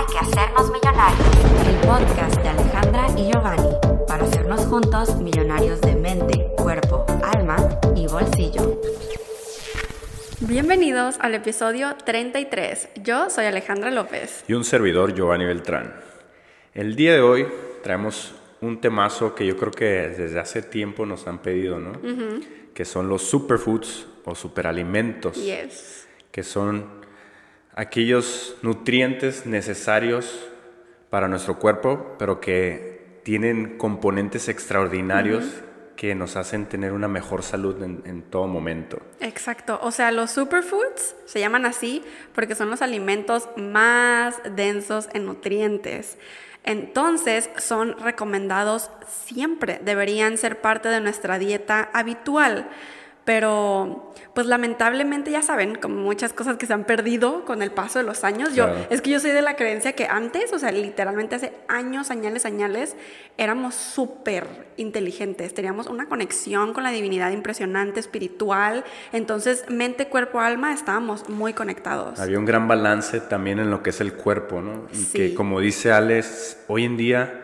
Hay 0.00 0.06
que 0.06 0.18
hacernos 0.18 0.72
millonarios. 0.72 1.28
El 1.68 1.76
podcast 1.86 2.34
de 2.40 2.48
Alejandra 2.48 3.06
y 3.18 3.30
Giovanni 3.30 3.68
para 4.08 4.24
hacernos 4.24 4.64
juntos 4.64 5.16
millonarios 5.16 5.78
de 5.82 5.94
mente, 5.94 6.46
cuerpo, 6.56 7.04
alma 7.22 7.78
y 7.94 8.06
bolsillo. 8.06 8.80
Bienvenidos 10.40 11.18
al 11.20 11.34
episodio 11.34 11.96
33. 12.02 12.88
Yo 13.02 13.28
soy 13.28 13.44
Alejandra 13.44 13.90
López. 13.90 14.42
Y 14.48 14.54
un 14.54 14.64
servidor, 14.64 15.12
Giovanni 15.12 15.44
Beltrán. 15.44 15.94
El 16.72 16.96
día 16.96 17.12
de 17.12 17.20
hoy 17.20 17.46
traemos 17.82 18.32
un 18.62 18.80
temazo 18.80 19.34
que 19.34 19.44
yo 19.44 19.58
creo 19.58 19.72
que 19.72 19.84
desde 19.84 20.40
hace 20.40 20.62
tiempo 20.62 21.04
nos 21.04 21.26
han 21.26 21.42
pedido, 21.42 21.78
¿no? 21.78 21.92
Que 22.72 22.86
son 22.86 23.10
los 23.10 23.20
superfoods 23.20 24.06
o 24.24 24.34
superalimentos. 24.34 25.36
Yes. 25.36 26.08
Que 26.30 26.42
son 26.42 26.99
aquellos 27.80 28.56
nutrientes 28.60 29.46
necesarios 29.46 30.46
para 31.08 31.28
nuestro 31.28 31.58
cuerpo, 31.58 32.14
pero 32.18 32.38
que 32.38 33.20
tienen 33.24 33.78
componentes 33.78 34.50
extraordinarios 34.50 35.46
que 35.96 36.14
nos 36.14 36.36
hacen 36.36 36.66
tener 36.66 36.92
una 36.92 37.08
mejor 37.08 37.42
salud 37.42 37.82
en, 37.82 38.02
en 38.04 38.20
todo 38.20 38.46
momento. 38.46 39.00
Exacto. 39.20 39.80
O 39.82 39.92
sea, 39.92 40.12
los 40.12 40.30
superfoods 40.30 41.16
se 41.24 41.40
llaman 41.40 41.64
así 41.64 42.04
porque 42.34 42.54
son 42.54 42.68
los 42.68 42.82
alimentos 42.82 43.48
más 43.56 44.42
densos 44.54 45.08
en 45.14 45.24
nutrientes. 45.24 46.18
Entonces, 46.64 47.48
son 47.56 47.98
recomendados 47.98 48.90
siempre, 49.08 49.80
deberían 49.82 50.36
ser 50.36 50.60
parte 50.60 50.90
de 50.90 51.00
nuestra 51.00 51.38
dieta 51.38 51.88
habitual. 51.94 52.68
Pero, 53.40 54.12
pues 54.34 54.48
lamentablemente 54.48 55.30
ya 55.30 55.40
saben, 55.40 55.76
como 55.76 55.94
muchas 55.94 56.32
cosas 56.32 56.56
que 56.56 56.66
se 56.66 56.72
han 56.72 56.82
perdido 56.82 57.44
con 57.44 57.62
el 57.62 57.70
paso 57.70 58.00
de 58.00 58.04
los 58.04 58.24
años. 58.24 58.56
Yo, 58.56 58.64
Claro. 58.64 58.86
es 58.90 59.00
que 59.00 59.10
yo 59.10 59.20
soy 59.20 59.30
de 59.30 59.40
la 59.40 59.54
creencia 59.54 59.92
que 59.92 60.06
antes, 60.06 60.52
o 60.52 60.58
sea, 60.58 60.72
literalmente 60.72 61.36
hace 61.36 61.52
años, 61.68 62.10
añales, 62.10 62.44
añales, 62.44 62.96
éramos 63.38 63.76
súper 63.76 64.48
inteligentes. 64.78 65.54
Teníamos 65.54 65.86
una 65.86 66.06
conexión 66.08 66.72
con 66.72 66.82
la 66.82 66.90
divinidad 66.90 67.30
impresionante, 67.30 68.00
espiritual. 68.00 68.82
Entonces, 69.12 69.64
mente, 69.68 70.08
cuerpo, 70.08 70.40
alma, 70.40 70.72
estábamos 70.72 71.28
muy 71.28 71.52
conectados. 71.52 72.18
Había 72.18 72.36
un 72.40 72.46
gran 72.46 72.66
balance 72.66 73.20
también 73.20 73.60
en 73.60 73.70
lo 73.70 73.80
que 73.84 73.90
es 73.90 74.00
el 74.00 74.14
cuerpo, 74.14 74.60
¿no? 74.60 74.88
Y 74.92 74.96
Sí. 74.96 75.12
que 75.18 75.34
como 75.36 75.60
dice 75.60 75.92
Alex, 75.92 76.58
hoy 76.66 76.84
en 76.84 76.96
día 76.96 77.42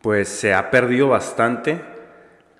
pues 0.00 0.30
se 0.30 0.54
ha 0.54 0.70
perdido 0.70 1.08
bastante, 1.08 1.82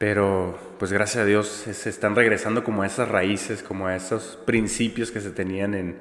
pero 0.00 0.58
pues 0.78 0.92
gracias 0.94 1.18
a 1.24 1.26
Dios 1.26 1.46
se 1.46 1.90
están 1.90 2.16
regresando 2.16 2.64
como 2.64 2.82
a 2.82 2.86
esas 2.86 3.06
raíces, 3.10 3.62
como 3.62 3.86
a 3.86 3.94
esos 3.94 4.38
principios 4.46 5.10
que 5.10 5.20
se 5.20 5.28
tenían 5.30 5.74
en, 5.74 5.98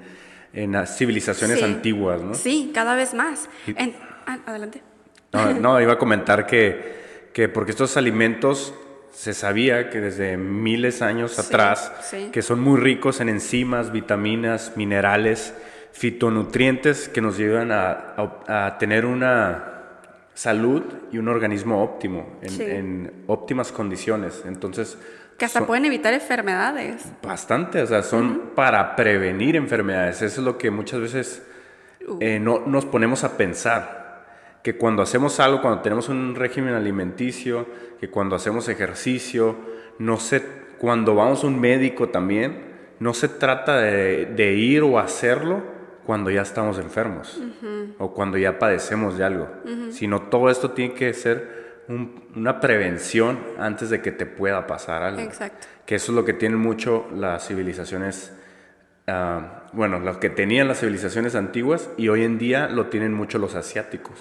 en 0.53 0.71
las 0.71 0.97
civilizaciones 0.97 1.57
Sí. 1.59 1.65
antiguas, 1.65 2.21
¿no? 2.21 2.33
Sí, 2.33 2.71
cada 2.73 2.95
vez 2.95 3.13
más. 3.13 3.49
En- 3.67 3.93
ah, 4.25 4.39
adelante. 4.45 4.81
No, 5.33 5.51
no, 5.53 5.81
iba 5.81 5.91
a 5.91 5.97
comentar 5.97 6.47
que, 6.47 7.27
que 7.33 7.49
porque 7.49 7.71
estos 7.71 7.97
alimentos 7.97 8.73
se 9.11 9.33
sabía 9.33 9.89
que 9.89 9.99
desde 9.99 10.37
miles 10.37 10.99
de 11.01 11.05
años 11.05 11.33
Sí, 11.33 11.41
atrás, 11.45 11.91
sí. 12.03 12.29
que 12.31 12.41
son 12.41 12.61
muy 12.61 12.79
ricos 12.79 13.19
en 13.19 13.27
enzimas, 13.27 13.91
vitaminas, 13.91 14.77
minerales, 14.77 15.53
fitonutrientes 15.91 17.09
que 17.09 17.19
nos 17.19 17.37
llevan 17.37 17.73
a, 17.73 17.91
a- 18.47 18.65
a 18.67 18.77
tener 18.77 19.05
una 19.05 19.78
salud 20.39 20.83
y 21.11 21.17
un 21.17 21.27
organismo 21.27 21.83
óptimo, 21.83 22.37
en, 22.41 22.49
Sí. 22.49 22.63
en 22.63 23.11
óptimas 23.27 23.73
condiciones. 23.73 24.43
Entonces, 24.45 24.97
Que 25.37 25.43
hasta 25.43 25.59
son- 25.59 25.67
pueden 25.67 25.83
evitar 25.83 26.13
enfermedades. 26.13 27.05
Bastante, 27.21 27.81
o 27.81 27.85
sea, 27.87 28.03
son 28.03 28.51
para 28.55 28.95
prevenir 28.95 29.57
enfermedades. 29.57 30.21
Eso 30.21 30.39
es 30.39 30.45
lo 30.45 30.57
que 30.57 30.71
muchas 30.71 31.01
veces 31.01 31.43
eh, 32.21 32.39
no 32.39 32.63
nos 32.65 32.85
ponemos 32.85 33.23
a 33.25 33.35
pensar. 33.37 34.23
Que 34.63 34.77
cuando 34.77 35.01
hacemos 35.01 35.39
algo, 35.41 35.61
cuando 35.61 35.81
tenemos 35.81 36.07
un 36.09 36.33
régimen 36.35 36.73
alimenticio, 36.73 37.67
que 37.99 38.09
cuando 38.09 38.35
hacemos 38.37 38.67
ejercicio, 38.69 39.55
no 39.99 40.17
se, 40.17 40.41
cuando 40.79 41.15
vamos 41.15 41.43
a 41.43 41.47
un 41.47 41.59
médico 41.59 42.07
también, 42.09 42.61
no 42.99 43.13
se 43.13 43.27
trata 43.27 43.77
de, 43.77 44.25
de 44.25 44.53
ir 44.53 44.83
o 44.83 44.97
hacerlo 44.99 45.61
cuando 46.09 46.31
ya 46.31 46.41
estamos 46.41 46.79
enfermos 46.79 47.39
o 47.99 48.15
cuando 48.15 48.39
ya 48.39 48.57
padecemos 48.57 49.15
de 49.15 49.23
algo, 49.25 49.47
sino 49.91 50.23
todo 50.23 50.49
esto 50.49 50.71
tiene 50.71 50.95
que 50.95 51.13
ser 51.13 51.83
un- 51.87 52.23
una 52.35 52.59
prevención 52.59 53.37
antes 53.59 53.91
de 53.91 54.01
que 54.01 54.11
te 54.11 54.25
pueda 54.25 54.65
pasar 54.65 55.03
algo. 55.03 55.21
Exacto. 55.21 55.67
Que 55.85 55.93
eso 55.93 56.11
es 56.11 56.15
lo 56.15 56.25
que 56.25 56.33
tienen 56.33 56.57
mucho 56.57 57.05
las 57.13 57.47
civilizaciones, 57.47 58.33
ah, 59.05 59.67
bueno, 59.71 59.99
lo 59.99 60.19
que 60.19 60.31
tenían 60.31 60.67
las 60.67 60.79
civilizaciones 60.79 61.35
antiguas 61.35 61.91
y 61.95 62.07
hoy 62.07 62.23
en 62.23 62.39
día 62.39 62.67
lo 62.69 62.87
tienen 62.87 63.13
mucho 63.13 63.37
los 63.37 63.53
asiáticos, 63.53 64.17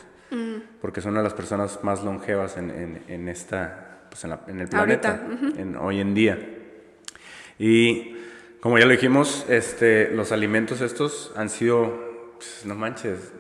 porque 0.83 1.01
son 1.01 1.13
una 1.13 1.21
de 1.21 1.25
las 1.25 1.33
personas 1.35 1.79
más 1.85 2.05
longevas 2.05 2.59
en, 2.59 2.69
en- 2.71 3.03
en 3.09 3.29
esta, 3.31 4.01
pues 4.11 4.25
en, 4.25 4.31
la- 4.31 4.41
en 4.47 4.61
el 4.61 4.69
planeta, 4.69 5.23
en- 5.57 5.75
hoy 5.77 6.01
en 6.01 6.13
día. 6.13 6.39
Y 7.59 8.15
como 8.61 8.79
ya 8.79 8.87
lo 8.87 8.93
dijimos, 8.93 9.47
este, 9.49 10.11
los 10.11 10.33
alimentos 10.33 10.81
estos 10.81 11.33
han 11.37 11.49
sido, 11.49 12.35
pues, 12.37 12.63
no 12.65 12.75
manches, 12.75 13.33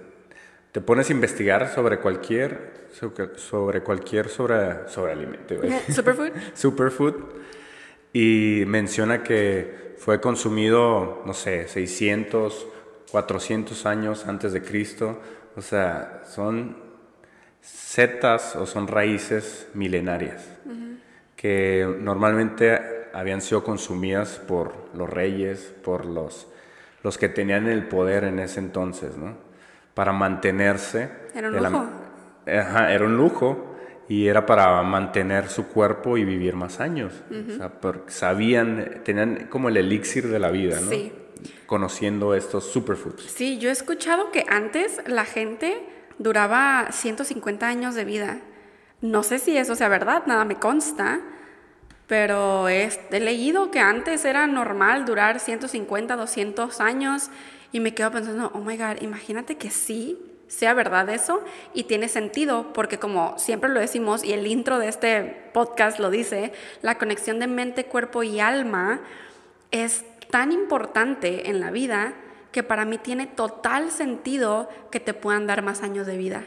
te 0.73 0.81
pones 0.81 1.11
a 1.11 1.13
investigar 1.13 1.73
sobre 1.75 1.99
cualquier, 1.99 2.89
sobre, 3.37 3.83
cualquier 3.83 4.29
sobre, 4.29 4.89
sobre 4.89 5.13
alimento. 5.13 5.55
Superfood. 5.89 6.31
superfood 6.55 7.15
y 8.13 8.65
menciona 8.67 9.23
que 9.23 9.95
fue 9.99 10.21
consumido, 10.21 11.23
no 11.27 11.35
sé, 11.35 11.69
600, 11.69 12.67
400 13.11 13.87
años 13.87 14.27
antes 14.27 14.53
de 14.53 14.63
Cristo. 14.63 15.21
O 15.57 15.63
sea, 15.63 16.23
son 16.25 16.77
setas 17.61 18.55
o 18.57 18.67
son 18.67 18.87
raíces 18.87 19.69
milenarias 19.75 20.47
que 21.39 21.87
normalmente 22.01 22.98
habían 23.19 23.41
sido 23.41 23.65
consumidas 23.65 24.41
por 24.47 24.73
los 24.95 25.09
reyes, 25.11 25.73
por 25.83 26.05
los, 26.07 26.47
los 27.03 27.19
que 27.19 27.29
tenían 27.29 27.67
el 27.67 27.87
poder 27.89 28.25
en 28.25 28.39
ese 28.39 28.61
entonces, 28.61 29.17
¿no? 29.17 29.37
Para 29.95 30.13
mantenerse. 30.13 31.11
Era 31.35 31.49
un 31.49 31.63
la- 31.63 31.69
lujo. 31.71 31.87
Ajá, 32.47 32.93
era 32.93 33.05
un 33.05 33.17
lujo 33.17 33.75
y 34.09 34.29
era 34.29 34.47
para 34.47 34.81
mantener 34.83 35.49
su 35.49 35.67
cuerpo 35.69 36.17
y 36.17 36.25
vivir 36.25 36.55
más 36.55 36.81
años. 36.81 37.13
O 37.31 37.57
sea, 37.57 37.69
porque 37.81 38.11
sabían, 38.13 39.03
tenían 39.05 39.49
como 39.51 39.69
el 39.69 39.77
elixir 39.77 40.29
de 40.29 40.39
la 40.39 40.51
vida, 40.51 40.81
¿no? 40.81 40.89
Sí. 40.91 41.13
Conociendo 41.67 42.35
estos 42.35 42.65
superfoods. 42.65 43.23
Sí, 43.25 43.59
yo 43.59 43.69
he 43.69 43.73
escuchado 43.73 44.31
que 44.31 44.45
antes 44.49 45.01
la 45.07 45.25
gente 45.25 45.77
duraba 46.19 46.89
150 46.91 47.67
años 47.69 47.95
de 47.95 48.05
vida. 48.05 48.41
No 49.01 49.23
sé 49.23 49.39
si 49.39 49.57
eso 49.57 49.75
sea 49.75 49.89
verdad, 49.89 50.23
nada 50.27 50.45
me 50.45 50.57
consta, 50.57 51.21
pero 52.09 52.69
es- 52.69 52.99
he 53.11 53.21
leído 53.21 53.71
que 53.71 53.79
antes 53.79 54.25
era 54.25 54.47
normal 54.49 55.05
durar 55.05 55.39
150, 55.39 56.17
200 56.17 56.81
años 56.81 57.31
y 57.71 57.79
me 57.81 57.95
quedo 57.95 58.11
pensando, 58.11 58.51
oh 58.55 58.61
my 58.61 58.77
god, 58.77 59.01
imagínate 59.03 59.57
que 59.57 59.71
sí 59.71 60.19
sea 60.49 60.73
verdad 60.73 61.11
eso 61.11 61.45
y 61.75 61.85
tiene 61.85 62.09
sentido 62.09 62.73
porque 62.73 62.99
como 62.99 63.39
siempre 63.39 63.69
lo 63.69 63.79
decimos 63.81 64.25
y 64.25 64.33
el 64.33 64.47
intro 64.47 64.79
de 64.79 64.89
este 64.89 65.51
podcast 65.53 65.99
lo 66.01 66.11
dice, 66.11 66.53
la 66.81 66.97
conexión 66.97 67.39
de 67.39 67.47
mente, 67.47 67.85
cuerpo 67.85 68.23
y 68.23 68.41
alma 68.41 69.01
es 69.71 70.05
tan 70.31 70.51
importante 70.53 71.51
en 71.51 71.61
la 71.61 71.71
vida 71.71 72.15
que 72.53 72.63
para 72.63 72.87
mí 72.87 72.97
tiene 72.97 73.27
total 73.27 73.91
sentido 73.91 74.71
que 74.91 75.01
te 75.01 75.13
puedan 75.13 75.47
dar 75.47 75.61
más 75.63 75.83
años 75.83 76.07
de 76.07 76.17
vida. 76.17 76.45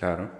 Claro. 0.00 0.30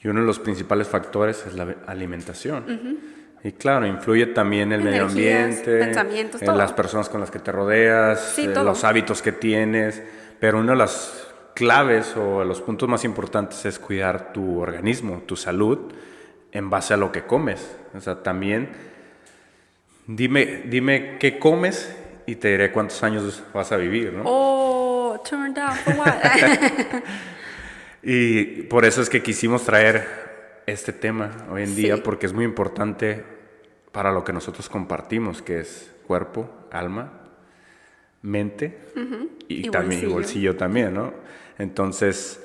Y 0.00 0.06
uno 0.06 0.20
de 0.20 0.26
los 0.26 0.38
principales 0.38 0.86
factores 0.86 1.44
es 1.46 1.54
la 1.54 1.74
alimentación. 1.88 3.00
Y 3.44 3.52
claro, 3.52 3.86
influye 3.86 4.26
también 4.26 4.72
el 4.72 4.82
medio 4.82 5.04
ambiente, 5.04 5.78
pensamientos, 5.78 6.40
todo. 6.40 6.56
las 6.56 6.72
personas 6.72 7.08
con 7.10 7.20
las 7.20 7.30
que 7.30 7.38
te 7.38 7.52
rodeas, 7.52 8.32
Sí, 8.34 8.46
eh, 8.46 8.54
los 8.54 8.82
hábitos 8.84 9.20
que 9.22 9.32
tienes. 9.32 10.02
Pero 10.40 10.58
una 10.58 10.72
de 10.72 10.78
las 10.78 11.26
claves 11.54 12.16
o 12.16 12.42
los 12.42 12.60
puntos 12.62 12.88
más 12.88 13.04
importantes 13.04 13.64
es 13.66 13.78
cuidar 13.78 14.32
tu 14.32 14.58
organismo, 14.60 15.22
tu 15.26 15.36
salud, 15.36 15.92
en 16.52 16.70
base 16.70 16.94
a 16.94 16.96
lo 16.96 17.12
que 17.12 17.22
comes. 17.24 17.76
O 17.94 18.00
sea, 18.00 18.22
también 18.22 18.70
dime, 20.06 20.62
dime 20.66 21.16
qué 21.20 21.38
comes 21.38 21.94
y 22.26 22.36
te 22.36 22.48
diré 22.48 22.72
cuántos 22.72 23.02
años 23.02 23.42
vas 23.52 23.70
a 23.72 23.76
vivir, 23.76 24.12
¿no? 24.14 24.22
Oh, 24.24 25.22
turn 25.28 25.52
down 25.52 25.72
for 25.74 25.94
what? 25.96 26.14
Y 28.02 28.62
por 28.64 28.84
eso 28.84 29.00
es 29.00 29.08
que 29.08 29.22
quisimos 29.22 29.64
traer 29.64 30.62
este 30.66 30.92
tema 30.92 31.30
hoy 31.50 31.62
en 31.62 31.74
día, 31.74 31.96
Sí. 31.96 32.02
porque 32.04 32.26
es 32.26 32.32
muy 32.34 32.44
importante 32.44 33.24
para 33.94 34.10
lo 34.10 34.24
que 34.24 34.32
nosotros 34.32 34.68
compartimos, 34.68 35.40
que 35.40 35.60
es 35.60 35.90
cuerpo, 36.04 36.50
alma, 36.72 37.12
mente 38.22 38.80
y, 39.48 39.68
Y 39.68 39.70
también 39.70 40.00
y 40.00 40.06
bolsillo. 40.06 40.14
bolsillo 40.14 40.56
también, 40.56 40.94
¿no? 40.94 41.14
Entonces, 41.58 42.42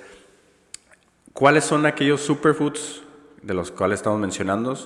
¿cuáles 1.34 1.66
son 1.66 1.88
aquellos 1.88 2.22
superfoods 2.22 3.02
de 3.42 3.56
los 3.56 3.72
cuales 3.72 4.00
estamos 4.00 4.20
mencionando? 4.20 4.78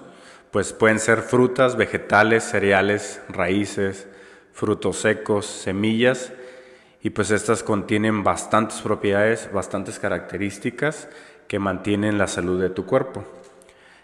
Pues 0.52 0.72
pueden 0.72 1.00
ser 1.00 1.22
frutas, 1.22 1.76
vegetales, 1.76 2.46
cereales, 2.46 3.22
raíces, 3.28 4.08
frutos 4.54 4.98
secos, 5.00 5.46
semillas 5.46 6.32
Y 7.02 7.10
pues 7.10 7.32
estas 7.32 7.64
contienen 7.64 8.24
bastantes 8.24 8.80
propiedades, 8.80 9.50
bastantes 9.52 10.00
características 10.00 11.10
que 11.50 11.60
mantienen 11.60 12.18
la 12.18 12.28
salud 12.28 12.62
de 12.62 12.70
tu 12.70 12.86
cuerpo. 12.86 13.26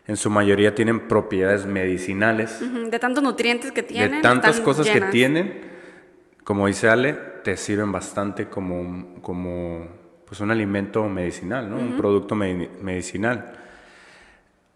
En 0.09 0.17
su 0.17 0.31
mayoría 0.31 0.73
tienen 0.73 1.01
propiedades 1.01 1.67
medicinales. 1.67 2.59
De 2.89 2.97
tantos 2.97 3.21
nutrientes 3.21 3.71
que 3.71 3.83
tienen. 3.83 4.13
De 4.13 4.21
tantas 4.21 4.59
cosas 4.59 4.89
que 4.89 5.01
tienen, 5.01 5.61
como 6.43 6.65
dice 6.65 6.89
Ale, 6.89 7.13
te 7.43 7.55
sirven 7.55 7.91
bastante 7.91 8.47
como, 8.49 8.81
un, 8.81 9.21
como 9.21 9.87
pues 10.25 10.39
un 10.39 10.49
alimento 10.49 11.03
medicinal, 11.03 11.69
¿no? 11.69 11.75
un 11.75 11.95
producto 11.95 12.33
medicinal. 12.33 13.53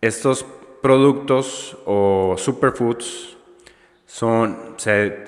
Estos 0.01 0.45
productos 0.83 1.80
o 1.88 2.35
superfoods 2.38 3.35
son, 4.06 4.75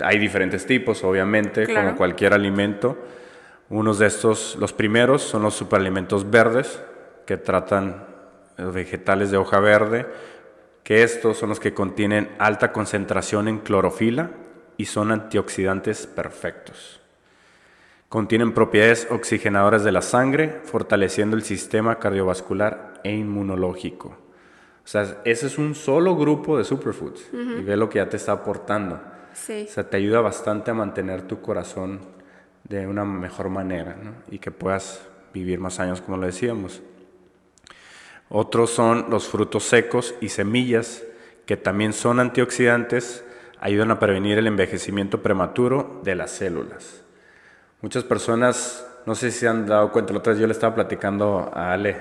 hay 0.04 0.20
diferentes 0.20 0.68
tipos, 0.68 1.04
obviamente, 1.04 1.66
como 1.66 1.96
cualquier 1.96 2.36
alimento. 2.36 2.96
Unos 3.72 3.98
de 3.98 4.06
estos, 4.06 4.56
los 4.60 4.72
primeros, 4.72 5.24
son 5.24 5.42
los 5.42 5.56
superalimentos 5.56 6.30
verdes, 6.30 6.80
que 7.26 7.38
tratan 7.38 8.14
vegetales 8.58 9.32
de 9.32 9.38
hoja 9.38 9.60
verde, 9.60 10.06
que 10.84 11.04
estos 11.04 11.38
son 11.38 11.50
los 11.50 11.60
que 11.60 11.74
contienen 11.74 12.30
alta 12.38 12.72
concentración 12.72 13.48
en 13.48 13.60
clorofila 13.60 14.32
y 14.78 14.86
son 14.86 15.12
antioxidantes 15.12 16.08
perfectos. 16.08 17.02
Contienen 18.08 18.54
propiedades 18.54 19.08
oxigenadoras 19.10 19.84
de 19.84 19.92
la 19.92 20.02
sangre, 20.02 20.62
fortaleciendo 20.64 21.36
el 21.36 21.44
sistema 21.44 21.98
cardiovascular 21.98 23.02
e 23.04 23.12
inmunológico. 23.12 24.10
O 24.10 24.88
sea, 24.88 25.22
ese 25.26 25.48
es 25.48 25.58
un 25.58 25.74
solo 25.74 26.16
grupo 26.16 26.58
de 26.58 26.64
superfoods 26.64 27.30
y 27.34 27.64
ve 27.64 27.76
lo 27.76 27.90
que 27.90 27.98
ya 27.98 28.08
te 28.08 28.18
está 28.18 28.34
aportando. 28.34 29.02
Sí. 29.34 29.66
O 29.68 29.72
sea, 29.72 29.90
te 29.90 29.98
ayuda 29.98 30.22
bastante 30.22 30.70
a 30.70 30.76
mantener 30.76 31.24
tu 31.24 31.42
corazón 31.42 32.00
de 32.64 32.86
una 32.86 33.04
mejor 33.04 33.50
manera 33.50 33.98
y 34.30 34.38
que 34.38 34.52
puedas 34.52 35.02
vivir 35.34 35.60
más 35.60 35.80
años, 35.80 36.02
como 36.02 36.18
lo 36.18 36.28
decíamos. 36.28 36.82
Otros 38.30 38.72
son 38.72 39.06
los 39.10 39.28
frutos 39.28 39.64
secos 39.64 40.16
y 40.20 40.30
semillas, 40.30 41.04
que 41.46 41.58
también 41.58 41.94
son 41.94 42.20
antioxidantes, 42.20 43.24
ayudan 43.60 43.92
a 43.92 44.00
prevenir 44.00 44.38
el 44.38 44.48
envejecimiento 44.48 45.22
prematuro 45.22 46.02
de 46.04 46.16
las 46.16 46.32
células. 46.32 47.04
Muchas 47.82 48.04
personas, 48.04 48.86
no 49.06 49.14
sé 49.14 49.32
si 49.32 49.40
se 49.40 49.48
han 49.48 49.68
dado 49.68 49.92
cuenta, 49.92 50.12
la 50.12 50.20
otra 50.20 50.34
vez 50.34 50.40
yo 50.40 50.48
le 50.48 50.54
estaba 50.54 50.74
platicando 50.74 51.52
a 51.54 51.74
Ale 51.74 51.98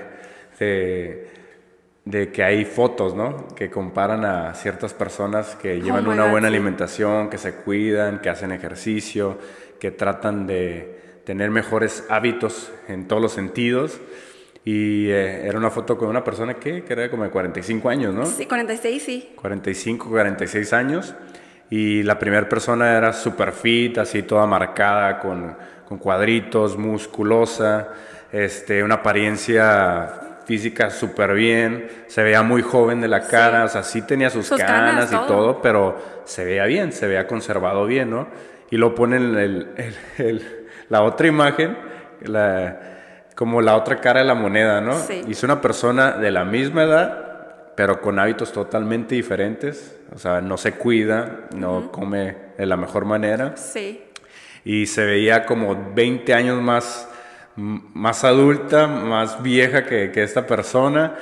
de, 0.59 2.31
que 2.31 2.43
hay 2.43 2.65
fotos, 2.65 3.13
¿no? 3.13 3.47
Que 3.55 3.69
comparan 3.69 4.25
a 4.25 4.53
ciertas 4.55 4.93
personas 4.93 5.55
que 5.55 5.79
llevan 5.79 6.07
oh 6.07 6.11
una 6.11 6.29
buena 6.29 6.47
alimentación, 6.47 7.29
que 7.29 7.37
se 7.37 7.53
cuidan, 7.55 8.19
que 8.19 8.29
hacen 8.29 8.51
ejercicio, 8.51 9.37
que 9.79 9.91
tratan 9.91 10.47
de 10.47 11.21
tener 11.23 11.51
mejores 11.51 12.03
hábitos 12.09 12.71
en 12.87 13.07
todos 13.07 13.21
los 13.21 13.31
sentidos 13.31 13.99
y 14.67 15.09
eh, 15.11 15.45
era 15.45 15.59
una 15.59 15.69
foto 15.69 15.95
con 15.95 16.09
una 16.09 16.23
persona 16.23 16.55
que, 16.55 16.83
que 16.83 16.93
era 16.93 17.09
como 17.09 17.23
de 17.23 17.29
45 17.29 17.87
años, 17.87 18.15
¿no? 18.15 18.25
Sí, 18.25 18.47
46, 18.47 19.03
sí. 19.03 19.29
45, 19.35 20.09
46 20.09 20.73
años. 20.73 21.13
Y 21.69 22.01
la 22.01 22.17
primera 22.17 22.49
persona 22.49 22.97
era 22.97 23.13
super 23.13 23.51
fit, 23.51 23.99
así 23.99 24.23
toda 24.23 24.47
marcada, 24.47 25.19
con, 25.19 25.55
con 25.87 25.99
cuadritos, 25.99 26.77
musculosa, 26.77 27.89
este, 28.31 28.83
una 28.83 28.95
apariencia 28.95 30.41
física 30.45 30.89
súper 30.89 31.33
bien, 31.33 31.87
se 32.07 32.23
veía 32.23 32.41
muy 32.41 32.63
joven 32.63 33.01
de 33.01 33.07
la 33.07 33.27
cara, 33.27 33.65
o 33.65 33.67
sea, 33.67 33.83
sí 33.83 34.01
tenía 34.01 34.31
sus, 34.31 34.49
canas, 34.49 35.11
y 35.11 35.15
todo. 35.27 35.61
pero 35.61 35.97
se 36.23 36.43
veía 36.43 36.65
bien, 36.65 36.91
se 36.91 37.07
veía 37.07 37.27
conservado 37.27 37.85
bien, 37.85 38.09
¿no? 38.09 38.27
Y 38.71 38.77
lo 38.77 38.95
ponen 38.95 39.35
el, 39.35 39.67
el, 40.17 40.67
la 40.89 41.03
otra 41.03 41.27
imagen, 41.27 41.77
la, 42.21 42.94
como 43.35 43.61
la 43.61 43.75
otra 43.75 43.99
cara 43.99 44.21
de 44.21 44.25
la 44.25 44.33
moneda, 44.33 44.81
¿no? 44.81 44.97
Sí. 44.97 45.21
Y 45.27 45.31
es 45.31 45.43
una 45.43 45.61
persona 45.61 46.13
de 46.13 46.31
la 46.31 46.45
misma 46.45 46.83
edad, 46.83 47.73
pero 47.75 48.01
con 48.01 48.17
hábitos 48.17 48.53
totalmente 48.53 49.13
diferentes. 49.15 49.97
O 50.13 50.17
sea, 50.17 50.41
no 50.41 50.57
se 50.57 50.73
cuida, 50.73 51.41
no 51.53 51.91
come 51.91 52.35
de 52.57 52.65
la 52.65 52.77
mejor 52.77 53.03
manera. 53.03 53.57
Sí. 53.57 54.01
Y 54.63 54.85
se 54.87 55.05
veía 55.05 55.45
como 55.45 55.93
20 55.93 56.33
años 56.33 56.61
más, 56.61 57.09
más 57.55 58.23
adulta, 58.23 58.87
más 58.87 59.43
vieja 59.43 59.83
que, 59.83 60.11
que 60.11 60.23
esta 60.23 60.47
persona. 60.47 61.15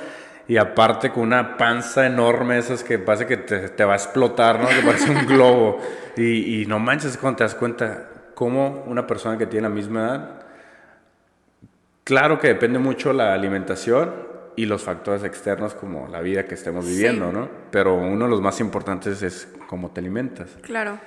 Y 0.46 0.56
aparte 0.56 1.10
con 1.10 1.24
una 1.24 1.56
panza 1.56 2.06
enorme, 2.06 2.58
esas 2.58 2.84
que 2.84 2.98
parece 2.98 3.26
que 3.26 3.38
te, 3.38 3.70
te 3.70 3.84
va 3.84 3.94
a 3.94 3.96
explotar, 3.96 4.60
¿no? 4.60 4.68
Que 4.68 4.82
parece 4.86 5.10
un 5.10 5.26
globo. 5.26 5.80
Y, 6.16 6.62
y 6.62 6.66
no 6.66 6.78
manches 6.78 7.16
cuando 7.16 7.38
te 7.38 7.44
das 7.44 7.56
cuenta 7.56 8.08
cómo 8.34 8.84
una 8.86 9.04
persona 9.04 9.36
que 9.36 9.46
tiene 9.46 9.68
la 9.68 9.74
misma 9.74 10.00
edad 10.00 10.43
Claro 12.04 12.38
que 12.38 12.48
depende 12.48 12.78
mucho 12.78 13.12
la 13.12 13.32
alimentación 13.32 14.12
y 14.56 14.66
los 14.66 14.82
factores 14.82 15.24
externos 15.24 15.74
como 15.74 16.06
la 16.08 16.20
vida 16.20 16.46
que 16.46 16.54
estemos 16.54 16.86
viviendo, 16.86 17.32
¿no? 17.32 17.48
Pero 17.70 17.96
uno 17.96 18.26
de 18.26 18.30
los 18.30 18.40
más 18.40 18.60
importantes 18.60 19.22
es 19.22 19.48
cómo 19.68 19.90
te 19.90 20.00
alimentas. 20.00 20.50
Claro. 20.62 21.00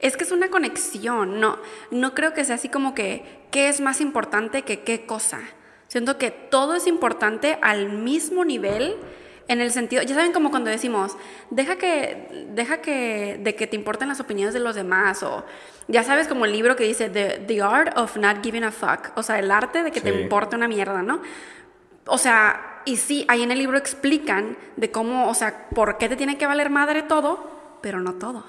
Es 0.00 0.16
que 0.16 0.24
es 0.24 0.32
una 0.32 0.50
conexión, 0.50 1.40
no, 1.40 1.58
no 1.90 2.14
creo 2.14 2.34
que 2.34 2.44
sea 2.44 2.56
así 2.56 2.68
como 2.68 2.94
que 2.94 3.24
qué 3.50 3.68
es 3.68 3.80
más 3.80 4.00
importante 4.00 4.62
que 4.62 4.80
qué 4.80 5.06
cosa. 5.06 5.40
Siento 5.86 6.18
que 6.18 6.30
todo 6.30 6.74
es 6.74 6.86
importante 6.86 7.58
al 7.62 7.90
mismo 7.90 8.44
nivel 8.44 8.96
en 9.48 9.60
el 9.60 9.70
sentido, 9.70 10.02
ya 10.02 10.14
saben 10.14 10.32
como 10.32 10.50
cuando 10.50 10.70
decimos, 10.70 11.16
deja 11.50 11.76
que, 11.76 12.48
deja 12.50 12.80
que, 12.80 13.38
de 13.42 13.54
que 13.54 13.66
te 13.66 13.76
importen 13.76 14.08
las 14.08 14.20
opiniones 14.20 14.54
de 14.54 14.60
los 14.60 14.74
demás, 14.74 15.22
o 15.22 15.44
ya 15.88 16.02
sabes 16.02 16.28
como 16.28 16.46
el 16.46 16.52
libro 16.52 16.76
que 16.76 16.84
dice, 16.84 17.10
The, 17.10 17.62
Art 17.62 17.96
of 17.98 18.16
Not 18.16 18.42
Giving 18.42 18.64
a 18.64 18.72
Fuck, 18.72 19.16
o 19.16 19.22
sea, 19.22 19.38
el 19.38 19.50
arte 19.50 19.82
de 19.82 19.90
que 19.90 20.00
te 20.00 20.10
importe 20.10 20.56
una 20.56 20.68
mierda, 20.68 21.02
¿no? 21.02 21.20
O 22.06 22.18
sea, 22.18 22.82
y 22.84 22.96
sí, 22.96 23.24
ahí 23.28 23.42
en 23.42 23.50
el 23.50 23.58
libro 23.58 23.76
explican 23.76 24.56
de 24.76 24.90
cómo, 24.90 25.28
o 25.28 25.34
sea, 25.34 25.68
por 25.70 25.98
qué 25.98 26.08
te 26.08 26.16
tiene 26.16 26.38
que 26.38 26.46
valer 26.46 26.70
madre 26.70 27.02
todo, 27.02 27.50
pero 27.80 28.00
no 28.00 28.14
todo. 28.14 28.44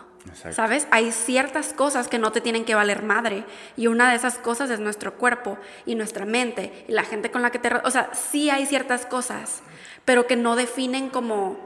¿Sabes? 0.51 0.87
Hay 0.89 1.11
ciertas 1.11 1.71
cosas 1.71 2.07
que 2.07 2.17
no 2.17 2.31
te 2.31 2.41
tienen 2.41 2.65
que 2.65 2.73
valer 2.73 3.03
madre 3.03 3.45
y 3.77 3.85
una 3.85 4.09
de 4.09 4.15
esas 4.15 4.39
cosas 4.39 4.71
es 4.71 4.79
nuestro 4.79 5.13
cuerpo 5.13 5.59
y 5.85 5.93
nuestra 5.93 6.25
mente 6.25 6.85
y 6.87 6.93
la 6.93 7.03
gente 7.03 7.29
con 7.29 7.43
la 7.43 7.51
que 7.51 7.59
te... 7.59 7.69
O 7.83 7.91
sea, 7.91 8.09
sí 8.13 8.49
hay 8.49 8.65
ciertas 8.65 9.05
cosas 9.05 9.61
pero 10.05 10.27
que 10.27 10.35
no 10.35 10.55
definen 10.55 11.09
como, 11.09 11.57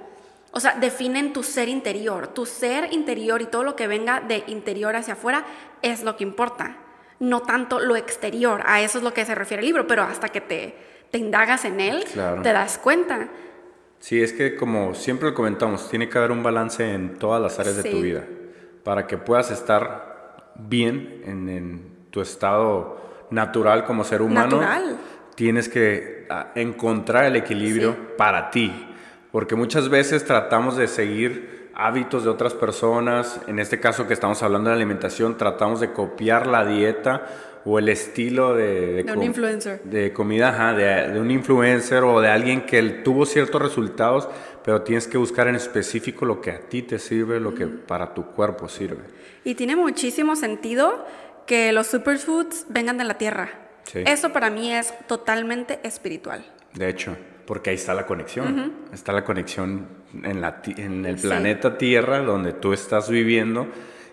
o 0.51 0.59
sea, 0.59 0.75
definen 0.75 1.33
tu 1.33 1.43
ser 1.43 1.67
interior. 1.67 2.27
Tu 2.27 2.45
ser 2.45 2.91
interior 2.93 3.41
y 3.41 3.45
todo 3.45 3.63
lo 3.63 3.75
que 3.75 3.87
venga 3.87 4.21
de 4.21 4.43
interior 4.47 4.95
hacia 4.95 5.13
afuera 5.13 5.43
es 5.81 6.03
lo 6.03 6.15
que 6.15 6.23
importa, 6.23 6.77
no 7.19 7.41
tanto 7.41 7.79
lo 7.79 7.97
exterior. 7.97 8.63
A 8.65 8.81
eso 8.81 8.97
es 8.97 9.03
lo 9.03 9.13
que 9.13 9.25
se 9.25 9.35
refiere 9.35 9.61
el 9.61 9.67
libro, 9.67 9.85
pero 9.85 10.03
hasta 10.03 10.29
que 10.29 10.41
te, 10.41 10.75
te 11.11 11.17
indagas 11.17 11.65
en 11.65 11.81
él, 11.81 12.05
te 12.05 12.53
das 12.53 12.77
cuenta. 12.77 13.27
Sí, 13.99 14.21
es 14.21 14.31
que 14.31 14.55
como 14.55 14.95
siempre 14.95 15.29
lo 15.29 15.35
comentamos, 15.35 15.89
tiene 15.89 16.07
que 16.07 16.17
haber 16.17 16.31
un 16.31 16.41
balance 16.41 16.93
en 16.93 17.19
todas 17.19 17.41
las 17.41 17.59
áreas 17.59 17.75
de 17.75 17.91
tu 17.91 18.01
vida 18.01 18.25
para 18.85 19.05
que 19.05 19.17
puedas 19.17 19.51
estar 19.51 20.53
bien 20.55 21.21
en, 21.25 21.49
en 21.49 21.97
tu 22.09 22.21
estado 22.21 22.97
natural 23.29 23.83
como 23.83 24.05
ser 24.05 24.21
humano. 24.21 24.61
Natural 24.61 24.97
tienes 25.39 25.69
que 25.69 26.25
ah, 26.29 26.51
encontrar 26.53 27.23
el 27.23 27.37
equilibrio 27.37 28.17
para 28.17 28.51
ti, 28.51 28.73
porque 29.31 29.55
muchas 29.55 29.87
veces 29.87 30.25
tratamos 30.25 30.75
de 30.75 30.85
seguir 30.85 31.69
hábitos 31.75 32.25
de 32.25 32.29
otras 32.29 32.53
personas, 32.53 33.39
en 33.47 33.57
este 33.57 33.79
caso 33.79 34.05
que 34.05 34.13
estamos 34.13 34.43
hablando 34.43 34.69
de 34.69 34.75
alimentación, 34.75 35.37
tratamos 35.37 35.79
de 35.79 35.93
copiar 35.93 36.45
la 36.45 36.65
dieta 36.65 37.25
o 37.63 37.79
el 37.79 37.87
estilo 37.87 38.53
de, 38.53 39.03
de, 39.03 39.13
un 39.13 39.23
influencer. 39.23 39.81
de 39.83 40.11
comida, 40.11 40.73
de, 40.73 41.17
un 41.17 41.31
influencer 41.31 42.03
o 42.03 42.19
de 42.19 42.27
alguien 42.27 42.65
que 42.65 42.83
tuvo 42.83 43.25
ciertos 43.25 43.61
resultados, 43.61 44.27
pero 44.65 44.81
tienes 44.81 45.07
que 45.07 45.17
buscar 45.17 45.47
en 45.47 45.55
específico 45.55 46.25
lo 46.25 46.41
que 46.41 46.51
a 46.51 46.59
ti 46.59 46.81
te 46.81 46.99
sirve, 46.99 47.39
lo 47.39 47.55
que 47.55 47.65
para 47.65 48.13
tu 48.13 48.25
cuerpo 48.25 48.67
sirve. 48.67 49.03
Y 49.45 49.55
tiene 49.55 49.77
muchísimo 49.77 50.35
sentido 50.35 51.05
que 51.45 51.71
los 51.71 51.87
superfoods 51.87 52.65
vengan 52.67 52.97
de 52.97 53.05
la 53.05 53.17
tierra. 53.17 53.68
Eso 53.93 54.31
para 54.31 54.49
mí 54.49 54.73
es 54.73 54.93
totalmente 55.07 55.79
espiritual. 55.83 56.45
De 56.73 56.89
hecho, 56.89 57.15
porque 57.45 57.71
ahí 57.71 57.75
está 57.75 57.93
la 57.93 58.05
conexión. 58.05 58.73
Está 58.93 59.11
la 59.11 59.23
conexión 59.23 59.87
en, 60.23 60.41
la, 60.41 60.61
en 60.77 61.05
el 61.05 61.15
planeta 61.15 61.77
Tierra 61.77 62.19
donde 62.19 62.53
tú 62.53 62.73
estás 62.73 63.09
viviendo 63.09 63.67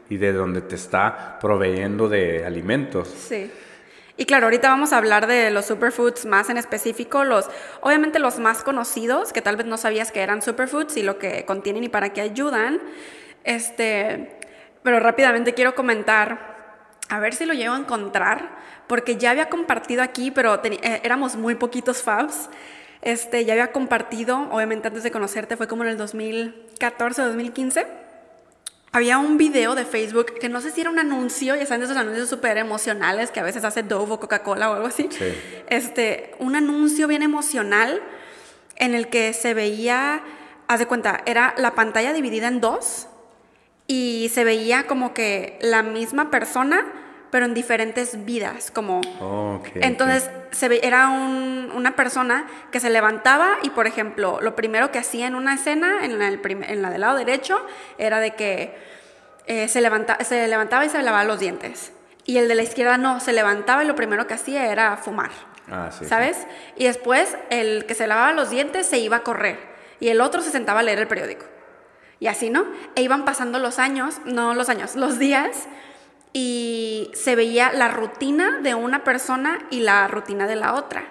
y 0.09 0.17
de 0.17 0.33
donde 0.33 0.61
te 0.63 0.75
está 0.75 1.39
proveyendo 1.41 2.09
de 2.09 2.45
alimentos. 2.45 3.09
Sí. 3.09 3.51
Y 4.19 4.25
claro, 4.25 4.47
ahorita 4.47 4.71
vamos 4.71 4.95
a 4.95 4.97
hablar 4.97 5.27
de 5.27 5.51
los 5.51 5.67
superfoods 5.67 6.25
más 6.25 6.49
en 6.49 6.57
específico, 6.57 7.25
los 7.25 7.51
obviamente 7.83 8.19
los 8.19 8.39
más 8.39 8.63
conocidos, 8.63 9.35
que 9.35 9.43
tal 9.43 9.57
vez 9.57 9.67
no 9.67 9.77
sabías 9.77 10.11
que 10.11 10.23
eran 10.23 10.41
superfoods 10.41 10.97
y 10.97 11.03
lo 11.03 11.19
que 11.19 11.45
contienen 11.45 11.85
y 11.85 11.91
para 11.91 12.15
qué 12.15 12.23
ayudan. 12.23 12.81
Este, 13.45 14.39
pero 14.83 15.01
rápidamente 15.01 15.53
quiero 15.53 15.75
comentar 15.75 16.57
a 17.09 17.21
ver 17.21 17.35
si 17.35 17.45
lo 17.45 17.53
llego 17.53 17.75
a 17.75 17.79
encontrar, 17.79 18.57
porque 18.87 19.17
ya 19.17 19.31
había 19.31 19.49
compartido 19.49 20.03
aquí, 20.03 20.31
pero 20.31 20.61
eh, 20.65 21.01
éramos 21.03 21.37
muy 21.37 21.55
poquitos 21.55 22.03
fabs. 22.03 22.49
Este, 23.03 23.45
ya 23.45 23.53
había 23.53 23.73
compartido, 23.73 24.49
obviamente 24.51 24.89
antes 24.89 25.03
de 25.03 25.11
conocerte, 25.11 25.57
fue 25.57 25.69
como 25.69 25.85
en 25.85 25.91
el 25.91 25.97
2014 25.97 27.23
o 27.23 27.27
2015. 27.27 27.87
había 28.93 29.19
un 29.19 29.37
video 29.37 29.75
de 29.75 29.85
Facebook 29.85 30.35
que 30.41 30.49
no 30.49 30.61
sé 30.61 30.71
si 30.71 30.81
era 30.81 30.91
un 30.91 30.99
anuncio, 30.99 31.55
ya 31.55 31.67
saben 31.67 31.85
esos 31.85 31.97
anuncios 31.97 32.29
súper 32.29 32.57
emocionales 32.57 33.31
que 33.31 33.41
a 33.41 33.43
veces 33.43 33.63
hace 33.65 33.83
Dove 33.83 34.15
o 34.15 34.21
Coca-Cola 34.21 34.71
o 34.71 34.75
algo 34.75 34.87
así. 34.87 35.09
Sí. 35.11 35.25
Este, 35.69 36.35
un 36.39 36.57
anuncio 36.57 37.07
bien 37.07 37.23
emocional 37.23 38.03
en 38.77 38.95
el 38.95 39.09
que 39.09 39.33
se 39.33 39.55
veía, 39.55 40.23
haz 40.67 40.79
de 40.79 40.87
cuenta, 40.87 41.23
era 41.27 41.55
la 41.59 41.75
pantalla 41.75 42.13
dividida 42.13 42.49
en 42.49 42.61
dos 42.61 43.09
y 43.87 44.31
se 44.33 44.45
veía 44.45 44.87
como 44.87 45.15
que 45.15 45.59
la 45.61 45.83
misma 45.83 46.31
persona, 46.31 46.85
pero 47.37 47.45
en 47.45 47.53
diferentes 47.53 48.25
vidas, 48.25 48.71
como... 48.71 49.03
Oh, 49.21 49.57
ok, 49.61 49.67
ok. 49.69 49.77
Entonces, 49.83 50.31
se 50.53 50.69
ve, 50.71 50.81
era 50.83 51.09
un- 51.11 51.71
una 51.75 51.95
persona 51.95 52.47
que 52.73 52.81
se 52.81 52.89
levantaba 52.89 53.59
y, 53.63 53.69
por 53.69 53.87
ejemplo, 53.87 54.39
lo 54.41 54.57
primero 54.57 54.91
que 54.91 54.99
hacía 54.99 55.27
en 55.27 55.35
una 55.35 55.53
escena, 55.53 56.03
en 56.07 56.23
el 56.23 56.41
prim- 56.41 56.63
en 56.63 56.81
la 56.81 56.89
del 56.89 57.03
lado 57.03 57.15
derecho, 57.19 57.61
era 57.99 58.21
de 58.21 58.35
que 58.37 58.75
eh, 59.47 59.69
se, 59.69 59.83
levanta, 59.83 60.17
se 60.25 60.49
levantaba 60.49 60.87
y 60.87 60.89
se 60.89 61.03
lavaba 61.03 61.25
los 61.25 61.39
dientes. 61.39 61.93
Y 62.25 62.39
el 62.39 62.49
de 62.49 62.55
la 62.55 62.63
izquierda 62.63 62.97
no, 62.97 63.21
se 63.21 63.35
levantaba 63.35 63.85
y 63.85 63.87
lo 63.87 63.95
primero 63.95 64.27
que 64.27 64.33
hacía 64.33 64.73
era 64.73 64.97
fumar. 64.97 65.33
Ah, 65.71 65.91
sí, 65.93 66.05
sí. 66.05 66.07
¿Sabes? 66.09 66.39
Y 66.77 66.85
después 66.87 67.37
el 67.51 67.85
que 67.85 67.95
se 67.95 68.07
lavaba 68.07 68.33
los 68.33 68.49
dientes 68.49 68.87
se 68.87 68.97
iba 68.97 69.17
a 69.19 69.23
correr 69.23 69.59
y 70.01 70.09
el 70.09 70.23
otro 70.23 70.41
se 70.41 70.51
sentaba 70.51 70.81
a 70.81 70.83
leer 70.85 71.01
el 71.01 71.07
periódico. 71.07 71.45
Y 72.19 72.29
así, 72.29 72.49
¿no? 72.49 72.65
E 72.95 73.03
iban 73.03 73.27
pasando 73.27 73.59
los 73.59 73.79
años, 73.79 74.21
no 74.25 74.55
los 74.55 74.71
años, 74.71 74.97
los 74.97 75.19
días 75.19 75.67
y 76.39 77.11
se 77.15 77.35
veía 77.35 77.73
la 77.73 77.89
rutina 77.89 78.59
de 78.61 78.75
una 78.75 79.05
persona 79.05 79.59
y 79.71 79.81
la 79.81 80.07
rutina 80.07 80.47
de 80.47 80.55
la 80.55 80.75
otra. 80.75 81.07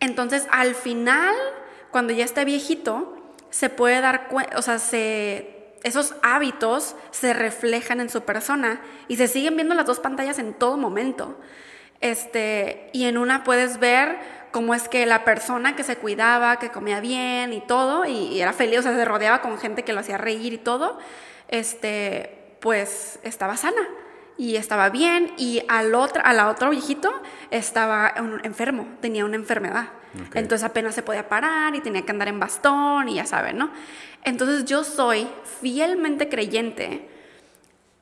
Entonces, 0.00 0.46
al 0.50 0.74
final, 0.74 1.34
cuando 1.90 2.12
ya 2.12 2.26
esté 2.26 2.44
viejito, 2.44 3.16
se 3.48 3.70
puede 3.70 4.02
dar 4.02 4.28
cuenta, 4.28 4.58
o 4.58 4.60
sea, 4.60 4.78
se, 4.78 5.72
esos 5.82 6.14
hábitos 6.20 6.94
se 7.10 7.32
reflejan 7.32 8.00
en 8.00 8.10
su 8.10 8.20
persona 8.20 8.82
y 9.08 9.16
se 9.16 9.28
siguen 9.28 9.56
viendo 9.56 9.74
las 9.74 9.86
dos 9.86 9.98
pantallas 9.98 10.38
en 10.38 10.52
todo 10.52 10.76
momento. 10.76 11.38
Este, 12.02 12.90
y 12.92 13.06
en 13.06 13.16
una 13.16 13.44
puedes 13.44 13.78
ver 13.78 14.18
cómo 14.52 14.74
es 14.74 14.90
que 14.90 15.06
la 15.06 15.24
persona 15.24 15.74
que 15.74 15.84
se 15.84 15.96
cuidaba, 15.96 16.58
que 16.58 16.68
comía 16.68 17.00
bien 17.00 17.54
y 17.54 17.62
todo, 17.62 18.04
y, 18.04 18.12
y 18.12 18.42
era 18.42 18.52
feliz, 18.52 18.80
o 18.80 18.82
sea, 18.82 18.94
se 18.94 19.06
rodeaba 19.06 19.40
con 19.40 19.58
gente 19.58 19.84
que 19.84 19.94
lo 19.94 20.00
hacía 20.00 20.18
reír 20.18 20.52
y 20.52 20.58
todo, 20.58 20.98
este, 21.48 22.56
pues 22.60 23.20
estaba 23.22 23.56
sana 23.56 23.88
y 24.40 24.56
estaba 24.56 24.88
bien, 24.88 25.34
y 25.36 25.62
al 25.68 25.94
otro, 25.94 26.22
a 26.24 26.32
la 26.32 26.48
otro 26.48 26.70
viejito 26.70 27.12
estaba 27.50 28.14
un- 28.18 28.40
enfermo, 28.42 28.88
tenía 29.02 29.26
una 29.26 29.36
enfermedad. 29.36 29.88
Entonces 30.34 30.64
apenas 30.64 30.94
se 30.94 31.02
podía 31.02 31.28
parar 31.28 31.74
y 31.76 31.80
tenía 31.80 32.02
que 32.02 32.10
andar 32.10 32.28
en 32.28 32.40
bastón 32.40 33.08
y 33.10 33.16
ya 33.16 33.26
saben, 33.26 33.58
¿no? 33.58 33.70
Entonces 34.24 34.64
yo 34.64 34.82
soy 34.82 35.28
fielmente 35.60 36.30
creyente 36.30 37.06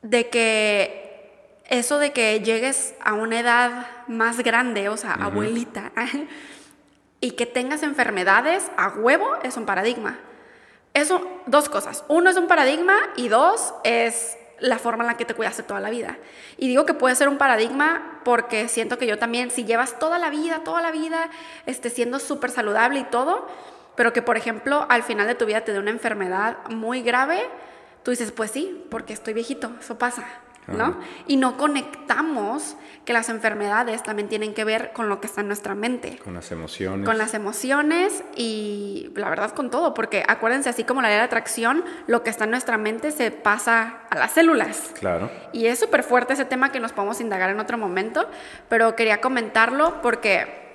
de 0.02 0.28
que 0.30 1.60
eso 1.68 1.98
de 1.98 2.12
que 2.12 2.40
llegues 2.40 2.94
a 3.04 3.14
una 3.14 3.40
edad 3.40 3.86
más 4.06 4.38
grande, 4.38 4.88
o 4.88 4.96
sea, 4.96 5.14
abuelita, 5.14 5.90
y 7.20 7.32
que 7.32 7.46
tengas 7.46 7.82
enfermedades 7.82 8.70
a 8.76 8.88
huevo 8.90 9.28
es 9.42 9.56
un 9.56 9.66
paradigma. 9.66 10.18
Eso, 10.94 11.20
dos 11.46 11.68
cosas. 11.68 12.04
Uno 12.08 12.30
es 12.30 12.36
un 12.36 12.46
paradigma 12.46 12.96
y 13.16 13.28
dos 13.28 13.74
es 13.82 14.37
la 14.60 14.78
forma 14.78 15.04
en 15.04 15.08
la 15.08 15.16
que 15.16 15.24
te 15.24 15.34
cuidaste 15.34 15.62
toda 15.62 15.80
la 15.80 15.90
vida. 15.90 16.18
Y 16.56 16.68
digo 16.68 16.86
que 16.86 16.94
puede 16.94 17.14
ser 17.14 17.28
un 17.28 17.38
paradigma 17.38 18.20
porque 18.24 18.68
siento 18.68 18.98
que 18.98 19.06
yo 19.06 19.18
también, 19.18 19.50
si 19.50 19.64
llevas 19.64 19.98
toda 19.98 20.18
la 20.18 20.30
vida, 20.30 20.62
toda 20.64 20.82
la 20.82 20.90
vida, 20.90 21.30
este, 21.66 21.90
siendo 21.90 22.18
súper 22.18 22.50
saludable 22.50 23.00
y 23.00 23.04
todo, 23.04 23.46
pero 23.94 24.12
que 24.12 24.22
por 24.22 24.36
ejemplo 24.36 24.86
al 24.88 25.02
final 25.02 25.26
de 25.26 25.34
tu 25.34 25.46
vida 25.46 25.62
te 25.62 25.72
dé 25.72 25.78
una 25.78 25.90
enfermedad 25.90 26.58
muy 26.68 27.02
grave, 27.02 27.40
tú 28.02 28.10
dices, 28.10 28.32
pues 28.32 28.50
sí, 28.50 28.84
porque 28.90 29.12
estoy 29.12 29.34
viejito, 29.34 29.72
eso 29.80 29.98
pasa, 29.98 30.24
Y 31.26 31.36
no 31.36 31.56
conectamos 31.56 32.76
que 33.04 33.12
las 33.12 33.28
enfermedades 33.30 34.02
también 34.02 34.28
tienen 34.28 34.52
que 34.52 34.64
ver 34.64 34.92
con 34.92 35.08
lo 35.08 35.20
que 35.20 35.26
está 35.26 35.40
en 35.40 35.46
nuestra 35.46 35.74
mente 35.74 36.18
Con 36.22 36.34
las 36.34 36.52
emociones. 36.52 37.06
con 37.06 37.16
las 37.16 37.32
emociones 37.32 38.22
y 38.36 39.10
la 39.14 39.30
verdad 39.30 39.52
con 39.52 39.70
todo, 39.70 39.94
porque 39.94 40.24
acuérdense, 40.28 40.68
así 40.68 40.84
como 40.84 41.00
la 41.00 41.08
ley 41.08 41.16
de 41.16 41.24
atracción, 41.24 41.84
lo 42.06 42.22
que 42.22 42.30
está 42.30 42.44
en 42.44 42.50
nuestra 42.50 42.76
mente 42.76 43.10
se 43.10 43.30
pasa 43.30 44.00
a 44.10 44.18
las 44.18 44.32
células. 44.32 44.92
Claro. 44.98 45.30
Y 45.52 45.66
es 45.66 45.78
súper 45.78 46.02
fuerte 46.02 46.34
ese 46.34 46.44
tema 46.44 46.70
que 46.70 46.80
nos 46.80 46.92
podemos 46.92 47.20
indagar 47.20 47.48
en 47.50 47.60
otro 47.60 47.78
momento, 47.78 48.28
pero 48.68 48.94
quería 48.94 49.20
comentarlo 49.22 50.02
porque 50.02 50.67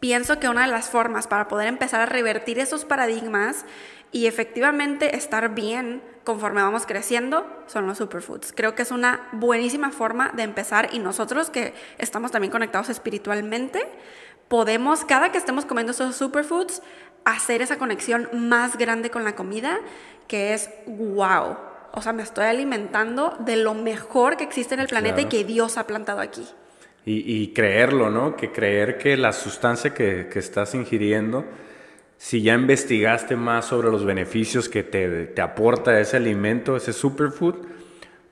pienso 0.00 0.38
que 0.38 0.48
una 0.48 0.62
de 0.62 0.72
las 0.72 0.90
formas 0.90 1.26
para 1.26 1.48
poder 1.48 1.68
empezar 1.68 2.00
a 2.00 2.06
revertir 2.06 2.58
esos 2.58 2.84
paradigmas 2.84 3.64
y 4.12 4.26
efectivamente 4.26 5.16
estar 5.16 5.54
bien 5.54 6.02
conforme 6.24 6.62
vamos 6.62 6.86
creciendo 6.86 7.46
son 7.66 7.86
los 7.86 7.98
superfoods. 7.98 8.52
Creo 8.54 8.74
que 8.74 8.82
es 8.82 8.90
una 8.90 9.28
buenísima 9.32 9.90
forma 9.90 10.30
de 10.34 10.42
empezar 10.42 10.90
y 10.92 10.98
nosotros 10.98 11.50
que 11.50 11.74
estamos 11.98 12.30
también 12.30 12.50
conectados 12.50 12.88
espiritualmente, 12.88 13.86
podemos, 14.48 15.04
cada 15.04 15.30
que 15.32 15.38
estemos 15.38 15.64
comiendo 15.64 15.92
esos 15.92 16.16
superfoods, 16.16 16.82
hacer 17.24 17.60
esa 17.60 17.76
conexión 17.76 18.28
más 18.32 18.78
grande 18.78 19.10
con 19.10 19.24
la 19.24 19.34
comida, 19.34 19.78
que 20.26 20.54
es 20.54 20.70
wow. 20.86 21.56
O 21.92 22.02
sea, 22.02 22.12
me 22.12 22.22
estoy 22.22 22.44
alimentando 22.44 23.36
de 23.40 23.56
lo 23.56 23.74
mejor 23.74 24.36
que 24.36 24.44
existe 24.44 24.74
en 24.74 24.80
el 24.80 24.86
planeta 24.86 25.16
Claro. 25.16 25.28
y 25.28 25.30
que 25.30 25.44
Dios 25.44 25.76
ha 25.76 25.86
plantado 25.86 26.20
aquí. 26.20 26.46
Y, 27.08 27.42
y 27.42 27.48
creerlo, 27.54 28.10
¿no? 28.10 28.36
Que 28.36 28.50
creer 28.52 28.98
que 28.98 29.16
la 29.16 29.32
sustancia 29.32 29.94
que, 29.94 30.28
que 30.30 30.38
estás 30.38 30.74
ingiriendo, 30.74 31.44
si 32.18 32.42
ya 32.42 32.54
investigaste 32.54 33.34
más 33.34 33.64
sobre 33.64 33.90
los 33.90 34.04
beneficios 34.04 34.68
que 34.68 34.82
te, 34.82 35.24
te 35.26 35.40
aporta 35.40 35.98
ese 35.98 36.18
alimento, 36.18 36.76
ese 36.76 36.92
superfood, 36.92 37.54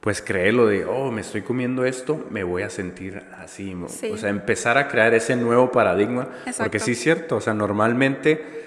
pues 0.00 0.20
creerlo 0.20 0.66
de, 0.66 0.84
oh, 0.84 1.10
me 1.10 1.22
estoy 1.22 1.42
comiendo 1.42 1.84
esto, 1.84 2.26
me 2.30 2.44
voy 2.44 2.62
a 2.62 2.70
sentir 2.70 3.22
así. 3.38 3.74
Sí. 3.88 4.10
O 4.10 4.16
sea, 4.16 4.30
empezar 4.30 4.76
a 4.78 4.88
crear 4.88 5.14
ese 5.14 5.36
nuevo 5.36 5.72
paradigma. 5.72 6.28
Exacto. 6.40 6.64
Porque 6.64 6.78
sí 6.78 6.92
es 6.92 7.00
cierto, 7.00 7.36
o 7.36 7.40
sea, 7.40 7.54
normalmente 7.54 8.65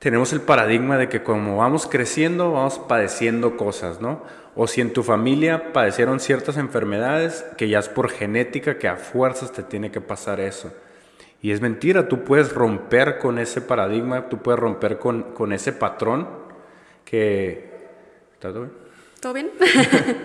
tenemos 0.00 0.32
el 0.32 0.40
paradigma 0.40 0.96
de 0.96 1.10
que 1.10 1.22
como 1.22 1.58
vamos 1.58 1.86
creciendo, 1.86 2.52
vamos 2.52 2.78
padeciendo 2.78 3.58
cosas, 3.58 4.00
¿no? 4.00 4.22
O 4.56 4.66
si 4.66 4.80
en 4.80 4.92
tu 4.92 5.02
familia 5.02 5.72
padecieron 5.74 6.20
ciertas 6.20 6.56
enfermedades, 6.56 7.44
que 7.58 7.68
ya 7.68 7.78
es 7.78 7.88
por 7.90 8.10
genética, 8.10 8.78
que 8.78 8.88
a 8.88 8.96
fuerzas 8.96 9.52
te 9.52 9.62
tiene 9.62 9.90
que 9.90 10.00
pasar 10.00 10.40
eso. 10.40 10.72
Y 11.42 11.52
es 11.52 11.60
mentira, 11.60 12.08
tú 12.08 12.24
puedes 12.24 12.52
romper 12.52 13.18
con 13.18 13.38
ese 13.38 13.60
paradigma, 13.60 14.28
tú 14.30 14.38
puedes 14.38 14.58
romper 14.58 14.98
con, 14.98 15.34
con 15.34 15.52
ese 15.52 15.72
patrón 15.72 16.28
que... 17.04 17.70
¿Está 18.32 18.52
todo 18.52 18.62
bien? 18.62 18.72
¿Todo 19.20 19.32
bien? 19.34 19.50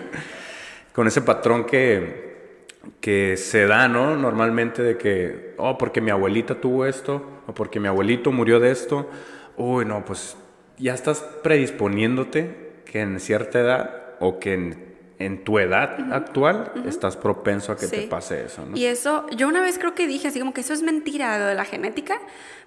con 0.94 1.06
ese 1.06 1.20
patrón 1.20 1.64
que, 1.64 2.56
que 2.98 3.36
se 3.36 3.66
da, 3.66 3.88
¿no? 3.88 4.16
Normalmente 4.16 4.82
de 4.82 4.96
que, 4.96 5.54
oh, 5.58 5.76
porque 5.76 6.00
mi 6.00 6.10
abuelita 6.10 6.54
tuvo 6.54 6.86
esto, 6.86 7.42
o 7.46 7.52
porque 7.52 7.78
mi 7.78 7.88
abuelito 7.88 8.32
murió 8.32 8.58
de 8.58 8.70
esto. 8.70 9.08
Uy, 9.56 9.84
no, 9.84 10.04
pues 10.04 10.36
ya 10.78 10.94
estás 10.94 11.20
predisponiéndote 11.42 12.82
que 12.84 13.00
en 13.00 13.20
cierta 13.20 13.60
edad 13.60 13.90
o 14.20 14.38
que 14.38 14.54
en, 14.54 14.95
en 15.18 15.44
tu 15.44 15.58
edad 15.58 16.12
actual 16.12 16.72
estás 16.86 17.16
propenso 17.16 17.72
a 17.72 17.76
que 17.78 17.86
te 17.86 18.02
pase 18.02 18.44
eso, 18.44 18.66
¿no? 18.66 18.76
Y 18.76 18.84
eso, 18.84 19.26
yo 19.30 19.48
una 19.48 19.62
vez 19.62 19.78
creo 19.78 19.94
que 19.94 20.06
dije 20.06 20.28
así 20.28 20.38
como 20.40 20.52
que 20.52 20.60
eso 20.60 20.74
es 20.74 20.82
mentira, 20.82 21.38
lo 21.38 21.46
de 21.46 21.54
la 21.54 21.64
genética, 21.64 22.18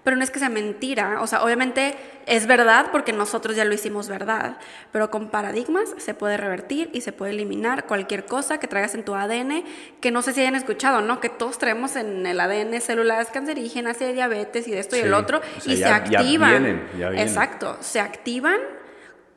pero 0.03 0.15
no 0.17 0.23
es 0.23 0.31
que 0.31 0.39
sea 0.39 0.49
mentira. 0.49 1.21
O 1.21 1.27
sea, 1.27 1.43
obviamente 1.43 1.95
es 2.25 2.47
verdad 2.47 2.87
porque 2.91 3.13
nosotros 3.13 3.55
ya 3.55 3.65
lo 3.65 3.73
hicimos 3.75 4.07
verdad, 4.09 4.57
pero 4.91 5.11
con 5.11 5.29
paradigmas 5.29 5.93
se 5.97 6.13
puede 6.15 6.37
revertir 6.37 6.89
y 6.93 7.01
se 7.01 7.11
puede 7.11 7.33
eliminar 7.33 7.85
cualquier 7.85 8.25
cosa 8.25 8.59
que 8.59 8.67
traigas 8.67 8.95
en 8.95 9.03
tu 9.03 9.13
ADN, 9.13 9.63
que 10.01 10.09
no 10.09 10.21
sé 10.23 10.33
si 10.33 10.41
hayan 10.41 10.55
escuchado, 10.55 11.01
¿no? 11.01 11.19
Que 11.19 11.29
todos 11.29 11.59
traemos 11.59 11.95
en 11.97 12.25
el 12.25 12.39
ADN 12.39 12.81
células 12.81 13.29
cancerígenas 13.29 14.01
y 14.01 14.05
de 14.05 14.13
diabetes 14.13 14.67
y 14.67 14.71
de 14.71 14.79
esto 14.79 14.95
y 14.95 15.01
el 15.01 15.13
otro, 15.13 15.39
o 15.57 15.59
sea, 15.61 15.73
y 15.73 15.77
ya- 15.77 15.85
se 16.05 16.11
ya 16.11 16.19
activan. 16.19 16.49
vienen, 16.63 16.87
ya 16.97 17.09
vienen. 17.09 17.27
Exacto, 17.27 17.77
se 17.81 17.99
activan 17.99 18.57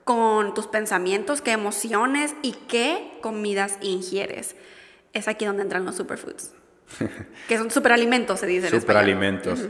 con 0.04 0.54
tus 0.54 0.66
pensamientos, 0.66 1.42
qué 1.42 1.52
emociones 1.52 2.34
y 2.42 2.52
qué 2.68 3.18
comidas 3.20 3.78
ingieres. 3.80 4.56
Es 5.12 5.28
aquí 5.28 5.44
donde 5.44 5.62
entran 5.62 5.84
los 5.84 5.96
superfoods. 5.96 6.54
que 7.48 7.58
son 7.58 7.70
superalimentos, 7.70 8.40
se 8.40 8.46
dice 8.46 8.68
en. 8.68 8.80
Superalimentos. 8.80 9.60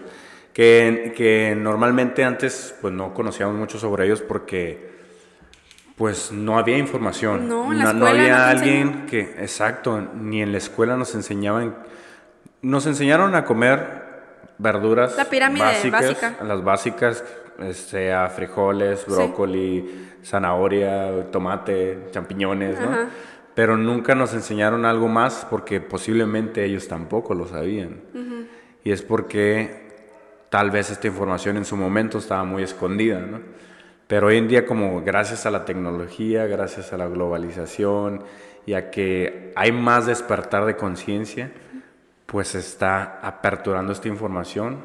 que, 0.53 1.13
que 1.17 1.55
normalmente 1.57 2.25
antes 2.25 2.75
pues 2.81 2.93
no 2.93 3.15
conocíamos 3.15 3.57
mucho 3.57 3.79
sobre 3.79 4.07
ellos 4.07 4.21
porque 4.21 4.93
pues 5.97 6.33
no 6.33 6.59
había 6.59 6.79
información. 6.79 7.49
No, 7.49 7.73
en 7.73 7.79
la 7.79 7.85
escuela 7.91 8.11
había 8.11 8.39
no 8.39 8.45
te 8.45 8.51
alguien 8.51 9.07
que, 9.07 9.21
exacto, 9.39 10.01
ni 10.01 10.43
en 10.43 10.53
la 10.53 10.59
escuela 10.59 10.97
nos 10.97 11.15
enseñaban, 11.15 11.77
nos 12.61 12.87
enseñaron 12.87 13.35
a 13.35 13.45
comer 13.45 14.03
verduras 14.59 15.17
La 15.17 15.27
pirámide 15.27 15.65
básicas, 15.65 16.03
básica. 16.03 16.45
las 16.45 16.65
básicas, 16.65 17.25
sea 17.73 18.29
frijoles, 18.29 19.07
brócoli, 19.07 20.12
zanahoria, 20.25 21.31
tomate, 21.31 22.09
champiñones, 22.11 22.81
¿no? 22.81 22.89
Ajá. 22.91 23.09
Pero 23.55 23.77
nunca 23.77 24.15
nos 24.15 24.33
enseñaron 24.33 24.85
algo 24.85 25.09
más 25.09 25.47
porque 25.51 25.81
posiblemente 25.81 26.65
ellos 26.65 26.89
tampoco 26.89 27.35
lo 27.35 27.47
sabían. 27.47 28.01
Y 28.83 28.93
es 28.93 29.03
porque 29.03 29.83
tal 30.49 30.71
vez 30.71 30.91
esta 30.91 31.07
información 31.07 31.57
en 31.57 31.65
su 31.65 31.77
momento 31.77 32.19
estaba 32.19 32.45
muy 32.45 32.63
escondida, 32.63 33.21
¿no? 33.21 33.41
Pero 34.07 34.27
hoy 34.27 34.39
en 34.39 34.49
día, 34.49 34.67
como 34.67 35.03
gracias 35.03 35.47
a 35.47 35.51
la 35.51 35.65
tecnología, 35.65 36.47
gracias 36.47 36.93
a 36.93 36.99
la 36.99 37.09
globalización 37.09 38.25
y 38.67 38.75
a 38.75 38.91
que 38.91 39.53
hay 39.55 39.73
más 39.73 40.07
despertar 40.07 40.65
de 40.67 40.77
conciencia, 40.77 41.51
pues 42.27 42.55
está 42.55 43.21
aperturando 43.23 43.93
esta 43.93 44.09
información, 44.09 44.79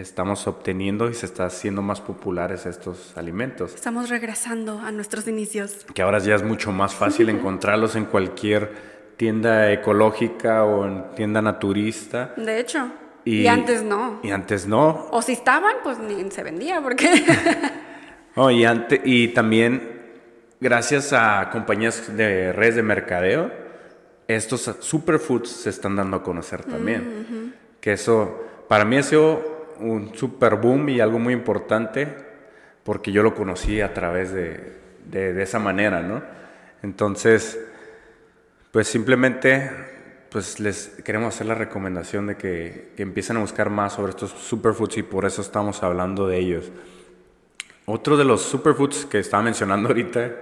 estamos 0.00 0.46
obteniendo 0.46 1.08
y 1.10 1.14
se 1.14 1.26
está 1.26 1.46
haciendo 1.46 1.82
más 1.82 2.00
populares 2.00 2.66
estos 2.66 3.16
alimentos. 3.16 3.74
Estamos 3.74 4.08
regresando 4.08 4.80
a 4.80 4.90
nuestros 4.92 5.28
inicios. 5.28 5.86
Que 5.94 6.02
ahora 6.02 6.18
ya 6.18 6.34
es 6.34 6.42
mucho 6.42 6.72
más 6.72 6.94
fácil 6.94 7.28
encontrarlos 7.30 7.96
en 7.96 8.06
cualquier 8.06 8.90
tienda 9.16 9.70
ecológica 9.72 10.64
o 10.64 10.86
en 10.86 11.04
tienda 11.14 11.42
naturista. 11.42 12.34
De 12.36 12.58
hecho. 12.60 12.90
Y, 13.24 13.46
antes 13.46 13.82
no. 13.82 14.18
Y 14.22 14.30
antes 14.30 14.66
no. 14.66 15.08
O 15.10 15.20
si 15.20 15.32
estaban, 15.32 15.76
pues 15.82 15.98
ni 15.98 16.30
se 16.30 16.42
vendía, 16.42 16.80
porque... 16.80 17.06
oh, 18.34 18.50
y, 18.50 18.66
y 19.04 19.28
también, 19.28 20.00
gracias 20.58 21.12
a 21.12 21.50
compañías 21.50 22.16
de 22.16 22.52
redes 22.54 22.76
de 22.76 22.82
mercadeo, 22.82 23.52
estos 24.26 24.74
superfoods 24.80 25.50
se 25.50 25.68
están 25.68 25.96
dando 25.96 26.16
a 26.16 26.22
conocer 26.22 26.64
también. 26.64 27.54
Que 27.80 27.92
eso, 27.92 28.42
para 28.68 28.86
mí 28.86 28.96
ha 28.96 29.02
sido 29.02 29.59
un 29.80 30.14
super 30.14 30.56
boom 30.56 30.88
y 30.88 31.00
algo 31.00 31.18
muy 31.18 31.34
importante, 31.34 32.08
porque 32.84 33.12
yo 33.12 33.22
lo 33.22 33.34
conocí 33.34 33.80
a 33.80 33.92
través 33.92 34.32
de, 34.32 34.78
de, 35.06 35.42
esa 35.42 35.58
manera, 35.58 36.02
¿no? 36.02 36.22
Entonces, 36.82 37.58
pues 38.70 38.88
simplemente 38.88 39.70
pues 40.30 40.60
les 40.60 40.88
queremos 41.04 41.34
hacer 41.34 41.48
la 41.48 41.54
recomendación 41.54 42.28
de 42.28 42.36
que, 42.36 42.92
empiecen 42.96 43.36
a 43.36 43.40
buscar 43.40 43.68
más 43.68 43.94
sobre 43.94 44.10
estos 44.10 44.30
superfoods 44.30 44.98
y 44.98 45.02
por 45.02 45.24
eso 45.24 45.42
estamos 45.42 45.82
hablando 45.82 46.28
de 46.28 46.38
ellos. 46.38 46.70
Otro 47.86 48.16
de 48.16 48.24
los 48.24 48.42
superfoods 48.42 49.06
que 49.06 49.18
estaba 49.18 49.42
mencionando 49.42 49.88
ahorita 49.88 50.32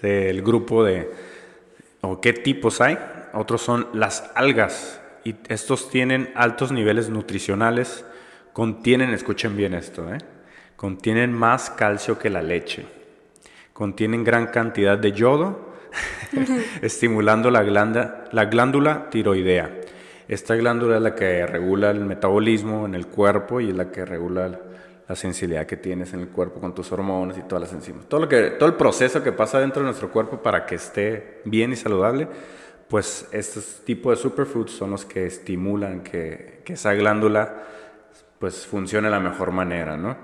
del 0.00 0.42
grupo 0.42 0.84
de 0.84 1.10
o 2.00 2.20
qué 2.20 2.32
tipos 2.32 2.80
hay, 2.80 2.98
otros 3.32 3.62
son 3.62 3.88
las 3.92 4.30
algas 4.34 5.00
y 5.24 5.36
estos 5.48 5.90
tienen 5.90 6.32
altos 6.34 6.72
niveles 6.72 7.08
nutricionales, 7.08 8.04
contienen, 8.52 9.10
escuchen 9.10 9.56
bien 9.56 9.74
esto, 9.74 10.12
¿eh? 10.12 10.18
contienen 10.76 11.32
más 11.32 11.70
calcio 11.70 12.18
que 12.18 12.30
la 12.30 12.42
leche, 12.42 12.86
contienen 13.72 14.24
gran 14.24 14.48
cantidad 14.48 14.98
de 14.98 15.12
yodo, 15.12 15.72
estimulando 16.82 17.50
la, 17.50 17.62
la 18.32 18.44
glándula 18.46 19.10
tiroidea. 19.10 19.70
Esta 20.28 20.54
glándula 20.54 20.96
es 20.96 21.02
la 21.02 21.14
que 21.14 21.46
regula 21.46 21.90
el 21.90 22.00
metabolismo 22.00 22.86
en 22.86 22.94
el 22.94 23.06
cuerpo 23.06 23.60
y 23.60 23.70
es 23.70 23.76
la 23.76 23.90
que 23.90 24.04
regula 24.04 24.58
la 25.08 25.16
sensibilidad 25.16 25.66
que 25.66 25.76
tienes 25.76 26.14
en 26.14 26.20
el 26.20 26.28
cuerpo 26.28 26.60
con 26.60 26.74
tus 26.74 26.90
hormonas 26.92 27.36
y 27.36 27.42
todas 27.42 27.62
las 27.62 27.72
enzimas. 27.72 28.06
Todo, 28.06 28.20
lo 28.20 28.28
que, 28.28 28.50
todo 28.50 28.68
el 28.68 28.76
proceso 28.76 29.22
que 29.22 29.32
pasa 29.32 29.58
dentro 29.60 29.82
de 29.82 29.86
nuestro 29.86 30.10
cuerpo 30.10 30.38
para 30.42 30.64
que 30.64 30.76
esté 30.76 31.42
bien 31.44 31.72
y 31.72 31.76
saludable, 31.76 32.28
pues 32.88 33.28
estos 33.32 33.82
tipos 33.84 34.16
de 34.16 34.22
superfoods 34.22 34.70
son 34.70 34.90
los 34.90 35.04
que 35.04 35.26
estimulan 35.26 36.02
que, 36.02 36.60
que 36.64 36.74
esa 36.74 36.94
glándula 36.94 37.62
pues 38.42 38.66
funcione 38.66 39.06
de 39.06 39.12
la 39.12 39.20
mejor 39.20 39.52
manera, 39.52 39.96
¿no? 39.96 40.16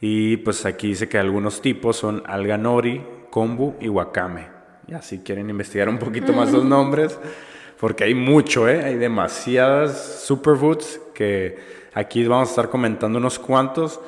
Y 0.00 0.38
pues 0.38 0.66
aquí 0.66 0.88
dice 0.88 1.08
que 1.08 1.16
algunos 1.16 1.62
tipos 1.62 1.96
son 1.96 2.24
alga 2.26 2.58
nori, 2.58 3.06
kombu 3.30 3.76
y 3.80 3.88
wakame. 3.88 4.48
Ya 4.88 5.00
si 5.00 5.20
quieren 5.20 5.48
investigar 5.48 5.88
un 5.88 5.96
poquito 5.96 6.32
más 6.32 6.50
los 6.50 6.64
nombres, 6.76 7.16
porque 7.78 8.02
hay 8.02 8.14
mucho, 8.16 8.68
¿eh? 8.68 8.82
hay 8.82 8.96
demasiadas 8.96 10.24
superfoods 10.24 11.00
que 11.14 11.56
aquí 11.94 12.26
vamos 12.26 12.48
a 12.48 12.50
estar 12.50 12.68
comentando 12.68 13.20
unos 13.20 13.38
cuantos, 13.38 14.00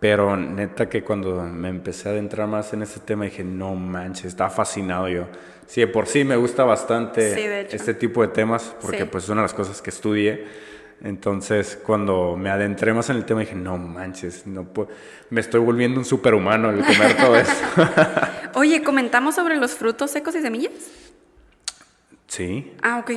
pero 0.00 0.36
neta 0.36 0.88
que 0.88 1.04
cuando 1.04 1.44
me 1.44 1.68
empecé 1.68 2.08
a 2.08 2.12
adentrar 2.12 2.48
más 2.48 2.72
en 2.72 2.82
este 2.82 2.98
tema 2.98 3.24
dije, 3.26 3.44
no 3.44 3.76
manches, 3.76 4.24
estaba 4.24 4.50
fascinado 4.50 5.08
yo. 5.08 5.26
Sí, 5.68 5.80
de 5.80 5.86
por 5.86 6.08
sí 6.08 6.24
me 6.24 6.34
gusta 6.34 6.64
bastante 6.64 7.68
este 7.72 7.94
tipo 7.94 8.20
de 8.22 8.28
temas, 8.32 8.74
porque 8.80 9.06
pues 9.06 9.22
es 9.22 9.30
una 9.30 9.42
de 9.42 9.44
las 9.44 9.54
cosas 9.54 9.80
que 9.80 9.90
estudié. 9.90 10.70
Entonces, 11.02 11.78
cuando 11.82 12.36
me 12.36 12.50
adentré 12.50 12.92
más 12.92 13.08
en 13.08 13.16
el 13.16 13.24
tema, 13.24 13.40
dije, 13.40 13.54
no 13.54 13.78
manches, 13.78 14.46
no 14.46 14.66
me 15.30 15.40
estoy 15.40 15.60
volviendo 15.60 15.98
un 15.98 16.04
superhumano 16.04 16.68
al 16.68 16.84
comer 16.84 17.16
todo 17.16 17.36
eso. 17.36 17.52
Oye, 18.54 18.82
¿comentamos 18.82 19.34
sobre 19.34 19.56
los 19.56 19.74
frutos 19.74 20.10
secos 20.10 20.34
y 20.34 20.42
semillas? 20.42 20.72
Sí. 22.26 22.72
Ah, 22.82 22.98
ok. 22.98 23.12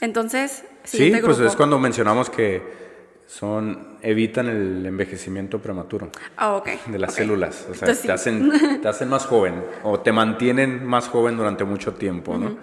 Entonces, 0.00 0.64
sí, 0.84 1.12
pues 1.22 1.38
es 1.38 1.54
cuando 1.54 1.78
mencionamos 1.78 2.28
que 2.28 2.86
son 3.26 3.98
evitan 4.02 4.48
el 4.48 4.86
envejecimiento 4.86 5.60
prematuro 5.60 6.10
ah, 6.36 6.54
ok. 6.54 6.68
de 6.86 6.98
las 6.98 7.14
células. 7.14 7.66
O 7.70 7.74
sea, 7.74 7.92
te, 7.92 8.12
hacen, 8.12 8.80
te 8.82 8.88
hacen 8.88 9.08
más 9.08 9.26
joven 9.26 9.64
o 9.82 10.00
te 10.00 10.12
mantienen 10.12 10.84
más 10.84 11.08
joven 11.08 11.36
durante 11.36 11.64
mucho 11.64 11.94
tiempo, 11.94 12.36
¿no? 12.36 12.56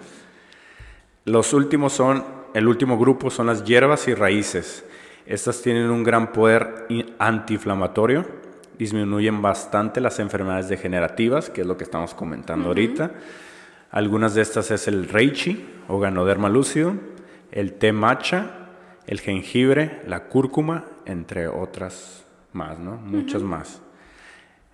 Los 1.24 1.52
últimos 1.54 1.94
son 1.94 2.43
el 2.54 2.68
último 2.68 2.96
grupo 2.96 3.30
son 3.30 3.48
las 3.48 3.64
hierbas 3.64 4.06
y 4.06 4.14
raíces. 4.14 4.84
Estas 5.26 5.60
tienen 5.60 5.90
un 5.90 6.04
gran 6.04 6.32
poder 6.32 6.86
antiinflamatorio, 7.18 8.24
disminuyen 8.78 9.42
bastante 9.42 10.00
las 10.00 10.20
enfermedades 10.20 10.68
degenerativas, 10.68 11.50
que 11.50 11.62
es 11.62 11.66
lo 11.66 11.76
que 11.76 11.84
estamos 11.84 12.14
comentando 12.14 12.68
ahorita. 12.68 13.10
Algunas 13.90 14.34
de 14.34 14.42
estas 14.42 14.70
es 14.70 14.86
el 14.86 15.08
reishi 15.08 15.66
o 15.88 15.98
ganoderma 15.98 16.48
lúcido, 16.48 16.94
el 17.50 17.74
té 17.74 17.92
matcha, 17.92 18.68
el 19.08 19.20
jengibre, 19.20 20.00
la 20.06 20.24
cúrcuma, 20.24 20.84
entre 21.06 21.48
otras 21.48 22.24
más, 22.52 22.78
¿no? 22.78 22.96
Muchas 22.96 23.42
más. 23.42 23.80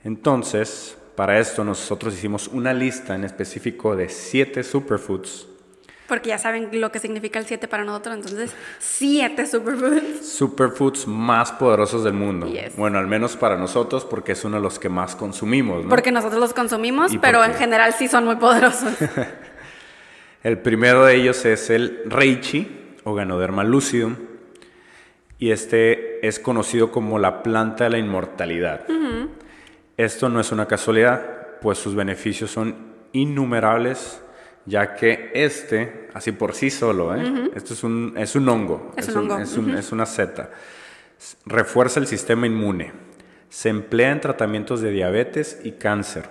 Entonces, 0.05 0.99
para 1.17 1.39
esto 1.39 1.65
nosotros 1.65 2.15
hicimos 2.15 2.49
una 2.49 2.75
lista 2.75 3.15
en 3.15 3.25
específico 3.25 3.97
de 3.97 4.11
siete 4.11 4.63
superfoods 4.63 5.50
porque 6.11 6.31
ya 6.31 6.39
saben 6.39 6.69
lo 6.73 6.91
que 6.91 6.99
significa 6.99 7.39
el 7.39 7.47
7 7.47 7.69
para 7.69 7.85
nosotros, 7.85 8.17
entonces 8.17 8.53
7 8.81 9.47
superfoods. 9.47 10.27
Superfoods 10.27 11.07
más 11.07 11.53
poderosos 11.53 12.03
del 12.03 12.15
mundo. 12.15 12.53
Bueno, 12.77 12.99
al 12.99 13.07
menos 13.07 13.37
para 13.37 13.57
nosotros, 13.57 14.05
porque 14.05 14.33
es 14.33 14.45
uno 14.45 14.57
de 14.57 14.63
los 14.63 14.81
que 14.81 14.89
más 14.89 15.15
consumimos. 15.15 15.87
Porque 15.89 16.11
nosotros 16.11 16.41
los 16.41 16.53
consumimos, 16.53 17.13
pero 17.23 17.45
en 17.45 17.55
general 17.55 17.95
sí 17.95 18.09
son 18.09 18.25
muy 18.25 18.37
poderosos. 18.37 18.93
el 20.43 20.59
primero 20.59 21.05
de 21.05 21.15
ellos 21.15 21.45
es 21.45 21.71
el 21.71 22.03
Reichi, 22.07 22.97
o 23.05 23.15
Ganoderma 23.15 23.63
lucidum, 23.63 24.17
y 25.39 25.53
este 25.53 26.27
es 26.27 26.41
conocido 26.41 26.91
como 26.91 27.21
la 27.21 27.45
planta 27.45 27.85
de 27.85 27.91
la 27.91 27.99
inmortalidad. 27.99 28.85
Esto 29.97 30.29
no 30.29 30.41
es 30.41 30.51
una 30.51 30.67
casualidad, 30.67 31.59
pues 31.63 31.79
sus 31.79 31.95
beneficios 31.95 32.51
son 32.51 32.91
innumerables 33.13 34.21
ya 34.67 34.95
que 34.95 35.31
este, 35.35 36.09
así 36.15 36.33
por 36.33 36.55
sí 36.55 36.71
solo, 36.71 37.15
¿eh? 37.15 37.51
esto 37.55 37.75
es 37.75 37.83
un, 37.83 38.15
es 38.17 38.35
un 38.35 38.49
hongo, 38.49 38.93
es, 38.97 39.09
es, 39.09 39.93
una 39.93 40.07
seta, 40.07 40.51
refuerza 41.47 42.01
el 42.01 42.07
sistema 42.07 42.47
inmune, 42.47 42.93
se 43.49 43.69
emplea 43.69 44.13
en 44.13 44.21
tratamientos 44.21 44.81
de 44.81 44.91
diabetes 44.91 45.61
y 45.65 45.73
cáncer, 45.73 46.29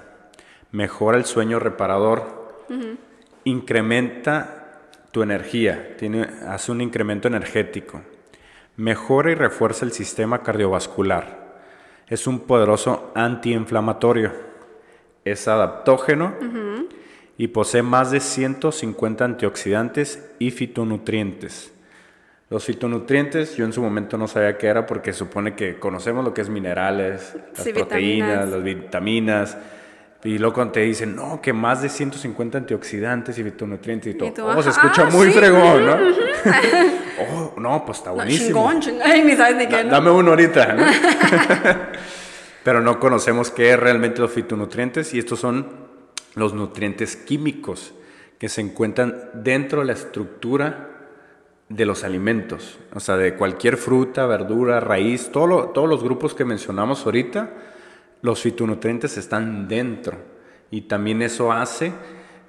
mejora 0.72 1.18
el 1.18 1.26
sueño 1.26 1.60
reparador, 1.60 2.66
incrementa 3.44 4.82
tu 5.12 5.24
energía, 5.24 5.96
tiene, 5.98 6.28
hace 6.48 6.72
un 6.72 6.82
incremento 6.82 7.28
energético, 7.28 8.02
mejora 8.78 9.32
y 9.32 9.36
refuerza 9.36 9.86
el 9.86 9.92
sistema 9.92 10.44
cardiovascular, 10.44 11.58
es 12.08 12.28
un 12.28 12.42
poderoso 12.42 13.12
antiinflamatorio, 13.16 14.32
es 15.26 15.48
adaptógeno, 15.48 16.36
y 17.40 17.48
posee 17.48 17.82
más 17.82 18.12
de 18.12 18.20
150 18.20 19.24
antioxidantes 19.24 20.30
y 20.40 20.52
fitonutrientes. 20.52 21.72
Los 22.50 22.66
fitonutrientes 22.66 23.56
yo 23.56 23.64
en 23.64 23.72
su 23.72 23.82
momento 23.82 24.18
no 24.18 24.28
sabía 24.28 24.58
qué 24.58 24.68
era 24.68 24.86
porque 24.86 25.14
supone 25.14 25.56
que 25.56 25.80
conocemos 25.80 26.26
lo 26.26 26.34
que 26.34 26.42
es 26.42 26.50
minerales, 26.50 27.38
las 27.56 27.66
proteínas, 27.70 28.50
las 28.50 28.62
vitaminas. 28.62 29.58
Y 30.22 30.38
luego 30.38 30.68
te 30.68 30.82
dicen, 30.82 31.16
no, 31.16 31.40
que 31.42 31.54
más 31.54 31.82
de 31.82 31.88
150 31.88 32.58
antioxidantes 32.58 33.38
y 33.40 33.44
fitonutrientes 33.46 34.16
y 34.16 34.18
todo. 34.18 34.54
¿Y 34.54 34.58
oh, 34.58 34.62
se 34.62 34.72
escucha 34.72 35.04
ah, 35.08 35.10
muy 35.10 35.32
fregón, 35.32 35.86
¿no? 35.86 35.94
oh, 37.54 37.54
no, 37.58 37.86
pues 37.86 38.00
está 38.00 38.12
buenísimo. 38.12 38.70
Dame 39.90 40.12
uno 40.12 40.32
ahorita, 40.32 40.76
Pero 42.66 42.82
no 42.82 43.00
conocemos 43.00 43.50
qué 43.50 43.72
es 43.72 43.80
realmente 43.80 44.20
los 44.20 44.30
fitonutrientes 44.30 45.14
y 45.14 45.20
estos 45.20 45.40
son 45.40 45.89
los 46.40 46.54
nutrientes 46.54 47.16
químicos 47.16 47.94
que 48.38 48.50
se 48.50 48.62
encuentran 48.62 49.16
dentro 49.34 49.82
de 49.82 49.86
la 49.88 49.94
estructura 49.94 50.90
de 51.68 51.86
los 51.86 52.04
alimentos, 52.04 52.80
o 52.96 53.00
sea, 53.00 53.16
de 53.18 53.36
cualquier 53.36 53.78
fruta, 53.78 54.26
verdura, 54.26 54.80
raíz, 54.80 55.30
todos 55.32 55.88
los 55.90 56.04
grupos 56.04 56.34
que 56.34 56.44
mencionamos 56.46 57.06
ahorita, 57.06 57.52
los 58.22 58.42
fitonutrientes 58.42 59.18
están 59.18 59.68
dentro 59.68 60.18
y 60.72 60.82
también 60.82 61.22
eso 61.22 61.52
hace 61.52 61.92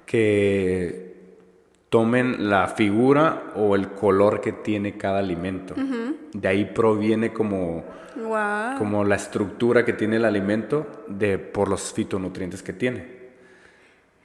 que 0.05 1.11
tomen 1.89 2.49
la 2.49 2.67
figura 2.69 3.51
o 3.55 3.75
el 3.75 3.89
color 3.89 4.41
que 4.41 4.53
tiene 4.53 4.97
cada 4.97 5.19
alimento. 5.19 5.75
de 6.33 6.47
ahí 6.47 6.65
proviene 6.65 7.31
como, 7.31 7.83
Wow. 8.15 8.77
como 8.77 9.03
la 9.03 9.15
estructura 9.15 9.85
que 9.85 9.93
tiene 9.93 10.15
el 10.17 10.25
alimento 10.25 10.85
de, 11.07 11.37
por 11.37 11.69
los 11.69 11.93
fitonutrientes 11.93 12.63
que 12.63 12.73
tiene. 12.73 13.20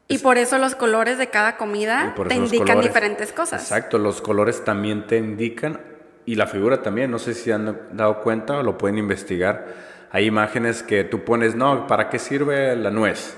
Y 0.08 0.18
por 0.18 0.38
eso 0.38 0.58
los 0.58 0.74
colores 0.74 1.18
de 1.18 1.28
cada 1.28 1.56
comida 1.56 2.14
te 2.28 2.34
indican 2.36 2.66
colores- 2.68 2.88
diferentes 2.88 3.32
cosas. 3.32 3.62
Exacto, 3.62 3.98
los 3.98 4.20
colores 4.20 4.64
también 4.64 5.06
te 5.06 5.16
indican 5.16 5.80
y 6.24 6.36
la 6.36 6.46
figura 6.46 6.82
también, 6.82 7.10
no 7.10 7.18
sé 7.18 7.34
si 7.34 7.50
han 7.50 7.78
dado 7.92 8.20
cuenta 8.22 8.58
o 8.58 8.62
lo 8.62 8.78
pueden 8.78 8.98
investigar. 8.98 9.66
Hay 10.12 10.26
imágenes 10.26 10.82
que 10.82 11.02
tú 11.04 11.24
pones, 11.24 11.54
no, 11.56 11.86
¿para 11.86 12.08
qué 12.08 12.18
sirve 12.18 12.76
la 12.76 12.90
nuez? 12.90 13.36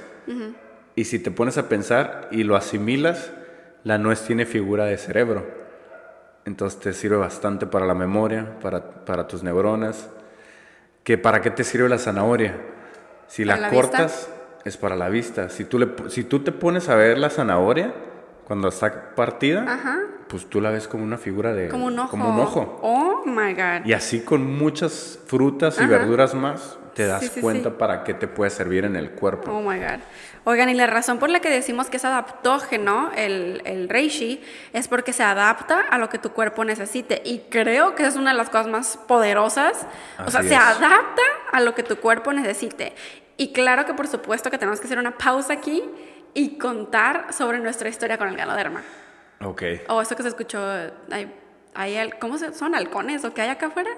Y 0.95 1.05
si 1.05 1.19
te 1.19 1.31
pones 1.31 1.57
a 1.59 1.69
pensar 1.69 2.29
y 2.31 2.45
lo 2.45 2.57
asimilas, 2.57 3.31
la 3.85 3.97
nuez 3.99 4.23
tiene 4.23 4.45
figura 4.45 4.85
de 4.85 4.99
cerebro. 4.99 5.47
Entonces 6.45 6.81
te 6.81 6.93
sirve 6.93 7.17
bastante 7.17 7.67
para 7.67 7.87
la 7.87 7.95
memoria, 7.95 8.59
para, 8.61 8.83
para 9.05 9.27
tus 9.27 9.43
neuronas. 9.43 10.09
¿Que 11.05 11.17
¿Para 11.17 11.41
qué 11.41 11.51
te 11.51 11.65
sirve 11.65 11.89
la 11.89 11.99
zanahoria? 11.99 12.55
Si 13.27 13.45
la, 13.45 13.55
¿Para 13.57 13.69
la 13.69 13.71
vista? 13.71 14.09
Es 14.65 14.77
para 14.77 14.97
la 14.97 15.09
vista. 15.09 15.49
Si 15.49 15.65
tú, 15.65 15.79
le, 15.79 15.89
si 16.09 16.25
tú 16.25 16.41
te 16.41 16.53
pones 16.53 16.89
a 16.89 16.95
ver 16.97 17.19
la 17.19 17.31
zanahoria, 17.31 17.93
cuando 18.45 18.69
está 18.69 19.15
partida, 19.15 19.65
Ajá. 19.69 19.99
pues 20.29 20.47
tú 20.49 20.61
la 20.61 20.71
ves 20.71 20.89
como 20.89 21.05
una 21.05 21.19
figura 21.19 21.53
de... 21.53 21.69
Como 21.69 21.87
un 21.87 21.99
ojo. 21.99 22.11
Como 22.11 22.31
un 22.31 22.41
ojo. 22.41 22.79
Oh 22.83 23.23
my 23.27 23.53
God. 23.55 23.85
Y 23.87 23.93
así 23.93 24.21
con 24.21 24.45
muchas 24.59 25.19
frutas 25.27 25.77
y 25.79 25.83
Ajá. 25.83 25.91
verduras 25.91 26.35
más, 26.35 26.79
te 26.95 27.07
das 27.07 27.23
Sí, 27.23 27.31
sí, 27.35 27.41
cuenta 27.41 27.69
sí. 27.69 27.77
para 27.79 28.05
qué 28.05 28.15
te 28.15 28.27
puede 28.27 28.51
servir 28.51 28.85
en 28.87 28.97
el 28.97 29.11
cuerpo. 29.11 29.53
Oh 29.53 29.61
my 29.61 29.79
God. 29.79 30.01
Oigan, 30.45 30.71
y 30.71 30.75
la 30.75 30.87
razón 30.87 31.19
por 31.19 31.29
la 31.29 31.41
que 31.41 31.51
decimos 31.51 31.91
que 31.91 31.99
es 31.99 32.05
adaptógeno 32.07 33.11
el, 33.15 33.61
el 33.67 33.89
reishi 33.91 34.41
es 34.73 34.89
porque 34.89 35.13
se 35.13 35.23
adapta 35.23 35.81
a 35.83 35.99
lo 35.99 36.09
que 36.09 36.19
tu 36.19 36.31
cuerpo 36.31 36.65
necesite. 36.65 37.21
Y 37.25 37.41
creo 37.51 37.95
que 37.95 38.07
es 38.07 38.17
una 38.17 38.31
de 38.31 38.37
las 38.39 38.49
cosas 38.49 38.67
más 38.69 38.97
poderosas. 38.97 39.87
o 40.27 40.31
sea, 40.31 40.41
Así 40.41 40.49
se 40.49 40.57
adapta 40.57 41.23
a 41.53 41.61
lo 41.61 41.75
que 41.75 41.83
tu 41.83 41.97
cuerpo 41.97 42.33
necesite. 42.33 42.95
Y 43.39 43.53
claro 43.53 43.87
que 43.87 43.95
por 43.95 44.07
supuesto 44.09 44.51
que 44.51 44.59
tenemos 44.59 44.81
que 44.81 44.87
hacer 44.87 44.99
una 44.99 45.17
pausa 45.17 45.55
aquí 45.55 45.83
y 46.35 46.59
contar 46.59 47.33
sobre 47.33 47.59
nuestra 47.61 47.89
historia 47.89 48.19
con 48.19 48.29
el 48.29 48.37
ganoderma. 48.37 48.83
Ok. 49.43 49.63
O 49.89 50.03
eso 50.03 50.15
que 50.17 50.23
se 50.23 50.29
escuchó, 50.29 50.61
hay, 51.11 51.33
hay 51.75 52.11
¿cómo 52.21 52.37
se, 52.37 52.53
son 52.53 52.75
halcones 52.75 53.25
o 53.25 53.33
qué 53.33 53.43
hay 53.43 53.49
acá 53.51 53.67
afuera? 53.69 53.91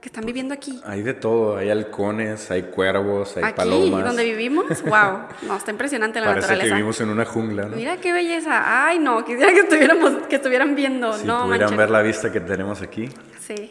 Que 0.00 0.08
están 0.08 0.24
viviendo 0.26 0.52
aquí. 0.54 0.80
Hay 0.84 1.02
de 1.02 1.14
todo, 1.14 1.56
hay 1.56 1.70
halcones, 1.70 2.50
hay 2.50 2.64
cuervos, 2.64 3.36
hay 3.36 3.44
Aquí, 3.44 3.54
palomas. 3.56 4.04
donde 4.04 4.24
vivimos, 4.24 4.64
wow, 4.82 5.20
no, 5.42 5.56
está 5.56 5.70
impresionante 5.70 6.20
la 6.20 6.26
Parece 6.26 6.46
que 6.48 6.52
naturaleza. 6.52 6.74
vivimos 6.74 7.00
en 7.00 7.08
una 7.10 7.24
jungla, 7.24 7.64
¿no? 7.66 7.76
Mira 7.76 7.96
qué 7.98 8.12
belleza. 8.12 8.86
Ay, 8.86 8.98
no, 8.98 9.24
quisiera 9.24 9.52
que 9.52 9.60
estuviéramos, 9.60 10.26
que 10.28 10.36
estuvieran 10.36 10.74
viendo. 10.74 11.12
si 11.14 11.26
no, 11.26 11.44
pudieran 11.44 11.60
manchen. 11.60 11.76
ver 11.78 11.90
la 11.90 12.02
vista 12.02 12.32
que 12.32 12.40
tenemos 12.40 12.80
aquí, 12.82 13.08
Sí. 13.40 13.68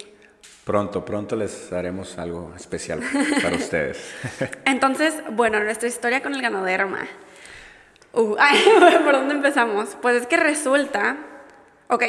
Pronto, 0.65 1.05
pronto 1.05 1.35
les 1.37 1.71
haremos 1.71 2.17
algo 2.17 2.51
especial 2.55 2.99
para 3.41 3.55
ustedes. 3.55 4.03
Entonces, 4.65 5.15
bueno, 5.31 5.63
nuestra 5.63 5.87
historia 5.87 6.21
con 6.21 6.33
el 6.35 6.41
ganoderma. 6.41 7.07
Uh, 8.11 8.35
ay, 8.39 8.59
¿por 9.03 9.13
dónde 9.13 9.35
empezamos? 9.35 9.95
Pues 10.01 10.21
es 10.21 10.27
que 10.27 10.35
resulta. 10.37 11.15
Ok, 11.87 12.03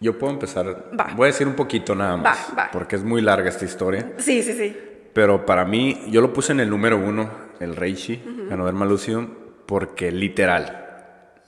Yo 0.00 0.18
puedo 0.18 0.32
empezar, 0.32 0.66
Va. 0.98 1.10
voy 1.14 1.26
a 1.26 1.32
decir 1.32 1.46
un 1.46 1.54
poquito 1.54 1.94
nada 1.94 2.16
más, 2.16 2.50
va. 2.58 2.70
porque 2.72 2.96
es 2.96 3.04
muy 3.04 3.20
larga 3.20 3.50
esta 3.50 3.64
historia. 3.66 4.12
sí, 4.18 4.42
sí, 4.42 4.54
sí. 4.54 4.76
Pero 5.12 5.44
para 5.44 5.64
mí, 5.64 6.04
yo 6.08 6.20
lo 6.22 6.32
puse 6.32 6.52
en 6.52 6.60
el 6.60 6.70
número 6.70 6.96
uno, 6.96 7.28
el 7.58 7.74
Reishi, 7.76 8.22
Ganoderma 8.48 8.86
lucidum, 8.86 9.28
porque 9.66 10.12
literal, 10.12 10.86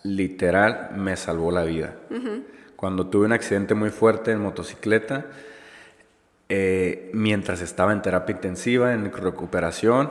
literal 0.03 0.91
me 0.97 1.17
salvó 1.17 1.53
la 1.53 1.63
vida. 1.63 1.95
Cuando 2.75 3.07
tuve 3.07 3.27
un 3.27 3.33
accidente 3.33 3.75
muy 3.75 3.91
fuerte 3.91 4.33
en 4.33 4.41
motocicleta, 4.41 5.27
eh, 6.55 7.11
mientras 7.15 7.63
estaba 7.63 7.93
en 7.95 8.03
terapia 8.03 8.35
intensiva, 8.35 8.93
en 8.93 9.11
recuperación, 9.11 10.11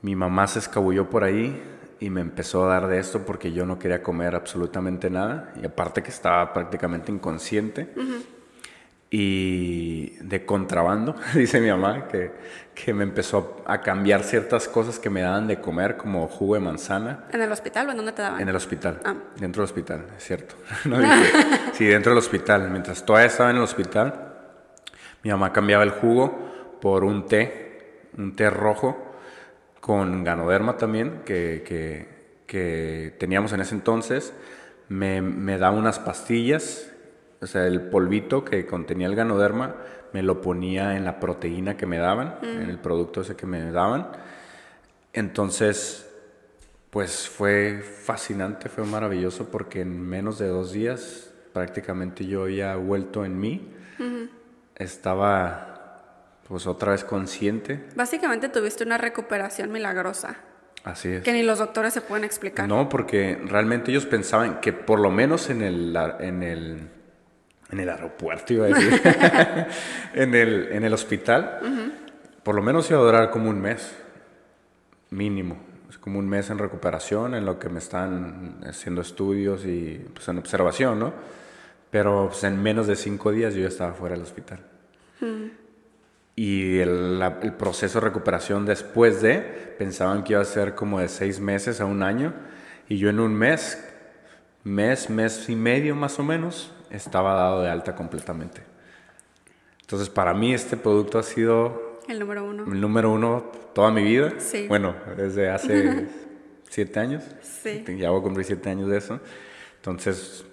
mi 0.00 0.16
mamá 0.16 0.46
se 0.46 0.60
escabulló 0.60 1.10
por 1.10 1.24
ahí 1.24 1.62
y 2.00 2.08
me 2.08 2.22
empezó 2.22 2.64
a 2.64 2.68
dar 2.68 2.88
de 2.88 2.98
esto 2.98 3.26
porque 3.26 3.52
yo 3.52 3.66
no 3.66 3.78
quería 3.78 4.02
comer 4.02 4.34
absolutamente 4.34 5.10
nada. 5.10 5.52
Y 5.62 5.66
aparte 5.66 6.02
que 6.02 6.08
estaba 6.10 6.54
prácticamente 6.54 7.12
inconsciente. 7.12 7.90
Y 9.14 10.16
de 10.24 10.46
contrabando, 10.46 11.14
dice 11.34 11.60
mi 11.60 11.68
mamá, 11.68 12.08
que, 12.08 12.32
que 12.74 12.94
me 12.94 13.04
empezó 13.04 13.62
a 13.66 13.82
cambiar 13.82 14.22
ciertas 14.24 14.68
cosas 14.68 14.98
que 14.98 15.10
me 15.10 15.20
daban 15.20 15.46
de 15.46 15.60
comer, 15.60 15.98
como 15.98 16.26
jugo 16.28 16.54
de 16.54 16.60
manzana, 16.60 17.24
¿En 17.30 17.42
el 17.42 17.52
hospital 17.52 17.88
o 17.88 17.90
en 17.90 17.98
dónde 17.98 18.12
te 18.12 18.22
daban? 18.22 18.40
en 18.40 18.48
el 18.48 18.56
hospital. 18.56 19.00
Ah. 19.04 19.14
Dentro 19.38 19.60
del 19.60 19.64
hospital, 19.70 20.06
es 20.16 20.24
cierto. 20.24 20.54
No 20.86 20.98
dije- 20.98 21.14
sí, 21.74 21.84
dentro 21.84 22.12
del 22.12 22.18
hospital. 22.20 22.70
Mientras 22.70 23.04
todavía 23.04 23.26
estaba 23.26 23.50
en 23.50 23.56
el 23.56 23.62
hospital, 23.62 24.31
mi 25.22 25.30
mamá 25.30 25.52
cambiaba 25.52 25.84
el 25.84 25.90
jugo 25.90 26.36
por 26.80 27.04
un 27.04 27.26
té, 27.26 28.08
un 28.18 28.34
té 28.34 28.50
rojo 28.50 28.96
con 29.80 30.24
ganoderma 30.24 30.76
también, 30.76 31.22
que, 31.24 31.62
que- 31.66 32.22
que 32.46 33.14
teníamos 33.18 33.52
en 33.52 33.60
ese 33.60 33.74
entonces. 33.74 34.34
Me, 34.88 35.22
me 35.22 35.56
da 35.58 35.70
unas 35.70 35.98
pastillas, 35.98 36.92
o 37.40 37.46
sea, 37.46 37.66
el 37.66 37.80
polvito 37.82 38.44
que 38.44 38.66
contenía 38.66 39.06
el 39.06 39.14
ganoderma, 39.14 39.74
me 40.12 40.22
lo 40.22 40.40
ponía 40.42 40.96
en 40.96 41.04
la 41.04 41.18
proteína 41.18 41.76
que 41.78 41.86
me 41.86 41.96
daban, 41.98 42.36
en 42.42 42.68
el 42.68 42.78
producto 42.78 43.22
ese 43.22 43.34
que 43.36 43.46
me 43.46 43.70
daban. 43.72 44.08
Entonces, 45.12 46.08
pues 46.90 47.28
fue 47.28 47.80
fascinante, 47.82 48.68
fue 48.68 48.84
maravilloso 48.84 49.48
porque 49.50 49.80
en 49.80 50.00
menos 50.00 50.38
de 50.38 50.48
dos 50.48 50.72
días 50.72 51.32
prácticamente 51.52 52.26
yo 52.26 52.42
había 52.44 52.76
vuelto 52.76 53.24
en 53.24 53.38
mí. 53.40 53.68
Estaba 54.82 55.72
pues 56.48 56.66
otra 56.66 56.92
vez 56.92 57.04
consciente. 57.04 57.88
Básicamente 57.94 58.48
tuviste 58.48 58.84
una 58.84 58.98
recuperación 58.98 59.72
milagrosa, 59.72 60.36
Así 60.84 61.08
es. 61.08 61.22
que 61.22 61.32
ni 61.32 61.42
los 61.42 61.60
doctores 61.60 61.94
se 61.94 62.00
pueden 62.00 62.24
explicar. 62.24 62.68
No, 62.68 62.88
porque 62.88 63.40
realmente 63.46 63.90
ellos 63.90 64.04
pensaban 64.04 64.60
que 64.60 64.72
por 64.72 65.00
lo 65.00 65.10
menos 65.10 65.48
en 65.48 65.62
el, 65.62 65.96
en 66.20 66.42
el, 66.42 66.88
en 67.70 67.80
el 67.80 67.88
aeropuerto, 67.88 68.52
iba 68.52 68.66
a 68.66 68.68
decir, 68.68 69.00
en, 70.14 70.34
el, 70.34 70.68
en 70.72 70.84
el 70.84 70.92
hospital, 70.92 71.60
por 72.42 72.54
lo 72.54 72.62
menos 72.62 72.90
iba 72.90 72.98
a 72.98 73.02
durar 73.02 73.30
como 73.30 73.48
un 73.48 73.60
mes, 73.60 73.94
mínimo. 75.10 75.56
Es 75.88 75.96
como 75.98 76.18
un 76.18 76.28
mes 76.28 76.50
en 76.50 76.58
recuperación, 76.58 77.34
en 77.34 77.46
lo 77.46 77.58
que 77.58 77.68
me 77.68 77.78
están 77.78 78.60
haciendo 78.66 79.00
estudios 79.00 79.64
y 79.64 80.04
pues, 80.12 80.28
en 80.28 80.38
observación, 80.38 80.98
¿no? 80.98 81.12
Pero 81.90 82.28
pues, 82.28 82.44
en 82.44 82.62
menos 82.62 82.86
de 82.86 82.96
cinco 82.96 83.30
días 83.30 83.54
yo 83.54 83.62
ya 83.62 83.68
estaba 83.68 83.92
fuera 83.92 84.14
del 84.14 84.24
hospital. 84.24 84.71
Y 86.36 86.78
el, 86.78 87.18
la- 87.18 87.38
el 87.42 87.52
proceso 87.54 88.00
de 88.00 88.06
recuperación 88.06 88.64
después 88.66 89.20
de, 89.22 89.40
pensaban 89.78 90.24
que 90.24 90.32
iba 90.32 90.42
a 90.42 90.46
ser 90.46 90.74
como 90.74 91.00
de 91.00 91.08
seis 91.08 91.40
meses 91.40 91.80
a 91.80 91.84
un 91.84 92.02
año. 92.02 92.32
Y 92.88 92.96
yo 92.98 93.10
en 93.10 93.20
un 93.20 93.34
mes, 93.34 93.82
mes, 94.64 95.10
mes 95.10 95.48
y 95.48 95.56
medio 95.56 95.94
más 95.94 96.18
o 96.18 96.22
menos, 96.24 96.72
estaba 96.90 97.34
dado 97.34 97.62
de 97.62 97.70
alta 97.70 97.94
completamente. 97.94 98.62
Entonces 99.82 100.08
para 100.08 100.32
mí 100.34 100.54
este 100.54 100.76
producto 100.76 101.18
ha 101.18 101.22
sido 101.22 102.00
El 102.08 102.18
número 102.18 102.44
uno. 102.44 102.64
el 102.72 102.80
número 102.80 103.10
uno 103.10 103.50
toda 103.74 103.90
mi 103.90 104.02
vida. 104.02 104.32
Sí. 104.38 104.66
Bueno, 104.68 104.94
desde 105.16 105.50
hace 105.50 106.08
siete 106.70 106.98
años. 106.98 107.22
Sí. 107.42 107.84
Ya 107.98 108.10
voy 108.10 108.20
a 108.20 108.22
cumplir 108.22 108.46
siete 108.46 108.70
años 108.70 108.88
de 108.88 108.96
eso. 108.98 109.20
Entonces, 109.76 110.44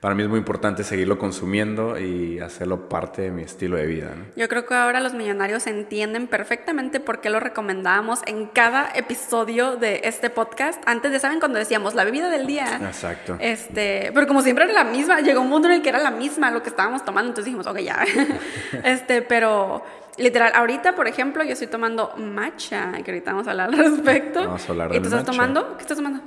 para 0.00 0.14
mí 0.14 0.22
es 0.22 0.28
muy 0.28 0.38
importante 0.38 0.84
seguirlo 0.84 1.18
consumiendo 1.18 1.98
y 1.98 2.38
hacerlo 2.38 2.88
parte 2.88 3.22
de 3.22 3.30
mi 3.30 3.42
estilo 3.42 3.76
de 3.76 3.86
vida. 3.86 4.12
¿no? 4.14 4.24
Yo 4.36 4.48
creo 4.48 4.66
que 4.66 4.74
ahora 4.74 5.00
los 5.00 5.14
millonarios 5.14 5.66
entienden 5.66 6.26
perfectamente 6.26 7.00
por 7.00 7.20
qué 7.20 7.30
lo 7.30 7.40
recomendábamos 7.40 8.20
en 8.26 8.46
cada 8.46 8.90
episodio 8.94 9.76
de 9.76 10.02
este 10.04 10.28
podcast. 10.30 10.82
Antes 10.86 11.12
de, 11.12 11.18
¿saben? 11.18 11.40
Cuando 11.40 11.58
decíamos 11.58 11.94
la 11.94 12.04
bebida 12.04 12.28
del 12.28 12.46
día. 12.46 12.80
Exacto. 12.82 13.36
Este, 13.40 14.10
pero 14.14 14.26
como 14.26 14.42
siempre 14.42 14.64
era 14.64 14.74
la 14.74 14.84
misma, 14.84 15.20
llegó 15.20 15.40
un 15.40 15.48
mundo 15.48 15.68
en 15.68 15.74
el 15.74 15.82
que 15.82 15.88
era 15.88 15.98
la 15.98 16.10
misma 16.10 16.50
lo 16.50 16.62
que 16.62 16.68
estábamos 16.68 17.04
tomando, 17.04 17.30
entonces 17.30 17.46
dijimos, 17.46 17.66
ok, 17.66 17.78
ya. 17.78 18.04
este, 18.84 19.22
pero 19.22 19.82
literal, 20.18 20.52
ahorita, 20.54 20.94
por 20.94 21.08
ejemplo, 21.08 21.42
yo 21.42 21.52
estoy 21.52 21.68
tomando 21.68 22.14
matcha, 22.16 22.92
que 23.04 23.10
ahorita 23.10 23.32
vamos 23.32 23.46
a 23.48 23.52
hablar 23.52 23.68
al 23.70 23.78
respecto. 23.78 24.40
Vamos 24.40 24.68
a 24.68 24.72
hablar 24.72 24.90
¿Y 24.90 24.92
del 24.94 25.02
tú 25.02 25.08
estás 25.08 25.20
matcha. 25.20 25.32
tomando? 25.32 25.76
¿Qué 25.76 25.82
estás 25.82 25.96
tomando? 25.96 26.20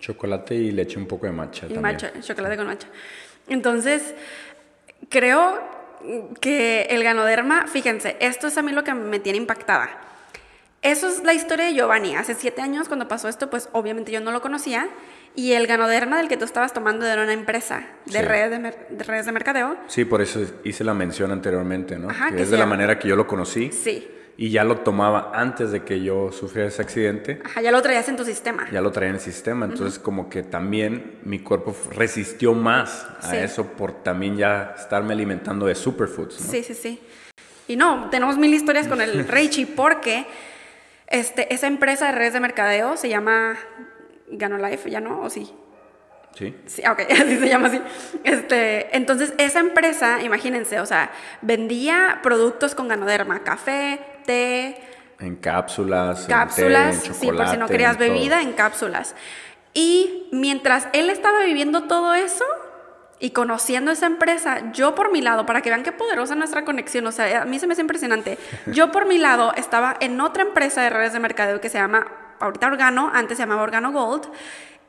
Chocolate 0.00 0.54
y 0.54 0.70
le 0.72 0.82
eché 0.82 0.98
un 0.98 1.06
poco 1.06 1.26
de 1.26 1.32
matcha 1.32 1.66
Y 1.66 1.74
también. 1.74 1.82
matcha, 1.82 2.12
chocolate 2.20 2.56
con 2.56 2.66
matcha. 2.66 2.88
Entonces, 3.48 4.14
creo 5.08 5.60
que 6.40 6.82
el 6.90 7.02
ganoderma, 7.02 7.66
fíjense, 7.66 8.16
esto 8.20 8.46
es 8.46 8.58
a 8.58 8.62
mí 8.62 8.72
lo 8.72 8.84
que 8.84 8.94
me 8.94 9.18
tiene 9.18 9.38
impactada. 9.38 9.90
Eso 10.82 11.08
es 11.08 11.24
la 11.24 11.34
historia 11.34 11.64
de 11.66 11.74
Giovanni. 11.74 12.14
Hace 12.14 12.34
siete 12.34 12.62
años, 12.62 12.86
cuando 12.86 13.08
pasó 13.08 13.28
esto, 13.28 13.50
pues 13.50 13.68
obviamente 13.72 14.12
yo 14.12 14.20
no 14.20 14.30
lo 14.30 14.40
conocía. 14.40 14.88
Y 15.34 15.52
el 15.52 15.66
ganoderma 15.66 16.16
del 16.18 16.28
que 16.28 16.36
tú 16.36 16.44
estabas 16.44 16.72
tomando 16.72 17.06
era 17.06 17.22
una 17.22 17.32
empresa 17.32 17.84
de, 18.06 18.20
Sí. 18.20 18.24
redes, 18.24 18.50
de, 18.50 18.58
mer- 18.58 18.86
de 18.88 19.04
redes 19.04 19.26
de 19.26 19.32
mercadeo. 19.32 19.76
Sí, 19.88 20.04
por 20.04 20.22
eso 20.22 20.40
hice 20.64 20.84
la 20.84 20.94
mención 20.94 21.30
anteriormente, 21.32 21.98
¿no? 21.98 22.08
Ajá, 22.08 22.30
Que 22.30 22.36
que 22.36 22.42
es 22.42 22.48
se 22.48 22.54
de 22.54 22.58
la 22.58 22.66
manera 22.66 22.98
que 22.98 23.08
yo 23.08 23.16
lo 23.16 23.26
conocí. 23.26 23.70
Sí. 23.72 24.08
Y 24.38 24.50
ya 24.50 24.64
lo 24.64 24.78
tomaba 24.78 25.32
antes 25.34 25.72
de 25.72 25.82
que 25.84 26.02
yo 26.02 26.30
sufriera 26.30 26.68
ese 26.68 26.82
accidente. 26.82 27.40
Ajá, 27.44 27.62
ya 27.62 27.70
lo 27.72 27.80
traías 27.80 28.08
en 28.08 28.16
tu 28.16 28.24
sistema. 28.24 28.68
Ya 28.70 28.80
lo 28.80 28.92
traía 28.92 29.08
en 29.10 29.14
el 29.16 29.20
sistema, 29.20 29.64
entonces 29.66 29.98
como 29.98 30.28
que 30.28 30.42
también 30.42 31.18
mi 31.24 31.38
cuerpo 31.38 31.74
resistió 31.92 32.52
más 32.52 33.06
a 33.22 33.30
Sí. 33.30 33.36
eso 33.36 33.64
por 33.72 34.02
también 34.02 34.36
ya 34.36 34.74
estarme 34.76 35.14
alimentando 35.14 35.66
de 35.66 35.74
superfoods. 35.74 36.40
¿no? 36.40 36.50
Sí, 36.50 36.62
sí, 36.62 36.74
sí. 36.74 37.00
Y 37.68 37.76
no, 37.76 38.10
tenemos 38.10 38.36
mil 38.36 38.52
historias 38.52 38.88
con 38.88 39.00
el 39.00 39.26
Reichi 39.28 39.64
porque 39.64 40.26
este, 41.08 41.52
esa 41.54 41.66
empresa 41.66 42.06
de 42.06 42.12
redes 42.12 42.32
de 42.34 42.40
mercadeo 42.40 42.96
se 42.96 43.08
llama 43.08 43.56
Ganolife, 44.30 44.90
¿ya 44.90 45.00
no? 45.00 45.20
¿O 45.22 45.30
sí? 45.30 45.50
Sí. 46.34 46.54
Sí, 46.66 46.82
ok, 46.86 47.00
así 47.10 47.38
se 47.38 47.48
llama 47.48 47.68
así. 47.68 47.80
Este, 48.22 48.94
entonces, 48.94 49.32
esa 49.38 49.60
empresa, 49.60 50.22
imagínense, 50.22 50.80
o 50.80 50.86
sea, 50.86 51.10
vendía 51.40 52.20
productos 52.22 52.74
con 52.74 52.88
ganoderma, 52.88 53.42
café, 53.42 54.00
té, 54.26 54.80
En 55.18 55.36
cápsulas, 55.36 56.20
en 56.20 56.26
té, 56.26 56.32
cápsulas, 56.32 57.06
en 57.06 57.14
sí, 57.14 57.26
por 57.26 57.48
si 57.48 57.56
no 57.56 57.66
querías 57.66 57.92
en 57.92 57.98
todo. 57.98 58.08
bebida, 58.08 58.42
en 58.42 58.52
cápsulas. 58.52 59.14
Y 59.72 60.28
mientras 60.32 60.88
él 60.92 61.10
estaba 61.10 61.42
viviendo 61.44 61.84
todo 61.84 62.14
eso 62.14 62.44
y 63.18 63.30
conociendo 63.30 63.90
esa 63.90 64.06
empresa, 64.06 64.72
yo 64.72 64.94
por 64.94 65.12
mi 65.12 65.22
lado, 65.22 65.46
para 65.46 65.62
que 65.62 65.70
vean 65.70 65.82
qué 65.82 65.92
poderosa 65.92 66.34
nuestra 66.34 66.64
conexión, 66.64 67.06
o 67.06 67.12
sea, 67.12 67.42
a 67.42 67.44
mí 67.44 67.58
se 67.58 67.66
me 67.66 67.72
hace 67.72 67.82
impresionante, 67.82 68.38
yo 68.66 68.90
por 68.90 69.06
mi 69.06 69.18
lado 69.18 69.52
estaba 69.54 69.96
en 70.00 70.20
otra 70.20 70.42
empresa 70.42 70.82
de 70.82 70.90
redes 70.90 71.12
de 71.12 71.20
mercadeo 71.20 71.60
que 71.60 71.68
se 71.68 71.78
llama, 71.78 72.06
ahorita 72.40 72.66
Organo, 72.66 73.10
antes 73.14 73.36
se 73.38 73.42
llamaba 73.42 73.62
Organo 73.62 73.92
Gold, 73.92 74.28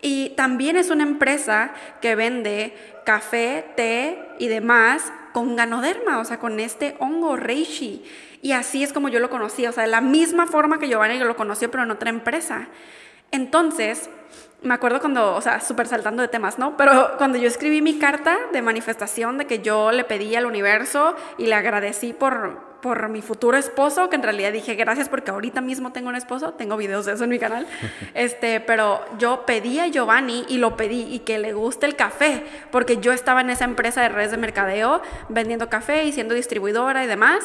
y 0.02 0.30
también 0.32 0.78
es 0.78 0.90
una 0.90 1.04
empresa 1.04 1.72
que 2.02 2.16
vende 2.16 2.76
café, 3.06 3.66
té 3.76 4.30
y 4.40 4.48
demás 4.48 5.12
con 5.38 5.56
ganoderma, 5.56 6.18
o 6.18 6.26
sea, 6.26 6.40
con 6.40 6.60
este 6.60 6.96
hongo 6.98 7.36
reishi. 7.36 8.04
Y 8.42 8.54
así 8.54 8.82
es 8.82 8.92
como 8.92 9.08
yo 9.08 9.20
lo 9.20 9.30
conocí, 9.30 9.68
o 9.68 9.72
sea, 9.72 9.84
de 9.84 9.90
la 9.90 10.02
misma 10.02 10.48
forma 10.48 10.80
que 10.80 10.88
Giovanni 10.88 11.20
lo 11.20 11.36
conoció, 11.36 11.70
pero 11.70 11.84
en 11.84 11.92
otra 11.92 12.10
empresa. 12.10 12.70
Entonces, 13.30 14.10
me 14.64 14.74
acuerdo 14.74 15.00
cuando, 15.00 15.36
o 15.36 15.42
sea, 15.42 15.62
súper 15.62 15.88
saltando 15.88 16.22
de 16.22 16.28
temas, 16.28 16.58
¿no? 16.58 16.78
Pero 16.78 17.16
cuando 17.18 17.38
yo 17.38 17.48
escribí 17.48 17.82
mi 17.82 18.00
carta 18.00 18.38
de 18.52 18.62
manifestación 18.62 19.38
de 19.38 19.46
que 19.46 19.60
yo 19.60 19.92
le 19.92 20.04
pedí 20.04 20.36
al 20.36 20.46
universo 20.46 21.16
y 21.38 21.46
le 21.46 21.54
agradecí 21.54 22.12
por, 22.14 22.60
por 22.82 23.08
mi 23.10 23.22
futuro 23.22 23.56
esposo, 23.56 24.10
que 24.10 24.16
en 24.16 24.24
realidad 24.24 24.52
dije 24.52 24.74
gracias 24.74 25.10
porque 25.10 25.30
ahorita 25.30 25.62
mismo 25.62 25.92
tengo 25.92 26.10
un 26.10 26.16
esposo, 26.16 26.54
tengo 26.54 26.76
videos 26.76 27.06
de 27.06 27.14
eso 27.14 27.24
en 27.24 27.30
mi 27.30 27.38
canal, 27.38 27.68
este, 28.16 28.60
pero 28.60 29.06
yo 29.20 29.46
pedí 29.46 29.80
a 29.80 29.88
Giovanni 29.88 30.44
y 30.50 30.58
lo 30.58 30.76
pedí 30.76 31.14
y 31.14 31.20
que 31.20 31.38
le 31.38 31.54
guste 31.54 31.86
el 31.86 31.96
café, 31.96 32.44
porque 32.72 32.98
yo 32.98 33.14
estaba 33.14 33.42
en 33.42 33.52
esa 33.52 33.66
empresa 33.66 34.02
de 34.02 34.10
redes 34.10 34.32
de 34.32 34.38
mercadeo 34.38 35.04
vendiendo 35.30 35.70
café 35.70 36.04
y 36.06 36.12
siendo 36.12 36.34
distribuidora 36.34 37.04
y 37.04 37.08
demás, 37.08 37.44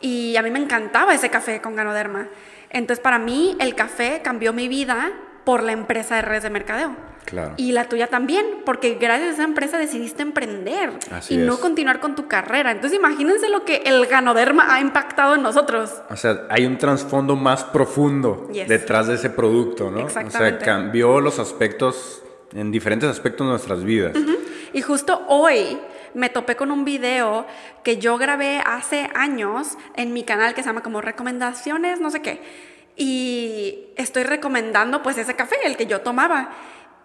y 0.00 0.34
a 0.36 0.42
mí 0.42 0.50
me 0.50 0.58
encantaba 0.58 1.14
ese 1.14 1.30
café 1.30 1.60
con 1.60 1.76
ganoderma. 1.76 2.26
Entonces, 2.70 3.00
para 3.00 3.20
mí, 3.20 3.54
el 3.60 3.76
café 3.76 4.20
cambió 4.24 4.52
mi 4.52 4.66
vida 4.66 5.12
por 5.44 5.62
la 5.62 5.72
empresa 5.72 6.16
de 6.16 6.22
redes 6.22 6.42
de 6.44 6.50
mercadeo. 6.50 6.94
Claro. 7.24 7.54
Y 7.56 7.72
la 7.72 7.88
tuya 7.88 8.08
también, 8.08 8.44
porque 8.66 8.94
gracias 9.00 9.30
a 9.30 9.32
esa 9.34 9.42
empresa 9.44 9.78
decidiste 9.78 10.22
emprender 10.22 10.90
Así 11.12 11.34
y 11.34 11.36
no 11.38 11.58
continuar 11.60 12.00
con 12.00 12.14
tu 12.16 12.26
carrera. 12.26 12.72
Entonces, 12.72 12.98
imagínense 12.98 13.48
lo 13.48 13.64
que 13.64 13.76
el 13.86 14.06
ganoderma 14.06 14.74
ha 14.74 14.80
impactado 14.80 15.36
en 15.36 15.42
nosotros. 15.42 16.02
O 16.10 16.16
sea, 16.16 16.46
hay 16.50 16.66
un 16.66 16.78
trasfondo 16.78 17.36
más 17.36 17.62
profundo 17.64 18.48
Yes. 18.52 18.68
detrás 18.68 19.06
de 19.06 19.14
ese 19.14 19.30
producto, 19.30 19.90
¿no? 19.90 20.04
O 20.04 20.10
sea, 20.10 20.22
Exactamente. 20.22 20.64
cambió 20.64 21.20
los 21.20 21.38
aspectos, 21.38 22.22
en 22.54 22.70
diferentes 22.72 23.08
aspectos 23.08 23.46
de 23.46 23.50
nuestras 23.52 23.84
vidas. 23.84 24.12
Y 24.72 24.82
justo 24.82 25.22
hoy 25.28 25.78
me 26.14 26.28
topé 26.28 26.56
con 26.56 26.70
un 26.70 26.84
video 26.84 27.46
que 27.84 27.96
yo 27.98 28.18
grabé 28.18 28.60
hace 28.66 29.08
años 29.14 29.78
en 29.96 30.12
mi 30.12 30.24
canal 30.24 30.54
que 30.54 30.62
se 30.62 30.68
llama 30.68 30.82
como 30.82 31.00
recomendaciones, 31.00 32.00
no 32.00 32.10
sé 32.10 32.20
qué. 32.20 32.40
Y 32.96 33.86
estoy 33.96 34.24
recomendando 34.24 35.02
pues 35.02 35.18
ese 35.18 35.34
café, 35.34 35.56
el 35.64 35.76
que 35.76 35.86
yo 35.86 36.00
tomaba. 36.00 36.50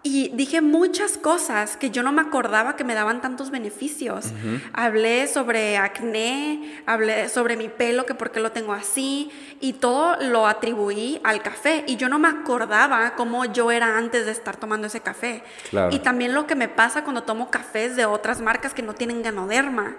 Y 0.03 0.29
dije 0.29 0.61
muchas 0.61 1.17
cosas 1.17 1.75
que 1.75 1.89
yo 1.89 2.01
no 2.01 2.13
me 2.13 2.21
acordaba 2.21 2.77
que 2.77 2.85
me 2.85 2.93
daban 2.93 3.19
tantos 3.19 3.51
beneficios. 3.51 4.27
Hablé 4.71 5.27
sobre 5.27 5.75
acné, 5.77 6.81
hablé 6.85 7.27
sobre 7.27 7.57
mi 7.57 7.67
pelo, 7.67 8.05
que 8.05 8.13
por 8.13 8.31
qué 8.31 8.39
lo 8.39 8.51
tengo 8.51 8.71
así, 8.71 9.31
y 9.59 9.73
todo 9.73 10.15
lo 10.21 10.47
atribuí 10.47 11.19
al 11.23 11.41
café. 11.41 11.83
Y 11.87 11.97
yo 11.97 12.07
no 12.07 12.19
me 12.19 12.29
acordaba 12.29 13.15
cómo 13.15 13.43
yo 13.45 13.69
era 13.71 13.97
antes 13.97 14.25
de 14.25 14.31
estar 14.31 14.55
tomando 14.55 14.87
ese 14.87 15.01
café. 15.01 15.43
Claro. 15.71 15.93
Y 15.93 15.99
también 15.99 16.33
lo 16.33 16.47
que 16.47 16.55
me 16.55 16.69
pasa 16.69 17.03
cuando 17.03 17.23
tomo 17.23 17.51
cafés 17.51 17.97
de 17.97 18.05
otras 18.05 18.39
marcas 18.39 18.73
que 18.73 18.83
no 18.83 18.93
tienen 18.93 19.23
ganoderma. 19.23 19.97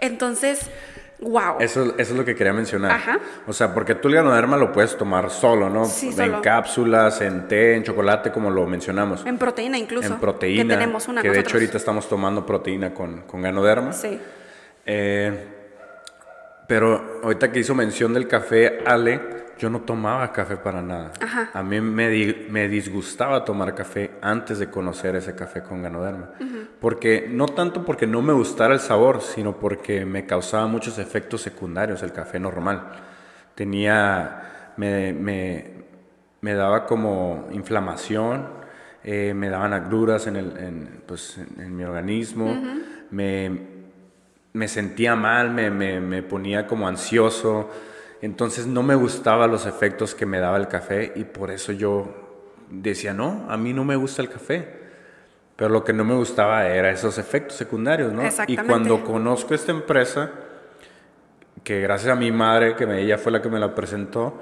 Entonces, 0.00 0.68
wow. 1.20 1.56
Eso, 1.60 1.94
eso 1.98 2.12
es 2.12 2.18
lo 2.18 2.24
que 2.24 2.34
quería 2.34 2.52
mencionar. 2.52 2.92
Ajá. 2.92 3.18
O 3.46 3.52
sea, 3.52 3.72
porque 3.74 3.94
tú 3.94 4.08
el 4.08 4.14
ganoderma 4.14 4.56
lo 4.56 4.72
puedes 4.72 4.96
tomar 4.96 5.30
solo, 5.30 5.68
¿no? 5.68 5.84
Sí, 5.84 6.08
en 6.08 6.14
solo. 6.14 6.42
cápsulas, 6.42 7.20
en 7.20 7.48
té, 7.48 7.74
en 7.76 7.84
chocolate, 7.84 8.30
como 8.30 8.50
lo 8.50 8.66
mencionamos. 8.66 9.24
En 9.26 9.38
proteína 9.38 9.78
incluso. 9.78 10.14
en 10.14 10.20
proteína. 10.20 10.74
Que 10.74 10.80
tenemos 10.80 11.08
una 11.08 11.22
que 11.22 11.30
de 11.30 11.40
hecho 11.40 11.56
ahorita 11.56 11.76
estamos 11.76 12.08
tomando 12.08 12.44
proteína 12.44 12.92
con, 12.94 13.22
con 13.22 13.42
ganoderma. 13.42 13.92
Sí. 13.92 14.20
Eh, 14.86 15.46
pero 16.66 17.20
ahorita 17.22 17.50
que 17.50 17.60
hizo 17.60 17.74
mención 17.74 18.12
del 18.12 18.28
café, 18.28 18.80
Ale, 18.84 19.37
yo 19.58 19.68
no 19.70 19.80
tomaba 19.80 20.32
café 20.32 20.56
para 20.56 20.80
nada. 20.82 21.12
Ajá. 21.20 21.50
A 21.52 21.62
mí 21.62 21.80
me, 21.80 22.08
di- 22.08 22.46
me 22.50 22.68
disgustaba 22.68 23.44
tomar 23.44 23.74
café 23.74 24.12
antes 24.22 24.58
de 24.58 24.70
conocer 24.70 25.16
ese 25.16 25.34
café 25.34 25.62
con 25.62 25.82
ganoderma. 25.82 26.30
Porque, 26.80 27.28
no 27.30 27.46
tanto 27.46 27.84
porque 27.84 28.06
no 28.06 28.22
me 28.22 28.32
gustara 28.32 28.72
el 28.74 28.80
sabor, 28.80 29.20
sino 29.20 29.56
porque 29.58 30.04
me 30.04 30.26
causaba 30.26 30.66
muchos 30.68 30.98
efectos 30.98 31.42
secundarios 31.42 32.02
el 32.02 32.12
café 32.12 32.38
normal. 32.38 32.88
Tenía, 33.54 34.72
me, 34.76 35.12
me, 35.12 35.70
me 36.40 36.54
daba 36.54 36.86
como 36.86 37.48
inflamación, 37.52 38.46
eh, 39.02 39.32
me 39.34 39.48
daban 39.48 39.72
agruras 39.72 40.26
en, 40.26 40.36
el, 40.36 40.56
en, 40.58 41.02
pues, 41.06 41.38
en, 41.38 41.60
en 41.60 41.76
mi 41.76 41.82
organismo, 41.84 42.56
me, 43.10 43.60
me 44.52 44.68
sentía 44.68 45.16
mal, 45.16 45.50
me, 45.50 45.70
me, 45.70 46.00
me 46.00 46.22
ponía 46.22 46.66
como 46.66 46.86
ansioso, 46.86 47.70
entonces 48.22 48.66
no 48.66 48.82
me 48.82 48.94
gustaban 48.94 49.50
los 49.50 49.66
efectos 49.66 50.14
que 50.14 50.26
me 50.26 50.38
daba 50.40 50.56
el 50.56 50.68
café 50.68 51.12
y 51.14 51.24
por 51.24 51.50
eso 51.50 51.72
yo 51.72 52.08
decía, 52.70 53.14
no, 53.14 53.46
a 53.48 53.56
mí 53.56 53.72
no 53.72 53.84
me 53.84 53.96
gusta 53.96 54.22
el 54.22 54.28
café. 54.28 54.76
Pero 55.56 55.70
lo 55.70 55.82
que 55.84 55.92
no 55.92 56.04
me 56.04 56.14
gustaba 56.14 56.66
era 56.68 56.90
esos 56.90 57.18
efectos 57.18 57.56
secundarios, 57.56 58.12
¿no? 58.12 58.22
Y 58.52 58.56
cuando 58.68 58.96
conozco 59.04 59.54
esta 59.54 59.72
empresa, 59.72 60.30
que 61.64 61.80
gracias 61.80 62.12
a 62.12 62.18
mi 62.18 62.30
madre, 62.30 62.76
que 62.76 62.86
me- 62.86 63.00
ella 63.00 63.18
fue 63.18 63.32
la 63.32 63.42
que 63.42 63.48
me 63.48 63.58
la 63.58 63.74
presentó, 63.74 64.38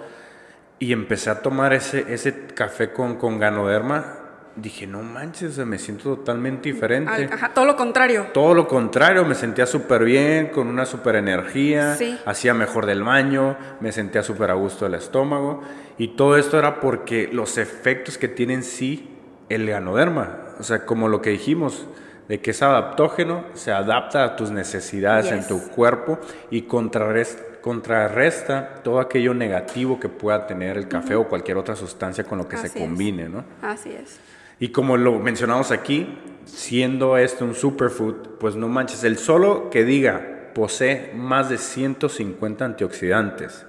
y 0.79 0.93
empecé 0.93 1.31
a 1.31 1.41
tomar 1.41 1.73
ese, 1.73 2.13
ese 2.13 2.47
café 2.49 2.93
con, 2.93 3.17
con 3.17 3.39
ganoderma, 3.39 4.19
dije, 4.57 4.87
no 4.87 5.03
manches, 5.03 5.59
me 5.59 5.79
siento 5.79 6.17
totalmente 6.17 6.73
diferente. 6.73 7.29
Ajá, 7.31 7.53
todo 7.53 7.65
lo 7.67 7.77
contrario. 7.77 8.29
Todo 8.33 8.55
lo 8.55 8.67
contrario, 8.67 9.25
me 9.25 9.35
sentía 9.35 9.67
súper 9.67 10.05
bien, 10.05 10.47
con 10.49 10.67
una 10.69 10.87
súper 10.87 11.17
energía, 11.17 11.95
Sí. 11.95 12.19
hacía 12.25 12.55
mejor 12.55 12.87
del 12.87 13.03
baño, 13.03 13.57
me 13.81 13.93
sentía 13.93 14.23
súper 14.23 14.51
a 14.51 14.55
gusto 14.55 14.85
del 14.87 14.95
estómago. 14.95 15.63
Y 15.99 16.17
todo 16.17 16.37
esto 16.37 16.59
era 16.59 16.81
porque 16.81 17.29
los 17.33 17.59
efectos 17.59 18.19
que 18.19 18.29
tiene 18.29 18.55
en 18.55 18.63
sí 18.65 19.11
el 19.49 19.67
ganoderma, 19.69 20.39
o 20.59 20.63
sea, 20.63 20.85
como 20.87 21.09
lo 21.09 21.21
que 21.21 21.31
dijimos, 21.31 21.87
de 22.29 22.41
que 22.41 22.51
es 22.51 22.61
adaptógeno, 22.63 23.45
se 23.55 23.71
adapta 23.73 24.25
a 24.25 24.37
tus 24.37 24.51
necesidades 24.51 25.31
en 25.31 25.39
Yes. 25.39 25.49
tu 25.49 25.69
cuerpo 25.69 26.19
y 26.51 26.63
contrarresta, 26.63 27.43
contrarresta 27.61 28.75
todo 28.83 29.01
aquello 29.01 29.33
negativo 29.35 30.01
que 30.01 30.09
pueda 30.09 30.47
tener 30.47 30.77
el 30.77 30.89
café 30.89 31.15
o 31.15 31.29
cualquier 31.29 31.57
otra 31.57 31.77
sustancia 31.77 32.25
con 32.25 32.39
lo 32.39 32.49
que 32.49 32.57
Así 32.57 32.69
se 32.69 32.79
es. 32.79 32.85
combine, 32.85 33.29
¿no? 33.29 33.45
Así 33.63 33.91
es. 33.93 34.19
Y 34.59 34.69
como 34.69 34.97
lo 34.97 35.19
mencionamos 35.19 35.71
aquí, 35.71 36.19
siendo 36.45 37.19
este 37.19 37.45
un 37.45 37.55
superfood, 37.55 38.15
pues 38.39 38.57
no 38.57 38.69
manches, 38.69 39.05
el 39.05 39.19
solo 39.19 39.69
que 39.71 39.85
diga 39.85 40.53
posee 40.55 41.13
más 41.15 41.51
de 41.51 41.59
150 41.59 42.65
antioxidantes 42.65 43.67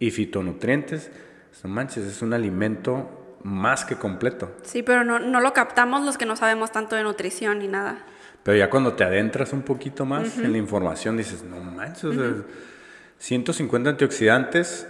y 0.00 0.10
fitonutrientes, 0.10 1.10
no 1.62 1.70
manches, 1.70 2.04
es 2.04 2.22
un 2.22 2.32
alimento 2.32 3.38
más 3.42 3.84
que 3.84 3.96
completo. 3.96 4.50
Sí, 4.62 4.82
pero 4.82 5.04
no, 5.04 5.18
no 5.18 5.40
lo 5.40 5.52
captamos 5.52 6.04
los 6.04 6.18
que 6.18 6.26
no 6.26 6.36
sabemos 6.36 6.72
tanto 6.72 6.96
de 6.96 7.04
nutrición 7.04 7.60
ni 7.60 7.68
nada. 7.68 8.04
Pero 8.42 8.58
ya 8.58 8.70
cuando 8.70 8.94
te 8.94 9.04
adentras 9.04 9.52
un 9.52 9.62
poquito 9.62 10.04
más 10.04 10.38
en 10.38 10.52
la 10.52 10.58
información, 10.58 11.16
dices, 11.16 11.42
no 11.42 11.60
manches, 11.60 12.04
o 12.04 12.12
sea, 12.12 12.34
150 13.18 13.90
antioxidantes 13.90 14.86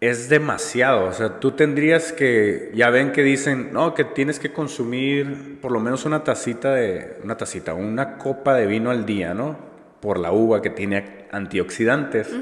es 0.00 0.28
demasiado. 0.28 1.06
O 1.06 1.12
sea, 1.12 1.40
tú 1.40 1.52
tendrías 1.52 2.12
que, 2.12 2.70
ya 2.74 2.90
ven 2.90 3.12
que 3.12 3.22
dicen, 3.22 3.72
no, 3.72 3.94
que 3.94 4.04
tienes 4.04 4.38
que 4.38 4.52
consumir 4.52 5.58
por 5.60 5.72
lo 5.72 5.80
menos 5.80 6.04
una 6.04 6.24
tacita 6.24 6.74
de, 6.74 7.18
una 7.22 7.36
tacita, 7.36 7.74
una 7.74 8.18
copa 8.18 8.54
de 8.54 8.66
vino 8.66 8.90
al 8.90 9.04
día, 9.06 9.34
¿no? 9.34 9.58
Por 10.00 10.18
la 10.18 10.32
uva 10.32 10.62
que 10.62 10.70
tiene 10.70 11.26
antioxidantes. 11.32 12.40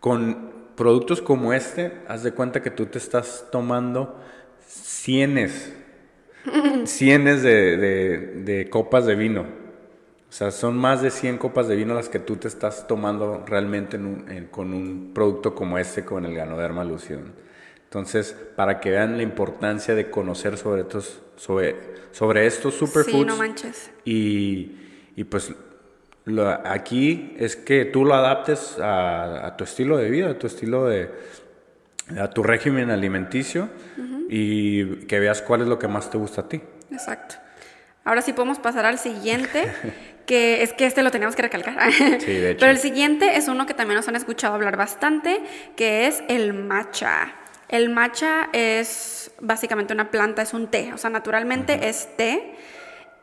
Con 0.00 0.50
productos 0.76 1.22
como 1.22 1.52
este, 1.52 1.92
haz 2.08 2.22
de 2.22 2.32
cuenta 2.32 2.62
que 2.62 2.70
tú 2.70 2.86
te 2.86 2.98
estás 2.98 3.46
tomando 3.52 4.20
cienes, 4.66 5.72
cienes 6.84 7.42
de, 7.42 7.76
de- 7.76 8.18
de 8.44 8.70
copas 8.70 9.06
de 9.06 9.14
vino. 9.14 9.61
O 10.32 10.34
sea, 10.34 10.50
son 10.50 10.78
más 10.78 11.02
de 11.02 11.10
100 11.10 11.36
copas 11.36 11.68
de 11.68 11.76
vino 11.76 11.92
las 11.92 12.08
que 12.08 12.18
tú 12.18 12.36
te 12.36 12.48
estás 12.48 12.86
tomando 12.86 13.44
realmente 13.46 14.00
con 14.50 14.72
un 14.72 15.10
producto 15.12 15.54
como 15.54 15.76
este, 15.76 16.06
con 16.06 16.24
el 16.24 16.34
Ganoderma 16.34 16.84
Lucidum. 16.84 17.32
Entonces, 17.84 18.34
para 18.56 18.80
que 18.80 18.92
vean 18.92 19.18
la 19.18 19.24
importancia 19.24 19.94
de 19.94 20.08
conocer 20.08 20.56
sobre 20.56 20.80
estos, 20.80 21.20
sobre, 21.36 21.76
sobre 22.12 22.46
estos 22.46 22.72
superfoods. 22.72 23.14
Sí, 23.14 23.24
no 23.26 23.36
manches. 23.36 23.90
Y, 24.06 24.72
y 25.16 25.24
pues 25.24 25.52
lo, 26.24 26.48
aquí 26.48 27.36
es 27.38 27.54
que 27.54 27.84
tú 27.84 28.06
lo 28.06 28.14
adaptes 28.14 28.78
a, 28.80 29.54
tu 29.58 29.64
estilo 29.64 29.98
de 29.98 30.08
vida, 30.08 30.30
a 30.30 30.38
tu 30.38 30.46
estilo 30.46 30.86
de, 30.86 31.10
a 32.18 32.30
tu 32.30 32.42
régimen 32.42 32.90
alimenticio 32.90 33.68
y 34.30 35.04
que 35.04 35.20
veas 35.20 35.42
cuál 35.42 35.60
es 35.60 35.68
lo 35.68 35.78
que 35.78 35.88
más 35.88 36.08
te 36.08 36.16
gusta 36.16 36.40
a 36.40 36.48
ti. 36.48 36.62
Exacto. 36.90 37.34
Ahora 38.04 38.22
sí 38.22 38.32
podemos 38.32 38.58
pasar 38.58 38.84
al 38.84 38.98
siguiente, 38.98 39.72
que 40.26 40.62
es 40.62 40.72
que 40.72 40.86
este 40.86 41.02
lo 41.02 41.10
teníamos 41.10 41.36
que 41.36 41.42
recalcar. 41.42 41.92
Sí, 41.92 42.32
de 42.32 42.50
hecho. 42.50 42.60
Pero 42.60 42.72
el 42.72 42.78
siguiente 42.78 43.36
es 43.36 43.48
uno 43.48 43.66
que 43.66 43.74
también 43.74 43.96
nos 43.96 44.08
han 44.08 44.16
escuchado 44.16 44.54
hablar 44.54 44.76
bastante, 44.76 45.40
que 45.76 46.06
es 46.06 46.22
el 46.28 46.54
matcha. 46.54 47.34
El 47.68 47.88
matcha 47.88 48.50
es 48.52 49.30
básicamente 49.40 49.94
una 49.94 50.10
planta, 50.10 50.42
es 50.42 50.52
un 50.52 50.68
té, 50.68 50.92
o 50.92 50.98
sea, 50.98 51.08
naturalmente 51.08 51.88
es 51.88 52.16
té 52.16 52.54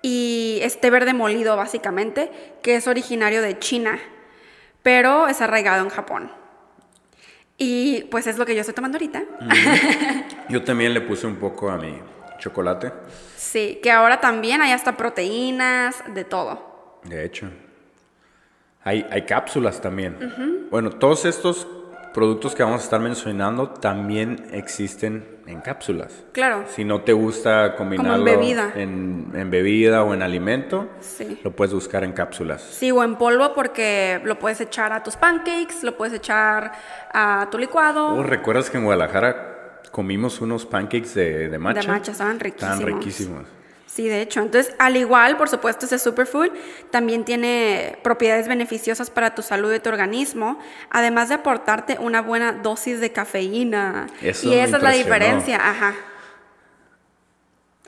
y 0.01 0.59
es 0.63 0.81
té 0.81 0.89
verde 0.89 1.13
molido 1.13 1.55
básicamente, 1.55 2.31
que 2.63 2.75
es 2.75 2.87
originario 2.87 3.43
de 3.43 3.59
China, 3.59 3.99
pero 4.81 5.27
es 5.27 5.41
arraigado 5.41 5.83
en 5.83 5.89
Japón. 5.89 6.31
Y 7.59 8.05
pues 8.05 8.25
es 8.25 8.37
lo 8.37 8.45
que 8.45 8.55
yo 8.55 8.61
estoy 8.61 8.73
tomando 8.73 8.97
ahorita. 8.97 9.21
Yo 10.49 10.63
también 10.63 10.93
le 10.93 11.01
puse 11.01 11.27
un 11.27 11.35
poco 11.35 11.69
a 11.69 11.77
mi 11.77 11.99
chocolate. 12.39 12.91
Sí, 13.35 13.79
que 13.83 13.91
ahora 13.91 14.19
también 14.19 14.61
hay 14.61 14.71
hasta 14.71 14.97
proteínas, 14.97 16.03
de 16.13 16.23
todo. 16.23 16.99
De 17.03 17.23
hecho. 17.23 17.49
Hay, 18.83 19.05
hay 19.11 19.25
cápsulas 19.25 19.81
también. 19.81 20.67
Bueno, 20.71 20.89
todos 20.91 21.25
estos 21.25 21.67
productos 22.13 22.55
que 22.55 22.63
vamos 22.63 22.81
a 22.81 22.83
estar 22.83 22.99
mencionando 22.99 23.69
también 23.69 24.47
existen 24.51 25.39
en 25.45 25.61
cápsulas. 25.61 26.23
Claro. 26.31 26.65
Si 26.67 26.83
no 26.83 27.01
te 27.01 27.13
gusta 27.13 27.75
combinarlo 27.75 28.17
en 28.17 28.25
bebida. 28.25 28.71
En, 28.75 29.49
bebida 29.49 30.03
o 30.03 30.13
en 30.13 30.21
alimento, 30.21 30.89
lo 31.43 31.51
puedes 31.51 31.73
buscar 31.73 32.03
en 32.03 32.13
cápsulas. 32.13 32.61
Sí, 32.61 32.91
o 32.91 33.03
en 33.03 33.15
polvo 33.15 33.53
porque 33.53 34.21
lo 34.23 34.37
puedes 34.37 34.61
echar 34.61 34.93
a 34.93 35.03
tus 35.03 35.15
pancakes, 35.15 35.83
lo 35.83 35.97
puedes 35.97 36.13
echar 36.13 36.71
a 37.13 37.47
tu 37.51 37.57
licuado. 37.57 38.15
Oh, 38.15 38.23
¿Recuerdas 38.23 38.69
que 38.69 38.77
en 38.77 38.85
Guadalajara 38.85 39.48
comimos 39.91 40.41
unos 40.41 40.65
pancakes 40.65 41.13
de, 41.13 41.49
de 41.49 41.59
matcha? 41.59 41.81
De 41.81 41.87
matcha, 41.87 42.11
estaban 42.11 42.39
riquísimos. 42.39 42.73
Estaban 42.79 42.95
riquísimos. 42.95 43.45
Sí, 43.85 44.07
de 44.07 44.21
hecho. 44.21 44.41
Entonces, 44.41 44.73
al 44.77 44.97
igual, 44.97 45.35
por 45.35 45.49
supuesto, 45.49 45.85
ese 45.85 45.97
superfood 45.97 46.49
también 46.91 47.25
tiene 47.25 47.97
propiedades 48.03 48.47
beneficiosas 48.47 49.09
para 49.09 49.33
tu 49.33 49.41
salud 49.41 49.73
y 49.73 49.79
tu 49.79 49.89
organismo, 49.89 50.59
además 50.91 51.29
de 51.29 51.35
aportarte 51.35 51.97
una 51.99 52.21
buena 52.21 52.51
dosis 52.53 52.99
de 53.01 53.11
cafeína. 53.11 54.07
Eso 54.21 54.47
y 54.47 54.53
esa 54.53 54.77
es 54.77 54.83
la 54.83 54.91
diferencia, 54.91 55.57
ajá. 55.57 55.95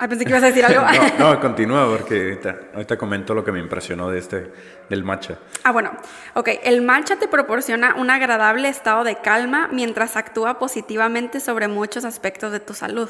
Ah, 0.04 0.08
pensé 0.08 0.26
que 0.26 0.32
ibas 0.32 0.42
a 0.42 0.48
decir 0.48 0.66
algo. 0.66 0.82
no, 1.20 1.34
no, 1.34 1.40
continúa 1.42 1.88
porque 1.88 2.40
ahorita, 2.74 2.98
comento 2.98 3.36
lo 3.36 3.44
que 3.44 3.52
me 3.52 3.60
impresionó 3.60 4.10
de 4.10 4.18
este, 4.18 4.52
del 4.90 5.04
matcha. 5.04 5.38
Ah, 5.64 5.72
bueno. 5.72 5.92
Ok, 6.34 6.50
el 6.64 6.82
matcha 6.82 7.18
te 7.18 7.28
proporciona 7.28 7.94
un 7.96 8.10
agradable 8.10 8.68
estado 8.68 9.04
de 9.04 9.18
calma 9.18 9.70
mientras 9.72 10.18
actúa 10.18 10.58
positivamente 10.58 11.40
sobre 11.40 11.68
muchos 11.68 12.04
aspectos 12.04 12.52
de 12.52 12.60
tu 12.60 12.74
salud. 12.74 13.10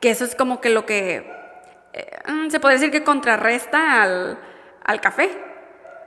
Que 0.00 0.08
eso 0.08 0.24
es 0.24 0.34
como 0.34 0.62
que 0.62 0.70
lo 0.70 0.86
que 0.86 1.30
eh, 1.92 2.06
mm, 2.26 2.48
se 2.48 2.58
puede 2.58 2.76
decir 2.76 2.90
que 2.90 3.04
contrarresta 3.04 4.02
al, 4.02 5.00
café. 5.02 5.30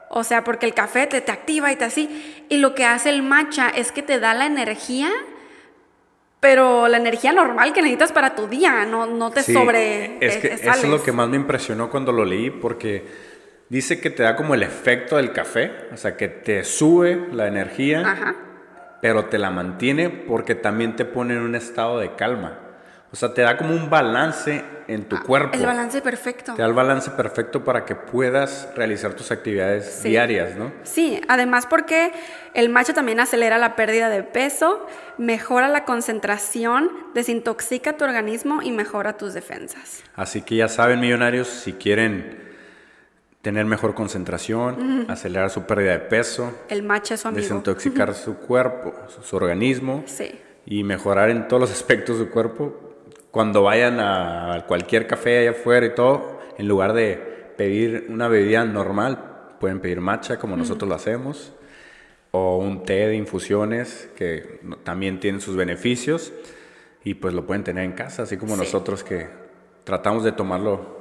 O 0.09 0.23
sea, 0.23 0.43
porque 0.43 0.65
el 0.65 0.73
café 0.73 1.05
te, 1.05 1.21
te, 1.21 1.31
activa 1.31 1.71
y 1.71 1.75
te 1.75 1.85
así. 1.85 2.43
Y 2.49 2.57
lo 2.57 2.73
que 2.73 2.85
hace 2.85 3.11
el 3.11 3.21
matcha 3.21 3.69
es 3.69 3.91
que 3.91 4.01
te 4.01 4.19
da 4.19 4.33
la 4.33 4.47
energía, 4.47 5.11
pero 6.39 6.87
la 6.87 6.97
energía 6.97 7.33
normal 7.33 7.73
que 7.73 7.81
necesitas 7.81 8.11
para 8.11 8.35
tu 8.35 8.47
día, 8.47 8.85
no, 8.85 9.07
no 9.07 9.31
te 9.31 9.41
sobre. 9.41 10.17
Es 10.25 10.37
que 10.37 10.53
eso 10.53 10.69
es 10.71 10.83
lo 10.83 11.01
que 11.01 11.11
más 11.11 11.27
me 11.29 11.35
impresionó 11.35 11.89
cuando 11.89 12.11
lo 12.11 12.25
leí, 12.25 12.51
porque 12.51 13.05
dice 13.69 13.99
que 13.99 14.09
te 14.09 14.23
da 14.23 14.35
como 14.35 14.53
el 14.53 14.63
efecto 14.63 15.17
del 15.17 15.31
café, 15.31 15.71
o 15.91 15.97
sea, 15.97 16.15
que 16.15 16.27
te 16.27 16.63
sube 16.63 17.27
la 17.31 17.47
energía, 17.47 18.35
pero 19.01 19.25
te 19.25 19.37
la 19.37 19.49
mantiene 19.49 20.09
porque 20.09 20.55
también 20.55 20.95
te 20.95 21.05
pone 21.05 21.33
en 21.33 21.41
un 21.41 21.55
estado 21.55 21.99
de 21.99 22.15
calma. 22.15 22.59
O 23.17 23.19
sea, 23.19 23.33
te 23.33 23.41
da 23.41 23.57
como 23.57 23.73
un 23.73 23.89
balance 23.89 24.63
en 24.87 25.05
tu 25.05 25.15
ah, 25.15 25.23
cuerpo. 25.25 25.57
El 25.57 25.65
balance 25.65 26.03
perfecto. 26.03 26.53
Te 26.53 26.61
da 26.61 26.67
el 26.67 26.75
balance 26.75 27.09
perfecto 27.09 27.63
para 27.63 27.83
que 27.83 27.95
puedas 27.95 28.69
realizar 28.75 29.15
tus 29.15 29.31
actividades 29.31 30.03
diarias, 30.03 30.55
¿no? 30.55 30.71
Sí, 30.83 31.19
además 31.27 31.65
porque 31.65 32.11
el 32.53 32.69
matcha 32.69 32.93
también 32.93 33.19
acelera 33.19 33.57
la 33.57 33.75
pérdida 33.75 34.09
de 34.09 34.21
peso, 34.21 34.85
mejora 35.17 35.67
la 35.67 35.83
concentración, 35.83 36.91
desintoxica 37.15 37.97
tu 37.97 38.05
organismo 38.05 38.61
y 38.61 38.71
mejora 38.71 39.17
tus 39.17 39.33
defensas. 39.33 40.03
Así 40.15 40.43
que 40.43 40.57
ya 40.57 40.67
saben, 40.67 40.99
millonarios, 40.99 41.47
si 41.47 41.73
quieren 41.73 42.39
tener 43.41 43.65
mejor 43.65 43.95
concentración, 43.95 45.07
acelerar 45.09 45.49
su 45.49 45.63
pérdida 45.63 45.93
de 45.93 45.99
peso, 46.01 46.55
el 46.69 46.83
matcha 46.83 47.15
es 47.15 47.21
su 47.21 47.29
amigo. 47.29 47.41
Desintoxicar 47.41 48.13
su 48.13 48.37
cuerpo, 48.37 48.93
su, 49.23 49.35
organismo. 49.35 50.03
Sí. 50.05 50.39
Y 50.67 50.83
mejorar 50.83 51.31
en 51.31 51.47
todos 51.47 51.61
los 51.61 51.71
aspectos 51.71 52.19
de 52.19 52.25
su 52.25 52.29
cuerpo, 52.29 52.86
cuando 53.37 53.61
vayan 53.61 53.99
a 53.99 54.65
cualquier 54.67 55.05
café 55.05 55.37
allá 55.37 55.51
afuera 55.51 55.85
y 55.85 55.93
todo, 55.93 56.39
en 56.57 56.67
lugar 56.67 56.93
de 56.93 57.53
pedir 57.55 58.07
una 58.09 58.27
bebida 58.27 58.65
normal, 58.65 59.53
pueden 59.59 59.79
pedir 59.79 60.01
matcha 60.01 60.39
como 60.39 60.57
nosotros 60.57 60.89
lo 60.89 60.95
hacemos, 60.95 61.53
o 62.31 62.57
un 62.57 62.83
té 62.83 63.07
de 63.07 63.15
infusiones 63.15 64.09
que 64.15 64.59
también 64.83 65.19
tienen 65.19 65.39
sus 65.39 65.55
beneficios 65.55 66.33
y 67.03 67.13
pues 67.13 67.35
lo 67.35 67.45
pueden 67.45 67.63
tener 67.63 67.83
en 67.83 67.91
casa, 67.91 68.23
así 68.23 68.37
como 68.37 68.55
nosotros 68.55 69.03
que 69.03 69.29
tratamos 69.83 70.23
de 70.23 70.31
tomarlo 70.31 70.97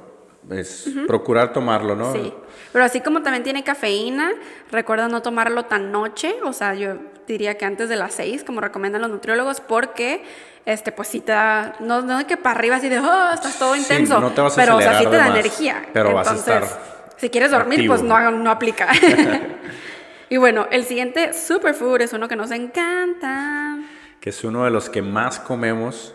es 0.51 0.87
procurar 1.07 1.53
tomarlo, 1.53 1.95
¿no? 1.95 2.13
Sí, 2.13 2.31
pero 2.71 2.85
así 2.85 3.01
como 3.01 3.23
también 3.23 3.43
tiene 3.43 3.63
cafeína, 3.63 4.31
recuerda 4.71 5.07
no 5.07 5.23
tomarlo 5.23 5.65
tan 5.65 5.91
noche, 5.91 6.35
o 6.43 6.53
sea, 6.53 6.75
yo 6.75 6.97
diría 7.27 7.57
que 7.57 7.65
antes 7.65 7.89
de 7.89 7.95
las 7.95 8.13
6, 8.13 8.43
como 8.43 8.61
recomiendan 8.61 9.01
los 9.01 9.09
nutriólogos, 9.09 9.59
porque 9.59 10.23
este, 10.67 10.91
pues 10.91 11.07
sí 11.07 11.21
te 11.21 11.31
da, 11.31 11.77
no, 11.79 12.01
no 12.01 12.27
que 12.27 12.35
para 12.35 12.59
arriba 12.59 12.75
así 12.75 12.89
de, 12.89 12.99
oh, 12.99 13.33
estás 13.33 13.57
todo 13.57 13.73
intenso, 13.73 14.19
no 14.19 14.31
te 14.31 14.41
vas 14.41 14.51
a 14.51 14.55
pero 14.57 14.75
o 14.75 14.81
sea, 14.81 14.99
sí 14.99 15.05
te 15.05 15.15
da 15.15 15.27
energía. 15.29 15.85
Pero 15.93 16.13
vas 16.13 16.27
a 16.27 16.35
estar 16.35 16.67
Si 17.15 17.29
quieres 17.29 17.51
dormir, 17.51 17.87
pues 17.87 18.03
no, 18.03 18.31
no 18.31 18.51
aplica. 18.51 18.89
y 20.29 20.35
bueno, 20.35 20.67
el 20.69 20.83
siguiente 20.83 21.31
superfood 21.31 22.01
es 22.01 22.11
uno 22.11 22.27
que 22.27 22.35
nos 22.35 22.51
encanta. 22.51 23.77
Que 24.19 24.31
es 24.31 24.43
uno 24.43 24.65
de 24.65 24.71
los 24.71 24.89
que 24.89 25.01
más 25.01 25.39
comemos 25.39 26.13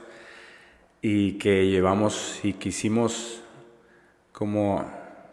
y 1.01 1.39
que 1.39 1.71
llevamos 1.71 2.41
y 2.43 2.53
quisimos 2.53 3.43
como 4.33 4.85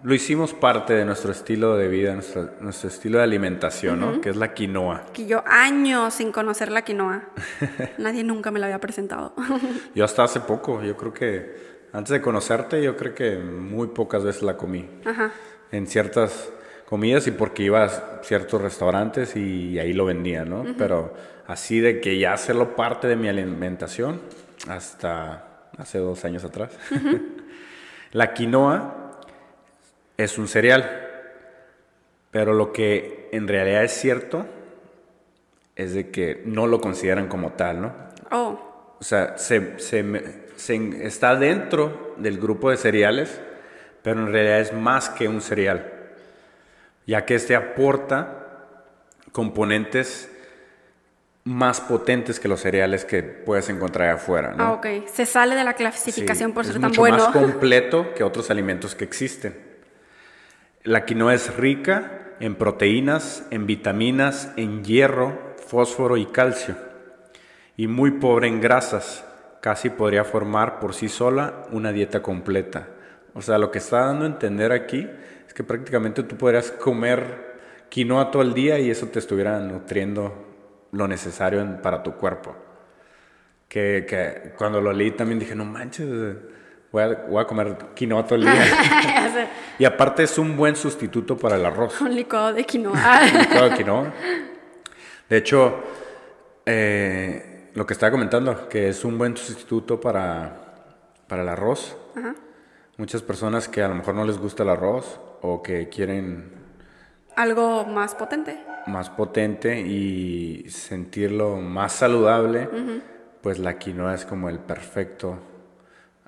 lo 0.01 0.13
hicimos 0.13 0.53
parte 0.53 0.93
de 0.93 1.03
nuestro 1.03 1.31
estilo 1.31 1.75
de 1.75 1.87
vida, 1.89 2.13
nuestro, 2.13 2.51
nuestro 2.61 2.89
estilo 2.89 3.17
de 3.17 3.25
alimentación, 3.25 3.99
¿no? 3.99 4.21
Que 4.21 4.29
es 4.29 4.37
la 4.37 4.53
quinoa. 4.53 5.05
Que 5.13 5.25
yo 5.25 5.43
años 5.45 6.13
sin 6.13 6.31
conocer 6.31 6.71
la 6.71 6.83
quinoa. 6.83 7.23
Nadie 7.97 8.23
nunca 8.23 8.49
me 8.51 8.59
la 8.59 8.67
había 8.67 8.79
presentado. 8.79 9.33
yo 9.95 10.05
hasta 10.05 10.23
hace 10.23 10.39
poco, 10.39 10.81
yo 10.83 10.95
creo 10.95 11.13
que 11.13 11.79
antes 11.91 12.11
de 12.11 12.21
conocerte, 12.21 12.81
yo 12.81 12.95
creo 12.95 13.13
que 13.13 13.37
muy 13.37 13.87
pocas 13.87 14.23
veces 14.23 14.41
la 14.41 14.55
comí. 14.55 14.89
Ajá. 15.05 15.31
En 15.71 15.85
ciertas 15.85 16.49
comidas 16.85 17.27
y 17.27 17.31
porque 17.31 17.63
iba 17.63 17.83
a 17.83 18.23
ciertos 18.23 18.61
restaurantes 18.61 19.35
y 19.35 19.77
ahí 19.79 19.93
lo 19.93 20.05
vendían, 20.05 20.49
¿no? 20.49 20.65
Pero 20.77 21.13
así 21.45 21.79
de 21.79 21.99
que 21.99 22.17
ya 22.17 22.33
hacerlo 22.33 22.75
parte 22.75 23.07
de 23.07 23.15
mi 23.15 23.27
alimentación 23.27 24.21
hasta 24.67 25.67
hace 25.77 25.99
dos 25.99 26.25
años 26.25 26.43
atrás. 26.43 26.71
la 28.11 28.33
quinoa 28.33 28.98
es 30.19 30.37
un 30.37 30.47
cereal. 30.47 31.07
Pero 32.31 32.53
lo 32.53 32.71
que 32.71 33.29
en 33.31 33.47
realidad 33.47 33.83
es 33.83 33.93
cierto 33.93 34.45
es 35.75 35.93
de 35.93 36.11
que 36.11 36.43
no 36.45 36.67
lo 36.67 36.81
consideran 36.81 37.27
como 37.27 37.53
tal, 37.53 37.81
¿no? 37.81 37.93
Oh. 38.31 38.97
O 38.99 39.03
sea, 39.03 39.37
se, 39.37 39.77
está 41.01 41.35
dentro 41.35 42.15
del 42.17 42.37
grupo 42.37 42.69
de 42.69 42.77
cereales, 42.77 43.39
pero 44.03 44.19
en 44.19 44.31
realidad 44.31 44.59
es 44.59 44.73
más 44.73 45.09
que 45.09 45.29
un 45.29 45.41
cereal, 45.41 45.91
ya 47.07 47.25
que 47.25 47.35
este 47.35 47.55
aporta 47.55 48.35
componentes 49.31 50.29
más 51.45 51.79
potentes 51.79 52.39
que 52.39 52.49
los 52.49 52.59
cereales 52.59 53.05
que 53.05 53.23
puedes 53.23 53.69
encontrar 53.69 54.09
afuera. 54.09 54.53
¿no? 54.53 54.63
Ah, 54.63 54.73
ok. 54.73 55.07
Se 55.11 55.25
sale 55.25 55.55
de 55.55 55.63
la 55.63 55.73
clasificación 55.73 56.51
por 56.51 56.65
ser 56.65 56.79
tan 56.79 56.91
bueno. 56.91 57.15
Es 57.15 57.23
mucho 57.23 57.39
más 57.39 57.51
completo 57.51 58.13
que 58.13 58.23
otros 58.23 58.51
alimentos 58.51 58.93
que 58.93 59.05
existen. 59.05 59.68
La 60.83 61.03
quinoa 61.03 61.33
es 61.33 61.57
rica 61.57 62.35
en 62.39 62.55
proteínas, 62.55 63.45
en 63.51 63.65
vitaminas, 63.65 64.53
en 64.55 64.85
hierro, 64.85 65.37
fósforo 65.67 66.15
y 66.15 66.25
calcio, 66.25 66.75
y 67.75 67.87
muy 67.87 68.11
pobre 68.11 68.47
en 68.47 68.61
grasas. 68.61 69.25
Casi 69.59 69.89
podría 69.89 70.23
formar 70.23 70.79
por 70.79 70.93
sí 70.93 71.09
sola 71.09 71.65
una 71.71 71.91
dieta 71.91 72.21
completa. 72.21 72.87
O 73.33 73.41
sea, 73.41 73.57
lo 73.57 73.71
que 73.71 73.79
está 73.79 74.05
dando 74.05 74.23
a 74.23 74.29
entender 74.29 74.71
aquí 74.71 75.07
Es 75.47 75.53
que 75.53 75.63
prácticamente 75.63 76.23
tú 76.23 76.37
podrías 76.37 76.71
comer 76.71 77.49
quinoa 77.89 78.31
todo 78.31 78.41
el 78.41 78.53
día 78.53 78.79
y 78.79 78.89
eso 78.89 79.07
te 79.07 79.19
estuviera 79.19 79.59
nutriendo 79.59 80.87
lo 80.91 81.07
necesario 81.07 81.81
para 81.81 82.03
tu 82.03 82.13
cuerpo. 82.15 82.55
Que, 83.67 84.05
que 84.07 84.53
cuando 84.57 84.79
lo 84.79 84.93
leí 84.93 85.11
también 85.11 85.39
dije, 85.39 85.55
no 85.55 85.65
manches, 85.65 86.07
voy 86.91 87.03
a, 87.03 87.07
voy 87.29 87.41
a 87.41 87.45
comer 87.45 87.77
quinoa 87.95 88.25
todo 88.25 88.35
el 88.35 88.41
día. 88.41 88.65
Y 89.79 89.85
aparte 89.85 90.23
es 90.23 90.37
un 90.37 90.57
buen 90.57 90.75
sustituto 90.75 91.37
para 91.37 91.55
el 91.55 91.65
arroz. 91.65 92.01
Un 92.01 92.13
licuado 92.13 92.51
de 92.53 92.65
quinoa. 92.65 93.21
Licuado 93.39 93.69
de 93.69 93.75
quinoa. 93.77 94.13
De 95.29 95.37
hecho, 95.37 95.81
eh, 96.65 97.69
lo 97.75 97.85
que 97.85 97.93
estaba 97.93 98.11
comentando, 98.11 98.67
que 98.67 98.89
es 98.89 99.05
un 99.05 99.17
buen 99.17 99.37
sustituto 99.37 100.01
para, 100.01 100.53
para 101.27 101.43
el 101.43 101.49
arroz. 101.49 101.95
Muchas 102.97 103.21
personas 103.21 103.69
que 103.69 103.81
a 103.81 103.87
lo 103.87 103.95
mejor 103.95 104.15
no 104.15 104.25
les 104.25 104.37
gusta 104.37 104.63
el 104.63 104.69
arroz 104.69 105.21
o 105.41 105.63
que 105.63 105.87
quieren 105.87 106.51
Algo 107.37 107.85
más 107.85 108.15
potente. 108.15 108.57
más 108.87 109.09
potente 109.09 109.79
y 109.79 110.65
sentirlo 110.69 111.55
más 111.55 111.93
saludable, 111.93 112.67
pues 113.41 113.59
la 113.59 113.77
quinoa 113.79 114.13
es 114.13 114.25
como 114.25 114.49
el 114.49 114.59
perfecto 114.59 115.37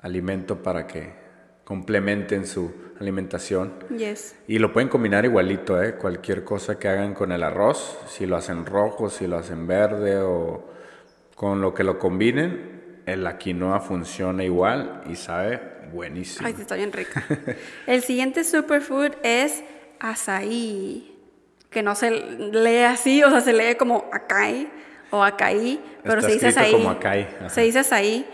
alimento 0.02 0.62
para 0.62 0.86
que 0.86 1.12
complementen 1.64 2.46
su 2.46 2.72
alimentación. 3.00 3.72
Yes. 3.96 4.36
Y 4.46 4.58
lo 4.58 4.72
pueden 4.72 4.88
combinar 4.88 5.24
igualito, 5.24 5.82
¿eh? 5.82 5.94
Cualquier 5.94 6.44
cosa 6.44 6.78
que 6.78 6.88
hagan 6.88 7.14
con 7.14 7.32
el 7.32 7.42
arroz, 7.42 7.98
si 8.08 8.26
lo 8.26 8.36
hacen 8.36 8.66
rojo, 8.66 9.08
si 9.10 9.26
lo 9.26 9.38
hacen 9.38 9.66
verde 9.66 10.18
o 10.18 10.68
con 11.34 11.60
lo 11.60 11.72
que 11.74 11.82
lo 11.84 11.98
combinen, 11.98 13.00
el- 13.06 13.24
la 13.24 13.38
quinoa 13.38 13.80
funciona 13.80 14.44
igual 14.44 15.02
y 15.10 15.16
sabe 15.16 15.60
buenísimo. 15.92 16.46
Ay, 16.46 16.54
está 16.58 16.74
bien 16.76 16.92
rica. 16.92 17.24
El 17.86 18.02
siguiente 18.02 18.44
superfood 18.44 19.12
es 19.24 19.62
azaí, 19.98 21.08
que 21.70 21.82
no 21.82 21.94
se 21.94 22.10
lee 22.10 22.82
así, 22.84 23.22
o 23.24 23.30
sea, 23.30 23.40
se 23.40 23.52
lee 23.52 23.74
como 23.76 24.08
acai 24.12 24.68
o 25.10 25.22
acaí, 25.24 25.80
pero 26.02 26.18
Está 26.18 26.28
se 26.28 26.34
dice 26.34 26.46
azaí. 26.48 26.72
como 26.72 26.90
acai. 26.90 27.28
Se 27.48 27.62
dice 27.62 27.80
azaí. 27.80 28.26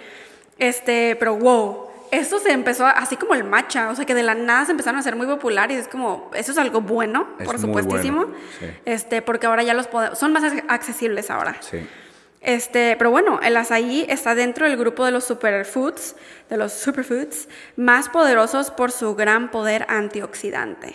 Este, 0.59 1.17
pero 1.17 1.37
wow, 1.37 1.87
esto 2.11 2.39
se 2.39 2.51
empezó 2.53 2.87
a- 2.87 2.91
así 2.93 3.17
como 3.17 3.35
el 3.35 3.45
matcha, 3.45 3.91
o 3.91 3.95
sea, 3.95 4.05
que 4.05 4.15
de 4.15 4.23
la 4.23 4.35
nada 4.35 4.65
se 4.65 4.73
empezaron 4.73 4.97
a 4.97 5.01
hacer 5.01 5.15
muy 5.17 5.27
populares, 5.27 5.79
es 5.79 5.89
como, 5.89 6.31
eso 6.35 6.53
es 6.53 6.59
algo 6.59 6.81
bueno, 6.81 7.29
Es 7.39 7.47
por 7.47 7.59
supuestísimo. 7.59 8.27
bueno, 8.27 8.35
sí. 8.59 8.67
Este, 8.85 9.23
porque 9.23 9.47
ahora 9.47 9.63
ya 9.63 9.75
los 9.75 9.87
podemos, 9.87 10.19
son 10.19 10.33
más 10.33 10.43
ac- 10.43 10.65
accesibles 10.69 11.31
ahora. 11.31 11.57
Sí. 11.61 11.87
Este, 12.41 12.95
pero 12.97 13.11
bueno, 13.11 13.41
el 13.43 13.57
azaí 13.57 14.07
está 14.09 14.35
dentro 14.35 14.67
del 14.69 14.77
grupo 14.77 15.05
de 15.05 15.11
los 15.11 15.25
superfoods, 15.25 16.15
de 16.49 16.57
los 16.57 16.73
superfoods 16.73 17.49
más 17.77 18.09
poderosos 18.09 18.71
por 18.71 18.91
su 18.93 19.15
gran 19.17 19.51
poder 19.51 19.85
antioxidante. 19.89 20.95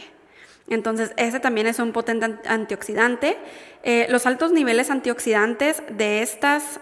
Entonces, 0.69 1.11
este 1.17 1.41
también 1.41 1.67
es 1.67 1.79
un 1.79 1.91
potente 1.91 2.25
an- 2.25 2.39
antioxidante. 2.47 3.37
Eh, 3.83 4.07
los 4.09 4.25
altos 4.25 4.53
niveles 4.53 4.89
antioxidantes 4.89 5.83
de 5.89 6.21
estas, 6.21 6.79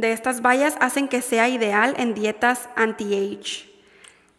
de 0.00 0.12
estas 0.12 0.42
bayas 0.42 0.76
hacen 0.80 1.08
que 1.08 1.22
sea 1.22 1.48
ideal 1.48 1.94
en 1.98 2.14
dietas 2.14 2.68
anti-age. 2.76 3.68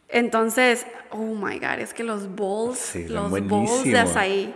Entonces, 0.08 0.88
oh 1.12 1.36
my 1.36 1.60
god, 1.60 1.80
es 1.80 1.94
que 1.94 2.04
los 2.04 2.34
bowls, 2.36 2.80
Sí, 2.80 3.08
los 3.08 3.30
bowls 3.48 3.84
de 3.84 4.00
azaí, 4.00 4.54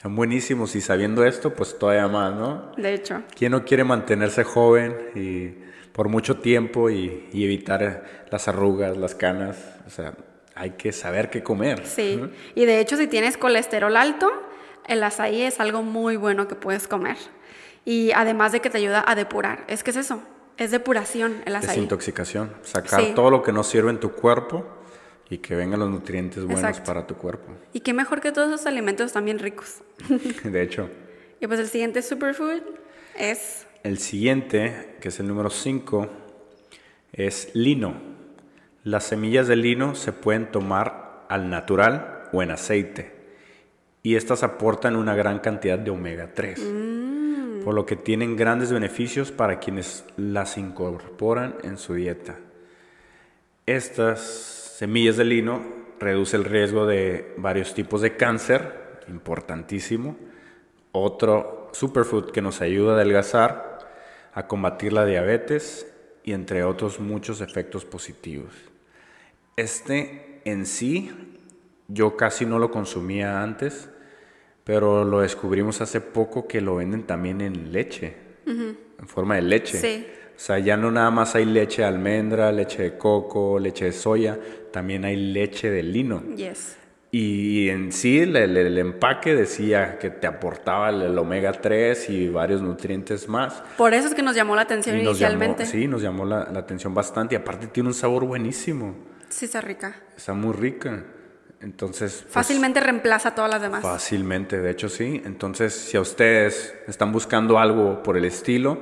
Son 0.00 0.14
buenísimos 0.16 0.74
y 0.76 0.80
sabiendo 0.80 1.24
esto, 1.24 1.52
pues 1.54 1.78
todavía 1.78 2.08
más, 2.08 2.34
¿no? 2.34 2.72
de 2.76 2.94
hecho. 2.94 3.22
¿Quién 3.36 3.52
no 3.52 3.64
quiere 3.64 3.84
mantenerse 3.84 4.44
joven 4.44 4.96
y 5.14 5.48
por 5.92 6.08
mucho 6.08 6.38
tiempo 6.38 6.88
y, 6.88 7.28
y 7.32 7.44
evitar 7.44 8.04
las 8.30 8.48
arrugas, 8.48 8.96
las 8.96 9.14
canas? 9.14 9.56
O 9.86 9.90
sea, 9.90 10.14
hay 10.54 10.70
que 10.70 10.92
saber 10.92 11.28
qué 11.30 11.42
comer. 11.42 11.86
Sí, 11.86 12.20
y 12.54 12.64
de 12.64 12.80
hecho 12.80 12.96
si 12.96 13.06
tienes 13.08 13.36
colesterol 13.36 13.96
alto, 13.96 14.30
el 14.86 15.02
azaí 15.02 15.42
es 15.42 15.60
algo 15.60 15.82
muy 15.82 16.16
bueno 16.16 16.48
que 16.48 16.54
puedes 16.54 16.88
comer. 16.88 17.16
Y 17.84 18.12
además 18.12 18.52
de 18.52 18.60
que 18.60 18.70
te 18.70 18.78
ayuda 18.78 19.04
a 19.06 19.14
depurar, 19.14 19.64
es 19.68 19.82
que 19.82 19.90
es 19.90 19.96
eso, 19.96 20.22
es 20.56 20.70
depuración 20.70 21.42
el 21.46 21.56
azaí. 21.56 21.68
Desintoxicación, 21.76 22.52
sacar 22.62 23.00
Sí. 23.00 23.12
todo 23.14 23.30
lo 23.30 23.42
que 23.42 23.52
no 23.52 23.62
sirve 23.64 23.90
en 23.90 23.98
tu 24.00 24.12
cuerpo 24.12 24.66
y 25.30 25.38
que 25.38 25.54
vengan 25.54 25.80
los 25.80 25.90
nutrientes 25.90 26.44
buenos 26.44 26.62
Exacto. 26.64 26.84
para 26.84 27.06
tu 27.06 27.14
cuerpo. 27.16 27.52
Y 27.72 27.80
qué 27.80 27.92
mejor 27.94 28.20
que 28.20 28.32
todos 28.32 28.48
esos 28.52 28.66
alimentos 28.66 29.12
bien 29.24 29.38
ricos. 29.38 29.82
De 30.44 30.62
hecho, 30.62 30.88
Y 31.40 31.46
pues 31.46 31.60
el 31.60 31.68
siguiente 31.68 32.02
superfood 32.02 32.60
es 33.16 33.66
el 33.84 33.98
siguiente, 33.98 34.96
que 35.00 35.08
es 35.08 35.20
el 35.20 35.28
número 35.28 35.50
5, 35.50 36.08
es 37.12 37.50
lino. 37.54 37.94
Las 38.84 39.04
semillas 39.04 39.46
de 39.48 39.56
lino 39.56 39.94
se 39.94 40.12
pueden 40.12 40.50
tomar 40.50 41.24
al 41.28 41.48
natural 41.48 42.28
o 42.32 42.42
en 42.42 42.50
aceite. 42.50 43.12
Y 44.02 44.16
estas 44.16 44.42
aportan 44.42 44.96
una 44.96 45.14
gran 45.14 45.38
cantidad 45.40 45.78
de 45.78 45.90
omega 45.90 46.30
3. 46.34 46.58
Por 47.68 47.74
lo 47.74 47.84
que 47.84 47.96
tienen 47.96 48.34
grandes 48.34 48.72
beneficios 48.72 49.30
para 49.30 49.58
quienes 49.58 50.02
las 50.16 50.56
incorporan 50.56 51.56
en 51.64 51.76
su 51.76 51.92
dieta. 51.92 52.38
Estas 53.66 54.20
semillas 54.78 55.18
de 55.18 55.26
lino 55.26 55.60
reducen 56.00 56.40
el 56.40 56.46
riesgo 56.46 56.86
de 56.86 57.34
varios 57.36 57.74
tipos 57.74 58.00
de 58.00 58.16
cáncer, 58.16 59.02
importantísimo. 59.08 60.16
Otro 60.92 61.68
superfood 61.74 62.30
que 62.30 62.40
nos 62.40 62.62
ayuda 62.62 62.92
a 62.92 62.94
adelgazar, 62.94 63.80
a 64.32 64.46
combatir 64.46 64.94
la 64.94 65.04
diabetes 65.04 65.86
y 66.24 66.32
entre 66.32 66.64
otros 66.64 67.00
muchos 67.00 67.42
efectos 67.42 67.84
positivos. 67.84 68.54
Este 69.56 70.40
en 70.46 70.64
sí 70.64 71.12
yo 71.86 72.16
casi 72.16 72.46
no 72.46 72.58
lo 72.58 72.70
consumía 72.70 73.42
antes, 73.42 73.90
pero 74.68 75.02
lo 75.02 75.20
descubrimos 75.20 75.80
hace 75.80 76.02
poco 76.02 76.46
que 76.46 76.60
lo 76.60 76.76
venden 76.76 77.04
también 77.04 77.40
en 77.40 77.72
leche, 77.72 78.14
en 78.46 78.76
forma 79.06 79.36
de 79.36 79.40
leche. 79.42 79.78
Sí. 79.78 80.06
O 80.36 80.38
sea, 80.38 80.58
ya 80.58 80.76
no 80.76 80.90
nada 80.90 81.10
más 81.10 81.34
hay 81.34 81.46
leche 81.46 81.80
de 81.80 81.88
almendra, 81.88 82.52
leche 82.52 82.82
de 82.82 82.98
coco, 82.98 83.58
leche 83.58 83.86
de 83.86 83.92
soya, 83.92 84.38
también 84.70 85.06
hay 85.06 85.16
leche 85.16 85.70
de 85.70 85.82
lino. 85.82 86.22
yes. 86.36 86.76
Y 87.10 87.70
en 87.70 87.92
sí 87.92 88.18
el, 88.20 88.36
el- 88.36 88.58
el 88.58 88.76
empaque 88.76 89.34
decía 89.34 89.98
que 89.98 90.10
te 90.10 90.26
aportaba 90.26 90.90
el, 90.90 91.00
el 91.00 91.18
omega 91.18 91.50
3 91.52 92.10
y 92.10 92.28
varios 92.28 92.60
nutrientes 92.60 93.26
más. 93.26 93.62
Por 93.78 93.94
eso 93.94 94.08
es 94.08 94.14
que 94.14 94.22
nos 94.22 94.36
llamó 94.36 94.54
la 94.54 94.62
atención 94.62 94.98
Y 94.98 95.02
nos 95.02 95.18
llamó, 95.18 95.32
inicialmente. 95.44 95.64
sí, 95.64 95.88
nos 95.88 96.02
llamó 96.02 96.26
la, 96.26 96.46
la 96.52 96.58
atención 96.60 96.92
bastante. 96.92 97.34
Y 97.34 97.38
aparte 97.38 97.68
tiene 97.68 97.88
un 97.88 97.94
sabor 97.94 98.26
buenísimo. 98.26 98.94
Sí, 99.30 99.46
está 99.46 99.62
rica. 99.62 99.96
Está 100.14 100.34
muy 100.34 100.52
rica. 100.52 101.02
Entonces... 101.60 102.20
pues, 102.22 102.32
Fácilmente 102.32 102.80
reemplaza 102.80 103.30
a 103.30 103.34
todas 103.34 103.50
las 103.50 103.60
demás. 103.60 103.82
Fácilmente, 103.82 104.58
de 104.58 104.70
hecho 104.70 104.88
sí. 104.88 105.22
Entonces, 105.24 105.74
si 105.74 105.96
a 105.96 106.00
ustedes 106.00 106.74
están 106.86 107.12
buscando 107.12 107.58
algo 107.58 108.02
por 108.02 108.16
el 108.16 108.24
estilo, 108.24 108.78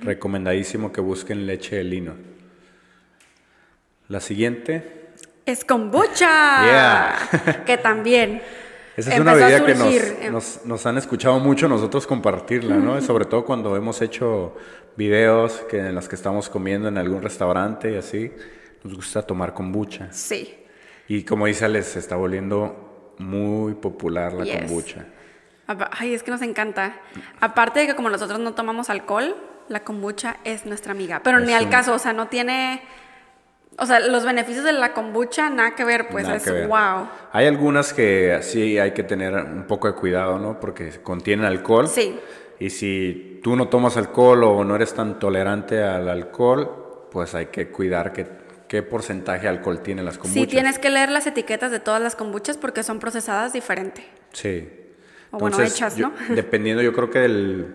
recomendadísimo 0.00 0.92
que 0.92 1.00
busquen 1.00 1.46
leche 1.46 1.76
de 1.76 1.84
lino. 1.84 2.14
La 4.08 4.20
siguiente, 4.20 5.10
Es 5.44 5.64
kombucha. 5.64 6.64
Yeah. 6.66 7.64
que 7.64 7.76
también. 7.78 8.42
esa 8.96 9.14
es 9.14 9.20
una 9.20 9.34
bebida 9.34 9.64
que 9.64 10.30
nos, 10.30 10.64
nos 10.64 10.86
han 10.86 10.98
escuchado 10.98 11.38
mucho 11.38 11.68
nosotros 11.68 12.06
compartirla, 12.06 12.76
¿no? 12.76 13.00
Sobre 13.00 13.24
todo 13.26 13.44
cuando 13.44 13.76
hemos 13.76 14.02
hecho 14.02 14.56
videos 14.96 15.64
que, 15.68 15.78
en 15.78 15.94
los 15.94 16.08
que 16.08 16.16
estamos 16.16 16.48
comiendo 16.48 16.88
en 16.88 16.98
algún 16.98 17.22
restaurante 17.22 17.92
y 17.92 17.96
así, 17.96 18.32
nos 18.82 18.94
gusta 18.94 19.22
tomar 19.22 19.54
kombucha. 19.54 20.08
Sí. 20.12 20.65
Y 21.08 21.22
como 21.24 21.46
dice 21.46 21.64
Alex, 21.64 21.86
se 21.86 21.98
está 21.98 22.16
volviendo 22.16 23.14
muy 23.18 23.74
popular 23.74 24.32
la 24.34 24.44
Yes. 24.44 24.56
kombucha. 24.62 25.06
Ay, 25.98 26.14
es 26.14 26.22
que 26.22 26.30
nos 26.30 26.42
encanta. 26.42 26.96
Aparte 27.40 27.80
de 27.80 27.86
que 27.88 27.94
como 27.96 28.08
nosotros 28.10 28.38
no 28.38 28.54
tomamos 28.54 28.88
alcohol, 28.90 29.34
la 29.68 29.80
kombucha 29.80 30.36
es 30.44 30.64
nuestra 30.66 30.92
amiga. 30.92 31.20
Pero 31.24 31.38
Es 31.38 31.46
ni 31.46 31.52
al 31.54 31.68
caso, 31.70 31.94
o 31.94 31.98
sea, 31.98 32.12
no 32.12 32.28
tiene... 32.28 32.82
O 33.78 33.84
sea, 33.84 34.00
los 34.00 34.24
beneficios 34.24 34.64
de 34.64 34.72
la 34.72 34.94
kombucha, 34.94 35.50
nada 35.50 35.74
que 35.74 35.84
ver, 35.84 36.08
pues 36.08 36.24
Nada 36.24 36.36
es 36.36 36.44
que 36.44 36.50
ver. 36.50 36.68
wow. 36.68 37.08
Hay 37.32 37.46
algunas 37.46 37.92
que 37.92 38.38
sí 38.42 38.78
hay 38.78 38.92
que 38.92 39.02
tener 39.02 39.34
un 39.34 39.64
poco 39.66 39.86
de 39.86 39.92
cuidado, 39.94 40.38
¿no? 40.38 40.58
Porque 40.58 40.88
contienen 41.02 41.44
alcohol. 41.44 41.86
Sí. 41.88 42.18
Y 42.58 42.70
si 42.70 43.40
tú 43.42 43.54
no 43.54 43.68
tomas 43.68 43.98
alcohol 43.98 44.44
o 44.44 44.64
no 44.64 44.76
eres 44.76 44.94
tan 44.94 45.18
tolerante 45.18 45.82
al 45.82 46.08
alcohol, 46.08 47.08
pues 47.10 47.34
hay 47.34 47.46
que 47.46 47.68
cuidar 47.68 48.14
qué, 48.14 48.26
qué 48.68 48.82
porcentaje 48.82 49.42
de 49.42 49.48
alcohol 49.48 49.80
tienen 49.82 50.04
las 50.04 50.18
kombuchas. 50.18 50.42
Sí, 50.44 50.48
tienes 50.48 50.78
que 50.78 50.90
leer 50.90 51.10
las 51.10 51.26
etiquetas 51.26 51.70
de 51.70 51.80
todas 51.80 52.00
las 52.02 52.16
kombuchas 52.16 52.56
porque 52.56 52.82
son 52.82 52.98
procesadas 52.98 53.52
diferente. 53.52 54.04
Sí. 54.32 54.68
O 55.30 55.38
bueno, 55.38 55.60
hechas, 55.60 55.96
yo- 55.96 56.08
¿no? 56.08 56.14
dependiendo, 56.34 56.82
yo 56.82 56.92
creo 56.92 57.10
que 57.10 57.18
del, 57.20 57.74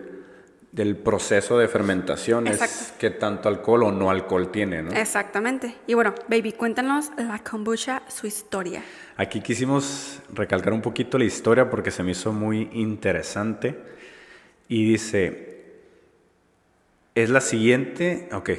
del 0.72 0.96
proceso 0.96 1.58
de 1.58 1.68
fermentación 1.68 2.46
es 2.46 2.60
Exacto. 2.62 2.94
qué 2.98 3.10
tanto 3.10 3.48
alcohol 3.48 3.82
o 3.84 3.92
no 3.92 4.10
alcohol 4.10 4.50
tiene, 4.50 4.82
¿no? 4.82 4.90
Exactamente. 4.92 5.76
Y 5.86 5.94
bueno, 5.94 6.14
baby, 6.28 6.52
cuéntanos 6.52 7.10
la 7.16 7.38
kombucha, 7.40 8.02
su 8.08 8.26
historia. 8.26 8.82
Aquí 9.16 9.40
quisimos 9.40 10.20
recalcar 10.32 10.72
un 10.72 10.80
poquito 10.82 11.18
la 11.18 11.24
historia 11.24 11.68
porque 11.68 11.90
se 11.90 12.02
me 12.02 12.12
hizo 12.12 12.32
muy 12.32 12.70
interesante. 12.72 13.78
Y 14.68 14.90
dice, 14.92 15.51
es 17.14 17.30
la 17.30 17.40
siguiente, 17.40 18.28
ok, 18.32 18.50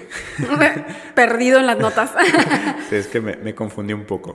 Perdido 1.16 1.60
en 1.60 1.68
las 1.68 1.78
notas. 1.78 2.14
Sí, 2.90 2.96
es 2.96 3.08
que 3.08 3.22
me, 3.22 3.38
me 3.38 3.56
confundí 3.56 3.94
un 3.94 4.06
poco. 4.06 4.34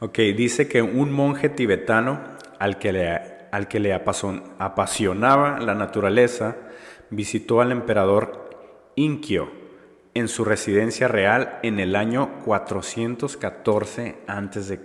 Ok, 0.00 0.18
dice 0.36 0.68
que 0.68 0.82
un 0.82 1.12
monje 1.12 1.48
tibetano 1.48 2.20
al 2.58 2.78
que 2.78 2.92
le, 2.92 3.20
al 3.50 3.68
que 3.68 3.80
le 3.80 3.92
apasionaba 3.92 5.60
la 5.60 5.74
naturaleza 5.74 6.56
visitó 7.10 7.60
al 7.60 7.72
emperador 7.72 8.50
Inkyo 8.96 9.50
en 10.14 10.28
su 10.28 10.44
residencia 10.44 11.08
real 11.08 11.58
en 11.62 11.80
el 11.80 11.96
año 11.96 12.40
414 12.44 14.16
a.C. 14.26 14.80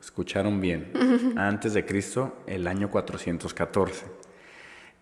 Escucharon 0.00 0.60
bien, 0.60 0.92
antes 1.36 1.74
de 1.74 1.86
Cristo, 1.86 2.36
el 2.46 2.66
año 2.66 2.90
414. 2.90 4.21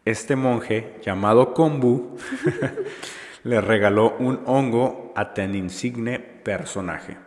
Este 0.06 0.34
monje, 0.34 0.94
llamado 1.02 1.52
Kombu, 1.52 2.16
le 3.44 3.60
regaló 3.60 4.16
un 4.18 4.40
hongo 4.46 5.12
a 5.14 5.34
tan 5.34 5.54
insigne 5.54 6.18
personaje 6.18 7.18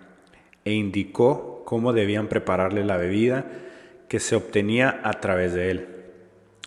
e 0.66 0.74
indicó 0.74 1.64
cómo 1.66 1.94
debían 1.94 2.28
prepararle 2.28 2.84
la 2.84 2.98
bebida 2.98 3.46
que 4.08 4.20
se 4.20 4.36
obtenía 4.36 5.02
a 5.04 5.14
través 5.14 5.54
de 5.54 5.70
él. 5.70 5.90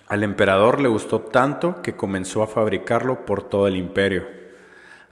Al 0.06 0.22
emperador 0.22 0.80
le 0.80 0.88
gustó 0.88 1.22
tanto 1.22 1.82
que 1.82 1.96
comenzó 1.96 2.44
a 2.44 2.46
fabricarlo 2.46 3.26
por 3.26 3.42
todo 3.42 3.66
el 3.66 3.76
imperio. 3.76 4.28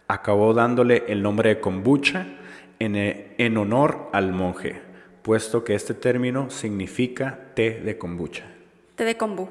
Acabó 0.06 0.54
dándole 0.54 1.04
el 1.08 1.22
nombre 1.22 1.48
de 1.48 1.60
kombucha 1.60 2.26
en, 2.78 2.94
en 2.96 3.56
honor 3.56 4.10
al 4.12 4.30
monje, 4.30 4.80
puesto 5.22 5.64
que 5.64 5.74
este 5.74 5.94
término 5.94 6.50
significa 6.50 7.50
té 7.54 7.80
de 7.80 7.98
kombucha. 7.98 8.44
Té 8.94 9.04
de 9.04 9.16
kombu. 9.16 9.48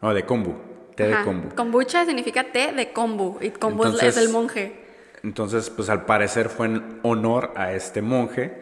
No, 0.00 0.12
de 0.12 0.24
kombu. 0.24 0.71
Té 1.02 1.16
de 1.16 1.24
kombu. 1.24 1.54
Kombucha 1.54 2.04
significa 2.06 2.44
té 2.44 2.72
de 2.72 2.92
kombu 2.92 3.38
y 3.40 3.50
kombu 3.50 3.84
es 3.98 4.16
el 4.16 4.28
monje. 4.28 4.72
Entonces, 5.22 5.70
pues 5.70 5.88
al 5.88 6.04
parecer 6.04 6.48
fue 6.48 6.66
en 6.66 7.00
honor 7.02 7.52
a 7.56 7.72
este 7.72 8.02
monje. 8.02 8.60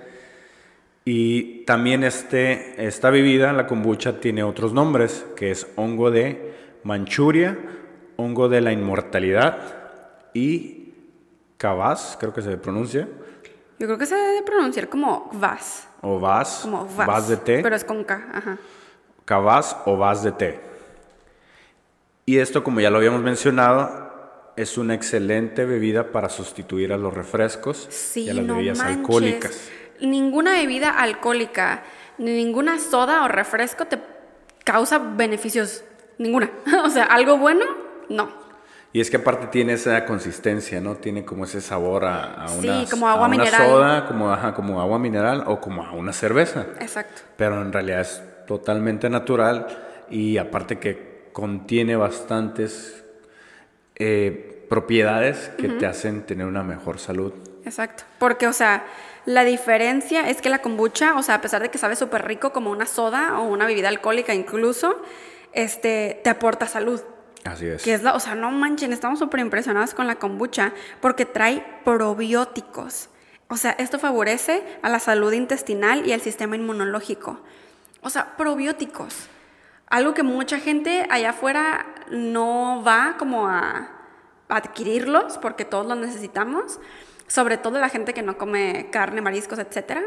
Y 1.04 1.64
también 1.64 2.04
este, 2.04 2.86
esta 2.86 3.10
bebida, 3.10 3.52
la 3.52 3.66
kombucha, 3.66 4.20
tiene 4.20 4.42
otros 4.42 4.72
nombres, 4.72 5.24
que 5.36 5.50
es 5.50 5.66
hongo 5.76 6.10
de 6.10 6.54
Manchuria, 6.84 7.58
hongo 8.16 8.48
de 8.48 8.60
la 8.60 8.72
inmortalidad 8.72 9.58
y 10.34 10.92
kvass, 11.56 12.16
creo 12.20 12.32
que 12.32 12.42
se 12.42 12.56
pronuncia. 12.58 13.08
Yo 13.78 13.86
creo 13.86 13.98
que 13.98 14.06
se 14.06 14.14
debe 14.14 14.42
pronunciar 14.42 14.88
como 14.88 15.30
vas. 15.32 15.88
O 16.02 16.20
vas. 16.20 16.60
Como 16.62 16.86
vas. 16.94 17.28
de 17.28 17.36
té. 17.38 17.60
Pero 17.62 17.74
es 17.74 17.84
con 17.84 18.04
K, 18.04 18.28
ajá. 18.32 18.58
Kvass 19.24 19.76
o 19.86 19.96
vas 19.96 20.22
de 20.22 20.32
té. 20.32 20.69
Y 22.26 22.38
esto, 22.38 22.62
como 22.62 22.80
ya 22.80 22.90
lo 22.90 22.98
habíamos 22.98 23.22
mencionado, 23.22 24.10
es 24.56 24.78
una 24.78 24.94
excelente 24.94 25.64
bebida 25.64 26.12
para 26.12 26.28
sustituir 26.28 26.92
a 26.92 26.96
los 26.96 27.14
refrescos 27.14 27.88
y 28.16 28.28
a 28.28 28.34
las 28.34 28.46
bebidas 28.46 28.80
alcohólicas. 28.80 29.70
Ninguna 30.00 30.52
bebida 30.52 30.90
alcohólica, 30.90 31.82
ninguna 32.18 32.78
soda 32.78 33.24
o 33.24 33.28
refresco 33.28 33.86
te 33.86 33.98
causa 34.64 34.98
beneficios. 34.98 35.84
Ninguna. 36.18 36.50
o 36.84 36.90
sea, 36.90 37.04
algo 37.04 37.38
bueno, 37.38 37.64
no. 38.08 38.40
Y 38.92 39.00
es 39.00 39.08
que 39.08 39.18
aparte 39.18 39.46
tiene 39.46 39.74
esa 39.74 40.04
consistencia, 40.04 40.80
¿no? 40.80 40.96
Tiene 40.96 41.24
como 41.24 41.44
ese 41.44 41.60
sabor 41.60 42.04
a, 42.04 42.46
una, 42.58 42.84
como 42.90 43.08
agua 43.08 43.26
a 43.26 43.28
una 43.28 43.46
soda, 43.46 44.06
como, 44.06 44.54
como 44.54 44.80
agua 44.80 44.98
mineral 44.98 45.44
o 45.46 45.60
como 45.60 45.84
a 45.84 45.92
una 45.92 46.12
cerveza. 46.12 46.66
Exacto. 46.80 47.22
Pero 47.36 47.62
en 47.62 47.72
realidad 47.72 48.00
es 48.00 48.20
totalmente 48.48 49.08
natural 49.08 49.68
y 50.10 50.38
aparte 50.38 50.80
que 50.80 51.09
contiene 51.32 51.96
bastantes 51.96 53.04
eh, 53.96 54.64
propiedades 54.68 55.50
que 55.58 55.68
te 55.68 55.86
hacen 55.86 56.26
tener 56.26 56.46
una 56.46 56.62
mejor 56.62 56.98
salud. 56.98 57.32
Exacto. 57.64 58.04
Porque, 58.18 58.46
o 58.46 58.52
sea, 58.52 58.84
la 59.26 59.44
diferencia 59.44 60.28
es 60.28 60.40
que 60.40 60.48
la 60.48 60.60
kombucha, 60.60 61.16
o 61.16 61.22
sea, 61.22 61.36
a 61.36 61.40
pesar 61.40 61.62
de 61.62 61.70
que 61.70 61.78
sabe 61.78 61.96
súper 61.96 62.26
rico 62.26 62.52
como 62.52 62.70
una 62.70 62.86
soda 62.86 63.38
o 63.38 63.48
una 63.48 63.66
bebida 63.66 63.88
alcohólica 63.88 64.34
incluso, 64.34 65.02
este, 65.52 66.20
te 66.24 66.30
aporta 66.30 66.66
salud. 66.66 67.00
Así 67.44 67.66
es. 67.66 67.82
Que 67.82 67.94
es 67.94 68.02
la, 68.02 68.14
o 68.14 68.20
sea, 68.20 68.34
no 68.34 68.50
manchen, 68.50 68.92
estamos 68.92 69.18
súper 69.18 69.40
impresionados 69.40 69.94
con 69.94 70.06
la 70.06 70.16
kombucha 70.16 70.72
porque 71.00 71.26
trae 71.26 71.64
probióticos. 71.84 73.08
O 73.48 73.56
sea, 73.56 73.72
esto 73.72 73.98
favorece 73.98 74.62
a 74.82 74.88
la 74.88 75.00
salud 75.00 75.32
intestinal 75.32 76.06
y 76.06 76.12
al 76.12 76.20
sistema 76.20 76.56
inmunológico. 76.56 77.40
O 78.02 78.10
sea, 78.10 78.36
probióticos. 78.36 79.28
Algo 79.90 80.14
que 80.14 80.22
mucha 80.22 80.58
gente 80.58 81.06
allá 81.10 81.30
afuera 81.30 81.86
no 82.10 82.82
va 82.86 83.16
como 83.18 83.48
a 83.48 83.90
adquirirlos 84.48 85.36
porque 85.38 85.64
todos 85.64 85.86
los 85.86 85.98
necesitamos, 85.98 86.80
sobre 87.26 87.58
todo 87.58 87.78
la 87.78 87.88
gente 87.88 88.14
que 88.14 88.22
no 88.22 88.38
come 88.38 88.88
carne, 88.90 89.20
mariscos, 89.20 89.58
etc. 89.58 89.98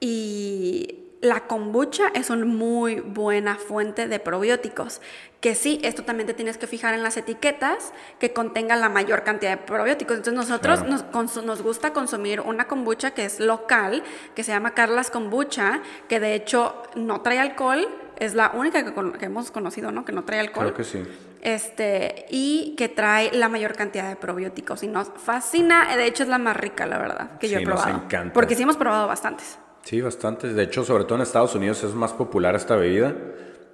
Y 0.00 1.10
la 1.20 1.40
kombucha 1.46 2.08
es 2.14 2.30
una 2.30 2.46
muy 2.46 3.00
buena 3.00 3.56
fuente 3.56 4.08
de 4.08 4.18
probióticos. 4.18 5.00
Que 5.40 5.54
sí, 5.54 5.80
esto 5.82 6.04
también 6.04 6.26
te 6.26 6.34
tienes 6.34 6.56
que 6.56 6.66
fijar 6.66 6.94
en 6.94 7.02
las 7.02 7.16
etiquetas 7.16 7.92
que 8.18 8.32
contenga 8.32 8.76
la 8.76 8.88
mayor 8.88 9.22
cantidad 9.22 9.50
de 9.50 9.56
probióticos. 9.58 10.16
Entonces 10.16 10.48
nosotros 10.48 10.84
nos, 10.84 11.62
gusta 11.62 11.92
consumir 11.92 12.40
una 12.40 12.66
kombucha 12.66 13.10
que 13.12 13.24
es 13.24 13.40
local, 13.40 14.02
que 14.34 14.44
se 14.44 14.52
llama 14.52 14.74
Carlas 14.74 15.10
Kombucha, 15.10 15.82
que 16.08 16.20
de 16.20 16.34
hecho 16.34 16.82
no 16.94 17.20
trae 17.20 17.38
alcohol, 17.38 17.86
es 18.20 18.34
la 18.34 18.52
única 18.54 18.84
que, 18.84 19.24
hemos 19.24 19.50
conocido, 19.50 19.90
¿no? 19.90 20.04
Que 20.04 20.12
no 20.12 20.24
trae 20.24 20.40
alcohol. 20.40 20.66
Creo 20.66 20.76
que 20.76 20.84
sí. 20.84 21.02
Este, 21.40 22.26
y 22.30 22.74
que 22.76 22.88
trae 22.88 23.32
la 23.32 23.48
mayor 23.48 23.74
cantidad 23.74 24.08
de 24.08 24.16
probióticos. 24.16 24.82
Y 24.82 24.88
nos 24.88 25.08
fascina, 25.16 25.96
de 25.96 26.06
hecho 26.06 26.22
es 26.22 26.28
la 26.28 26.38
más 26.38 26.56
rica, 26.56 26.86
la 26.86 26.98
verdad, 26.98 27.38
que 27.38 27.48
yo 27.48 27.58
he 27.58 27.64
probado. 27.64 27.94
Nos 27.94 28.04
encanta. 28.04 28.32
Porque 28.34 28.54
sí 28.54 28.62
hemos 28.62 28.76
probado 28.76 29.08
bastantes. 29.08 29.58
Sí, 29.82 30.00
bastantes. 30.02 30.54
De 30.54 30.62
hecho, 30.62 30.84
sobre 30.84 31.04
todo 31.04 31.16
en 31.16 31.22
Estados 31.22 31.54
Unidos 31.54 31.82
es 31.82 31.94
más 31.94 32.12
popular 32.12 32.54
esta 32.54 32.76
bebida 32.76 33.14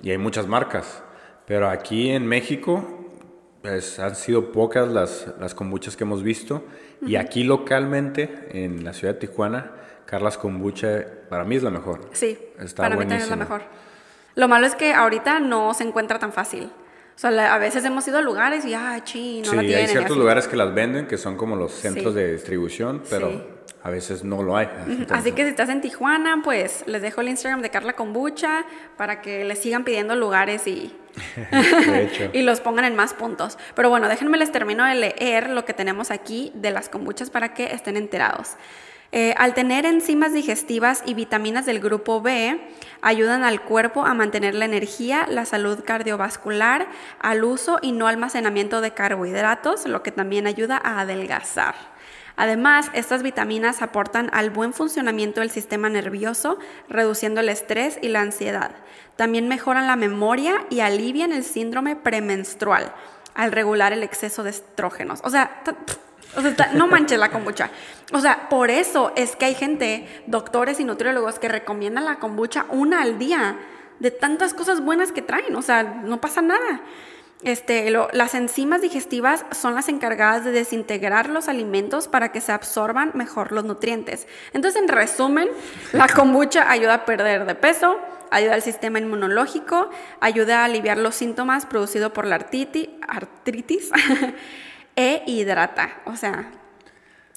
y 0.00 0.10
hay 0.10 0.18
muchas 0.18 0.46
marcas. 0.46 1.02
Pero 1.44 1.68
aquí 1.68 2.10
en 2.10 2.26
México 2.26 3.10
pues, 3.62 3.98
han 3.98 4.14
sido 4.14 4.52
pocas 4.52 4.88
las, 4.88 5.34
las 5.40 5.54
kombuchas 5.54 5.96
que 5.96 6.04
hemos 6.04 6.22
visto. 6.22 6.64
Y 7.04 7.16
aquí 7.16 7.42
localmente, 7.42 8.48
en 8.52 8.84
la 8.84 8.92
ciudad 8.92 9.14
de 9.14 9.20
Tijuana, 9.20 9.72
Carlas 10.06 10.38
Kombucha 10.38 11.04
para 11.28 11.44
mí 11.44 11.56
es 11.56 11.62
la 11.64 11.70
mejor. 11.70 12.08
Sí, 12.12 12.38
Está 12.58 12.84
para 12.84 12.94
mí 12.94 13.00
también 13.00 13.20
es 13.20 13.28
la 13.28 13.36
mejor. 13.36 13.62
Lo 14.36 14.48
malo 14.48 14.66
es 14.66 14.74
que 14.74 14.92
ahorita 14.92 15.40
no 15.40 15.74
se 15.74 15.82
encuentra 15.82 16.18
tan 16.18 16.32
fácil. 16.32 16.70
O 17.16 17.18
sea, 17.18 17.54
a 17.54 17.58
veces 17.58 17.82
hemos 17.86 18.06
ido 18.06 18.18
a 18.18 18.20
lugares 18.20 18.66
y, 18.66 18.74
ah, 18.74 19.00
chi, 19.02 19.40
no 19.40 19.54
la 19.54 19.62
tienen. 19.62 19.78
hay 19.78 19.88
ciertos 19.88 20.18
lugares 20.18 20.46
que 20.46 20.56
las 20.56 20.72
venden, 20.74 21.06
que 21.06 21.16
son 21.16 21.36
como 21.36 21.56
los 21.56 21.72
centros 21.72 22.14
de 22.14 22.34
distribución, 22.34 23.02
pero 23.08 23.56
a 23.82 23.88
veces 23.88 24.22
no 24.22 24.42
lo 24.42 24.54
hay. 24.58 24.68
Así 25.08 25.32
que 25.32 25.44
si 25.44 25.48
estás 25.48 25.70
en 25.70 25.80
Tijuana, 25.80 26.42
pues 26.44 26.84
les 26.86 27.00
dejo 27.00 27.22
el 27.22 27.28
Instagram 27.28 27.62
de 27.62 27.70
Carla 27.70 27.94
Kombucha 27.94 28.66
para 28.98 29.22
que 29.22 29.46
les 29.46 29.60
sigan 29.60 29.84
pidiendo 29.84 30.14
lugares 30.14 30.66
y, 30.66 30.94
y 32.34 32.42
los 32.42 32.60
pongan 32.60 32.84
en 32.84 32.94
más 32.94 33.14
puntos. 33.14 33.56
Pero 33.74 33.88
bueno, 33.88 34.08
déjenme 34.08 34.36
les 34.36 34.52
termino 34.52 34.84
de 34.84 34.96
leer 34.96 35.48
lo 35.48 35.64
que 35.64 35.72
tenemos 35.72 36.10
aquí 36.10 36.52
de 36.54 36.70
las 36.72 36.90
kombuchas 36.90 37.30
para 37.30 37.54
que 37.54 37.72
estén 37.72 37.96
enterados. 37.96 38.56
Eh, 39.18 39.32
al 39.38 39.54
tener 39.54 39.86
enzimas 39.86 40.34
digestivas 40.34 41.02
y 41.06 41.14
vitaminas 41.14 41.64
del 41.64 41.80
grupo 41.80 42.20
B, 42.20 42.60
ayudan 43.00 43.44
al 43.44 43.62
cuerpo 43.62 44.04
a 44.04 44.12
mantener 44.12 44.54
la 44.54 44.66
energía, 44.66 45.26
la 45.26 45.46
salud 45.46 45.82
cardiovascular, 45.82 46.86
al 47.18 47.42
uso 47.42 47.78
y 47.80 47.92
no 47.92 48.08
almacenamiento 48.08 48.82
de 48.82 48.90
carbohidratos, 48.90 49.86
lo 49.86 50.02
que 50.02 50.12
también 50.12 50.46
ayuda 50.46 50.78
a 50.84 51.00
adelgazar. 51.00 51.74
Además, 52.36 52.90
estas 52.92 53.22
vitaminas 53.22 53.80
aportan 53.80 54.28
al 54.34 54.50
buen 54.50 54.74
funcionamiento 54.74 55.40
del 55.40 55.48
sistema 55.48 55.88
nervioso, 55.88 56.58
reduciendo 56.90 57.40
el 57.40 57.48
estrés 57.48 57.98
y 58.02 58.08
la 58.08 58.20
ansiedad. 58.20 58.72
También 59.16 59.48
mejoran 59.48 59.86
la 59.86 59.96
memoria 59.96 60.66
y 60.68 60.80
alivian 60.80 61.32
el 61.32 61.44
síndrome 61.44 61.96
premenstrual 61.96 62.92
al 63.32 63.52
regular 63.52 63.94
el 63.94 64.02
exceso 64.02 64.42
de 64.42 64.50
estrógenos. 64.50 65.20
O 65.24 65.30
sea, 65.30 65.62
no 66.74 66.86
manches 66.86 67.18
la 67.18 67.30
kombucha. 67.30 67.70
O 68.12 68.20
sea, 68.20 68.48
por 68.48 68.70
eso 68.70 69.12
es 69.16 69.36
que 69.36 69.46
hay 69.46 69.54
gente, 69.54 70.06
doctores 70.26 70.80
y 70.80 70.84
nutriólogos, 70.84 71.38
que 71.38 71.48
recomiendan 71.48 72.04
la 72.04 72.16
kombucha 72.18 72.66
una 72.68 73.02
al 73.02 73.18
día 73.18 73.58
de 73.98 74.10
tantas 74.10 74.54
cosas 74.54 74.80
buenas 74.80 75.12
que 75.12 75.22
traen. 75.22 75.56
O 75.56 75.62
sea, 75.62 75.82
no 75.82 76.20
pasa 76.20 76.42
nada. 76.42 76.82
Este, 77.42 77.90
las 77.90 78.34
enzimas 78.34 78.80
digestivas 78.80 79.44
son 79.52 79.74
las 79.74 79.88
encargadas 79.88 80.44
de 80.44 80.52
desintegrar 80.52 81.28
los 81.28 81.48
alimentos 81.48 82.08
para 82.08 82.32
que 82.32 82.40
se 82.40 82.52
absorban 82.52 83.12
mejor 83.14 83.52
los 83.52 83.64
nutrientes. 83.64 84.26
Entonces, 84.52 84.80
en 84.80 84.88
resumen, 84.88 85.48
la 85.92 86.08
kombucha 86.14 86.70
ayuda 86.70 86.94
a 86.94 87.04
perder 87.04 87.44
de 87.44 87.54
peso, 87.54 87.98
ayuda 88.30 88.54
al 88.54 88.62
sistema 88.62 88.98
inmunológico, 88.98 89.90
ayuda 90.20 90.62
a 90.62 90.64
aliviar 90.64 90.96
los 90.96 91.14
síntomas 91.14 91.66
producidos 91.66 92.12
por 92.12 92.26
la 92.26 92.36
artritis, 92.36 92.88
artritis 93.06 93.90
e 94.96 95.22
hidrata. 95.26 96.02
O 96.06 96.16
sea, 96.16 96.50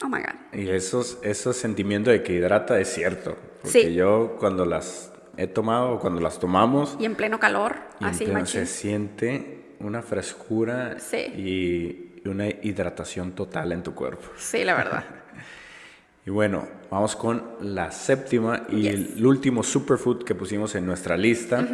oh 0.04 0.08
my 0.08 0.20
God. 0.20 0.60
Y 0.60 0.70
esos, 0.70 1.20
esos 1.22 1.58
sentimientos 1.58 2.12
de 2.12 2.24
que 2.24 2.34
hidrata 2.34 2.80
es 2.80 2.92
cierto. 2.94 3.38
Porque 3.62 3.94
yo 3.94 4.38
cuando 4.40 4.66
las 4.66 5.12
he 5.38 5.48
tomado 5.48 5.92
o 5.92 6.00
cuando 6.00 6.22
las 6.22 6.40
tomamos. 6.40 6.98
Y 7.00 7.06
en 7.06 7.16
pleno 7.16 7.40
calor, 7.40 7.76
así 8.00 8.26
Se 8.46 8.66
siente 8.66 9.76
una 9.80 10.02
frescura 10.02 10.98
y 11.38 12.22
una 12.26 12.48
hidratación 12.48 13.34
total 13.34 13.72
en 13.72 13.84
tu 13.84 13.94
cuerpo. 13.94 14.30
Sí, 14.38 14.64
la 14.64 14.76
verdad. 14.76 15.04
Y 16.26 16.32
bueno, 16.32 16.68
vamos 16.92 17.16
con 17.16 17.56
la 17.62 17.92
séptima 17.92 18.68
y 18.70 18.88
el 18.88 19.26
último 19.26 19.64
superfood 19.64 20.24
que 20.24 20.36
pusimos 20.36 20.76
en 20.76 20.86
nuestra 20.86 21.18
lista. 21.18 21.66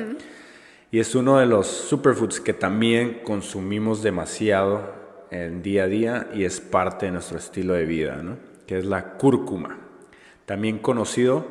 Y 0.91 0.99
es 0.99 1.13
uno 1.13 1.39
de 1.39 1.45
los 1.45 1.67
superfoods 1.67 2.39
que 2.39 2.53
también 2.53 3.19
consumimos 3.23 4.01
demasiado 4.01 4.94
en 5.43 5.61
día 5.61 5.83
a 5.83 5.87
día 5.87 6.27
y 6.33 6.43
es 6.43 6.61
parte 6.61 7.07
de 7.07 7.11
nuestro 7.11 7.37
estilo 7.37 7.73
de 7.73 7.85
vida, 7.85 8.21
¿no? 8.23 8.37
que 8.65 8.77
es 8.77 8.85
la 8.85 9.13
cúrcuma, 9.13 9.77
también 10.45 10.79
conocido 10.79 11.45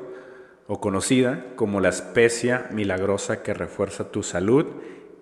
o 0.66 0.80
conocida 0.80 1.45
como 1.57 1.80
la 1.80 1.91
especia 1.91 2.68
milagrosa 2.72 3.43
que 3.43 3.55
refuerza 3.55 4.11
tu 4.11 4.22
salud 4.22 4.66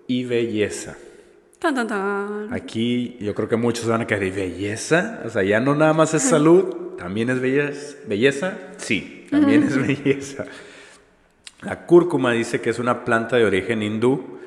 y 0.07 0.23
belleza. 0.25 0.95
Aquí 2.51 3.17
yo 3.21 3.33
creo 3.35 3.47
que 3.47 3.55
muchos 3.55 3.87
van 3.87 4.01
a 4.01 4.07
quedar, 4.07 4.21
belleza? 4.21 5.21
O 5.25 5.29
sea, 5.29 5.43
ya 5.43 5.59
no 5.59 5.75
nada 5.75 5.93
más 5.93 6.13
es 6.13 6.23
salud, 6.23 6.95
también 6.97 7.29
es 7.29 7.39
belleza. 7.39 7.95
¿Belleza? 8.07 8.57
Sí, 8.77 9.27
también 9.29 9.63
es 9.63 9.77
belleza. 9.77 10.45
La 11.61 11.85
cúrcuma 11.85 12.33
dice 12.33 12.59
que 12.59 12.69
es 12.69 12.79
una 12.79 13.05
planta 13.05 13.37
de 13.37 13.45
origen 13.45 13.81
hindú 13.81 14.39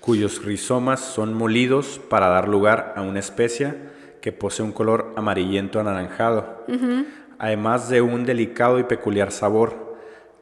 cuyos 0.00 0.44
rizomas 0.44 1.00
son 1.00 1.34
molidos 1.34 2.00
para 2.08 2.28
dar 2.28 2.48
lugar 2.48 2.94
a 2.96 3.02
una 3.02 3.20
especia 3.20 3.76
que 4.20 4.32
posee 4.32 4.64
un 4.64 4.72
color 4.72 5.12
amarillento 5.16 5.80
anaranjado, 5.80 6.64
además 7.38 7.88
de 7.88 8.00
un 8.00 8.24
delicado 8.24 8.78
y 8.78 8.84
peculiar 8.84 9.30
sabor. 9.30 9.96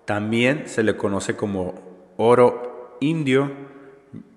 También 0.05 0.65
se 0.67 0.83
le 0.83 0.97
conoce 0.97 1.37
como 1.37 2.15
oro 2.17 2.97
indio, 3.01 3.51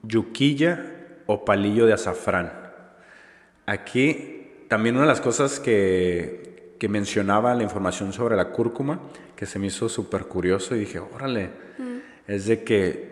yuquilla 0.04 0.86
o 1.28 1.46
palillo 1.46 1.86
de 1.86 1.94
azafrán. 1.94 2.52
Aquí 3.66 4.66
también 4.68 4.96
una 4.96 5.06
de 5.06 5.12
las 5.12 5.22
cosas 5.22 5.60
que, 5.60 6.76
que 6.80 6.88
mencionaba 6.88 7.54
la 7.56 7.64
información 7.64 8.14
sobre 8.14 8.36
la 8.36 8.50
cúrcuma, 8.50 9.02
que 9.36 9.46
se 9.46 9.60
me 9.60 9.68
hizo 9.68 9.88
súper 9.88 10.26
curioso 10.26 10.76
y 10.76 10.80
dije, 10.80 11.00
órale, 11.00 11.50
mm. 11.78 11.98
es 12.28 12.46
de 12.46 12.64
que 12.64 13.11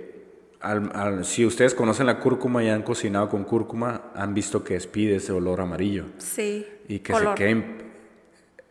si 1.23 1.45
ustedes 1.45 1.73
conocen 1.73 2.05
la 2.05 2.19
cúrcuma 2.19 2.63
y 2.63 2.69
han 2.69 2.83
cocinado 2.83 3.29
con 3.29 3.43
cúrcuma, 3.43 4.11
han 4.13 4.33
visto 4.33 4.63
que 4.63 4.73
despide 4.73 5.17
ese 5.17 5.31
olor 5.31 5.61
amarillo. 5.61 6.05
Sí. 6.17 6.65
Y 6.87 6.99
que 6.99 7.13
se 7.13 7.25
quede... 7.35 7.63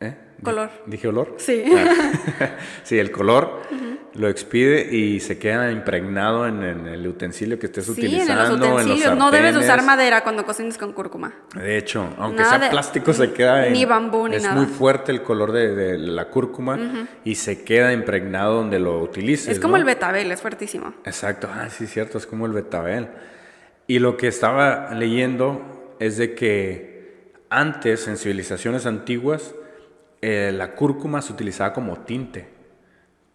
¿eh? 0.00 0.27
Color. 0.42 0.70
¿Dije 0.86 1.08
olor? 1.08 1.34
Sí. 1.38 1.64
Ah. 1.76 2.56
sí, 2.84 2.98
el 2.98 3.10
color 3.10 3.62
lo 4.14 4.28
expide 4.28 4.94
y 4.94 5.20
se 5.20 5.38
queda 5.38 5.70
impregnado 5.70 6.46
en, 6.46 6.62
el 6.62 7.06
utensilio 7.06 7.58
que 7.58 7.66
estés 7.66 7.88
utilizando. 7.88 8.54
En 8.54 8.60
los 8.60 8.82
utensilios. 8.82 9.16
no 9.16 9.30
debes 9.30 9.56
usar 9.56 9.82
madera 9.82 10.22
cuando 10.22 10.44
cocines 10.44 10.76
con 10.78 10.92
cúrcuma. 10.92 11.34
De 11.54 11.76
hecho, 11.76 12.14
aunque 12.18 12.44
sea 12.44 12.70
plástico, 12.70 13.12
se 13.12 13.32
queda. 13.32 13.66
En, 13.66 13.72
ni 13.72 13.84
bambú 13.84 14.28
ni 14.28 14.36
nada. 14.36 14.50
Es 14.50 14.54
muy 14.54 14.66
fuerte 14.66 15.12
el 15.12 15.22
color 15.22 15.52
de, 15.52 15.98
la 15.98 16.28
cúrcuma 16.28 17.06
y 17.24 17.34
se 17.34 17.62
queda 17.62 17.92
impregnado 17.92 18.54
donde 18.54 18.78
lo 18.78 19.00
utilices. 19.00 19.48
Es 19.48 19.60
como 19.60 19.76
el 19.76 19.84
betabel, 19.84 20.30
es 20.30 20.40
fuertísimo. 20.40 20.94
Exacto, 21.04 21.48
ah, 21.52 21.68
sí, 21.70 21.86
cierto, 21.86 22.18
es 22.18 22.26
como 22.26 22.46
el 22.46 22.52
betabel. 22.52 23.08
Y 23.86 24.00
lo 24.00 24.16
que 24.16 24.28
estaba 24.28 24.92
leyendo 24.94 25.94
es 25.98 26.18
de 26.18 26.34
que 26.34 27.32
antes, 27.50 28.06
en 28.08 28.16
civilizaciones 28.16 28.84
antiguas, 28.84 29.54
eh, 30.20 30.52
la 30.54 30.74
cúrcuma 30.74 31.22
se 31.22 31.32
utilizaba 31.32 31.72
como 31.72 31.98
tinte 32.00 32.58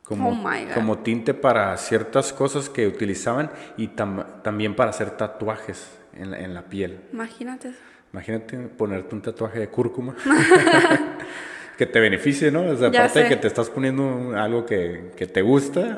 como, 0.03 0.31
oh 0.31 0.73
como 0.73 0.99
tinte 0.99 1.33
para 1.33 1.75
ciertas 1.77 2.33
cosas 2.33 2.69
que 2.69 2.87
utilizaban 2.87 3.49
y 3.77 3.87
también 3.87 4.75
para 4.75 4.89
hacer 4.89 5.11
tatuajes 5.11 5.97
en 6.15 6.53
la, 6.53 6.63
piel. 6.63 6.99
Imagínate. 7.11 7.71
Imagínate 8.11 8.57
ponerte 8.57 9.15
un 9.15 9.21
tatuaje 9.21 9.59
de 9.59 9.69
cúrcuma. 9.69 10.15
que 11.77 11.85
te 11.85 11.99
beneficie, 11.99 12.51
¿no? 12.51 12.63
O 12.63 12.75
sea, 12.75 12.89
aparte 12.89 13.23
de 13.23 13.29
que 13.29 13.37
te 13.37 13.47
estás 13.47 13.69
poniendo 13.69 14.37
algo 14.37 14.65
que, 14.65 15.13
te 15.15 15.41
gusta, 15.41 15.97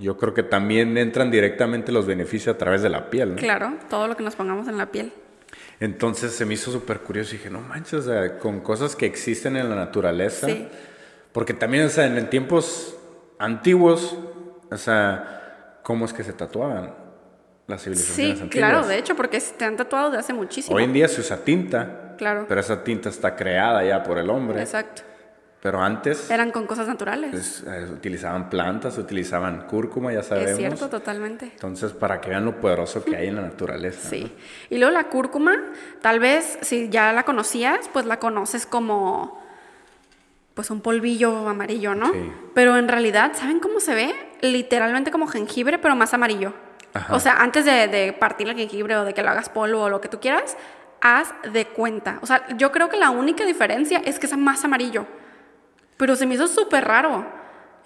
yo 0.00 0.18
creo 0.18 0.34
que 0.34 0.42
también 0.42 0.98
entran 0.98 1.30
directamente 1.30 1.92
los 1.92 2.06
beneficios 2.06 2.54
a 2.54 2.58
través 2.58 2.82
de 2.82 2.88
la 2.88 3.08
piel, 3.08 3.30
¿no? 3.30 3.36
Claro, 3.36 3.74
todo 3.88 4.08
lo 4.08 4.16
que 4.16 4.24
nos 4.24 4.34
pongamos 4.36 4.68
en 4.68 4.76
la 4.76 4.86
piel. 4.86 5.12
Entonces 5.80 6.32
se 6.32 6.44
me 6.44 6.54
hizo 6.54 6.72
súper 6.72 7.00
curioso 7.00 7.34
y 7.34 7.38
dije, 7.38 7.50
no 7.50 7.60
manches, 7.60 7.94
o 7.94 8.02
sea, 8.02 8.38
con 8.38 8.60
cosas 8.60 8.96
que 8.96 9.06
existen 9.06 9.56
en 9.56 9.68
la 9.68 9.76
naturaleza. 9.76 10.46
Sí. 10.46 10.68
Porque 11.32 11.54
también, 11.54 11.86
o 11.86 11.88
sea, 11.88 12.06
en 12.06 12.30
tiempos 12.30 12.96
antiguos, 13.38 14.16
o 14.70 14.76
sea, 14.76 15.80
¿cómo 15.82 16.04
es 16.04 16.12
que 16.12 16.24
se 16.24 16.32
tatuaban 16.32 16.94
las 17.68 17.82
civilizaciones 17.82 18.38
sí, 18.38 18.48
claro, 18.48 18.86
de 18.86 18.98
hecho, 18.98 19.14
porque 19.14 19.40
te 19.40 19.64
han 19.64 19.76
tatuado 19.76 20.10
de 20.10 20.18
hace 20.18 20.32
muchísimo. 20.32 20.74
Hoy 20.74 20.84
en 20.84 20.92
día 20.94 21.06
se 21.06 21.20
usa 21.20 21.36
tinta. 21.44 22.14
Claro. 22.16 22.46
Pero 22.48 22.60
esa 22.60 22.82
tinta 22.82 23.10
está 23.10 23.36
creada 23.36 23.84
ya 23.84 24.02
por 24.02 24.18
el 24.18 24.28
hombre. 24.30 24.60
Exacto. 24.60 25.02
Pero 25.60 25.82
antes... 25.82 26.30
Eran 26.30 26.52
con 26.52 26.66
cosas 26.66 26.86
naturales. 26.86 27.64
Eh, 27.66 27.88
utilizaban 27.90 28.48
plantas, 28.48 28.96
utilizaban 28.96 29.66
cúrcuma, 29.66 30.12
ya 30.12 30.22
sabemos. 30.22 30.52
Es 30.52 30.56
cierto, 30.56 30.88
totalmente. 30.88 31.46
Entonces, 31.46 31.92
para 31.92 32.20
que 32.20 32.30
vean 32.30 32.44
lo 32.44 32.60
poderoso 32.60 33.04
que 33.04 33.16
hay 33.16 33.28
en 33.28 33.36
la 33.36 33.42
naturaleza. 33.42 34.08
Sí. 34.08 34.32
Y 34.70 34.78
luego 34.78 34.92
la 34.92 35.08
cúrcuma, 35.08 35.56
tal 36.00 36.20
vez 36.20 36.58
si 36.62 36.88
ya 36.90 37.12
la 37.12 37.24
conocías, 37.24 37.88
pues 37.92 38.06
la 38.06 38.18
conoces 38.18 38.66
como 38.66 39.42
pues 40.54 40.70
un 40.70 40.80
polvillo 40.80 41.48
amarillo, 41.48 41.94
¿no? 41.94 42.12
Sí. 42.12 42.32
Pero 42.54 42.76
en 42.76 42.88
realidad, 42.88 43.32
¿saben 43.34 43.60
cómo 43.60 43.80
se 43.80 43.94
ve? 43.94 44.14
Literalmente 44.40 45.10
como 45.10 45.26
jengibre, 45.26 45.78
pero 45.78 45.94
más 45.94 46.14
amarillo. 46.14 46.52
O 47.10 47.20
sea, 47.20 47.34
antes 47.34 47.64
de, 47.64 48.16
partir 48.18 48.48
el 48.48 48.56
jengibre 48.56 48.96
o 48.96 49.04
de 49.04 49.14
que 49.14 49.22
lo 49.22 49.30
hagas 49.30 49.48
polvo 49.48 49.82
o 49.82 49.88
lo 49.88 50.00
que 50.00 50.08
tú 50.08 50.20
quieras, 50.20 50.56
haz 51.00 51.32
de 51.52 51.66
cuenta. 51.66 52.18
O 52.22 52.26
sea, 52.26 52.44
yo 52.56 52.72
creo 52.72 52.88
que 52.88 52.96
la 52.96 53.10
única 53.10 53.44
diferencia 53.44 54.02
es 54.04 54.18
que 54.18 54.26
es 54.26 54.36
más 54.36 54.64
amarillo. 54.64 55.06
Pero 55.98 56.16
se 56.16 56.26
me 56.26 56.36
hizo 56.36 56.46
súper 56.46 56.84
raro. 56.84 57.26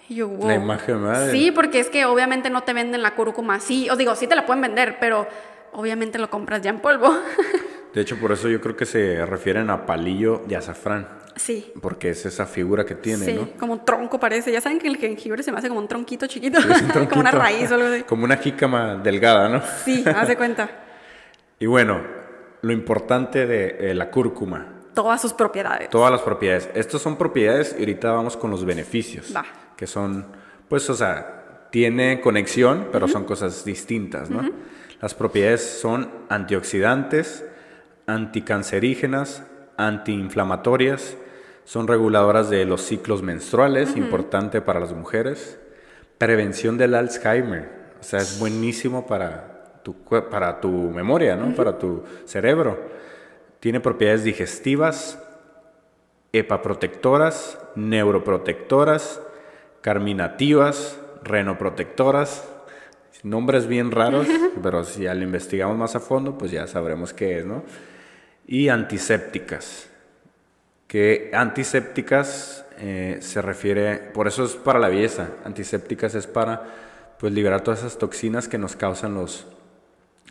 Y 0.07 0.15
yo, 0.15 0.29
wow. 0.29 0.47
La 0.47 0.55
imagen 0.55 1.01
madre. 1.01 1.31
Sí, 1.31 1.51
porque 1.51 1.79
es 1.79 1.89
que 1.89 2.05
obviamente 2.05 2.49
no 2.49 2.61
te 2.63 2.71
venden 2.73 3.01
la 3.01 3.15
cúrcuma 3.15 3.55
así. 3.55 3.89
Os 3.89 3.97
digo, 3.97 4.15
sí 4.15 4.27
te 4.27 4.35
la 4.35 4.45
pueden 4.45 4.61
vender, 4.61 4.97
pero 4.99 5.27
obviamente 5.73 6.19
lo 6.19 6.29
compras 6.29 6.61
ya 6.61 6.69
en 6.69 6.79
polvo. 6.79 7.13
De 7.93 8.01
hecho, 8.01 8.17
por 8.17 8.31
eso 8.31 8.49
yo 8.49 8.59
creo 8.59 8.75
que 8.75 8.85
se 8.85 9.23
refieren 9.25 9.69
a 9.69 9.85
palillo 9.85 10.41
de 10.47 10.55
azafrán. 10.55 11.07
Sí. 11.35 11.71
Porque 11.81 12.09
es 12.09 12.25
esa 12.25 12.45
figura 12.45 12.85
que 12.85 12.95
tiene, 12.95 13.25
sí, 13.25 13.53
como 13.59 13.73
un 13.73 13.85
tronco 13.85 14.19
parece. 14.19 14.51
Ya 14.51 14.61
saben 14.61 14.79
que 14.79 14.87
el 14.87 14.97
jengibre 14.97 15.41
se 15.41 15.51
me 15.51 15.57
hace 15.57 15.67
como 15.67 15.79
un 15.79 15.87
tronquito 15.87 16.27
chiquito. 16.27 16.59
como 17.09 17.21
una 17.21 17.31
raíz 17.31 17.71
o 17.71 17.75
algo 17.75 17.87
así. 17.87 18.03
Como 18.07 18.25
una 18.25 18.37
jícama 18.37 18.95
delgada, 18.95 19.49
¿no? 19.49 19.61
Sí, 19.83 20.03
haz 20.07 20.27
de 20.27 20.35
cuenta. 20.35 20.69
y 21.59 21.65
bueno, 21.65 22.01
lo 22.61 22.71
importante 22.71 23.47
de 23.47 23.93
la 23.95 24.09
cúrcuma. 24.11 24.72
Todas 24.93 25.21
sus 25.21 25.33
propiedades. 25.33 25.89
Todas 25.89 26.11
las 26.11 26.21
propiedades. 26.21 26.69
Estas 26.73 27.01
son 27.01 27.17
propiedades 27.17 27.75
y 27.77 27.81
ahorita 27.81 28.11
vamos 28.11 28.37
con 28.37 28.51
los 28.51 28.63
beneficios. 28.65 29.33
Va. 29.35 29.45
Que 29.75 29.87
son, 29.87 30.25
pues, 30.67 30.89
o 30.89 30.93
sea, 30.93 31.67
tiene 31.71 32.21
conexión, 32.21 32.89
pero 32.91 33.07
son 33.07 33.25
cosas 33.25 33.65
distintas, 33.65 34.29
¿no? 34.29 34.47
Las 35.01 35.15
propiedades 35.15 35.79
son 35.81 36.09
antioxidantes, 36.29 37.43
anticancerígenas, 38.05 39.43
antiinflamatorias, 39.77 41.17
son 41.65 41.87
reguladoras 41.87 42.49
de 42.49 42.65
los 42.65 42.81
ciclos 42.81 43.21
menstruales, 43.23 43.95
importante 43.95 44.61
para 44.61 44.79
las 44.79 44.93
mujeres. 44.93 45.59
Prevención 46.17 46.77
del 46.77 46.93
Alzheimer, 46.93 47.69
o 47.99 48.03
sea, 48.03 48.19
es 48.19 48.39
buenísimo 48.39 49.07
para 49.07 49.81
tu, 49.83 49.95
para 50.29 50.61
tu 50.61 50.69
memoria, 50.69 51.35
¿no? 51.35 51.55
Para 51.55 51.77
tu 51.77 52.03
cerebro. 52.25 52.77
Tiene 53.63 53.79
propiedades 53.79 54.25
digestivas, 54.25 55.23
hepaprotectoras, 56.33 57.57
neuroprotectoras, 57.75 59.21
carminativas, 59.79 60.99
renoprotectoras. 61.23 62.45
Nombres 63.23 63.67
bien 63.67 63.91
raros, 63.91 64.27
pero 64.61 64.83
si 64.83 65.03
ya 65.03 65.13
lo 65.13 65.23
investigamos 65.23 65.77
más 65.77 65.95
a 65.95 66.01
fondo, 66.01 66.37
pues 66.37 66.51
ya 66.51 66.67
sabremos 66.67 67.13
qué 67.13 67.39
es, 67.39 67.45
¿no? 67.45 67.63
Y 68.45 68.67
antisépticas 68.67 69.89
que 70.85 71.31
antisépticas 71.33 72.65
eh, 72.79 73.19
se 73.21 73.41
refiere, 73.41 73.95
por 74.13 74.27
eso 74.27 74.43
es 74.43 74.55
para 74.55 74.77
la 74.77 74.89
belleza, 74.89 75.29
antisépticas 75.45 76.15
es 76.15 76.27
para 76.27 77.15
pues 77.17 77.31
liberar 77.31 77.61
todas 77.61 77.79
esas 77.79 77.97
toxinas 77.97 78.49
que 78.49 78.57
nos 78.57 78.75
causan 78.75 79.13
los, 79.13 79.47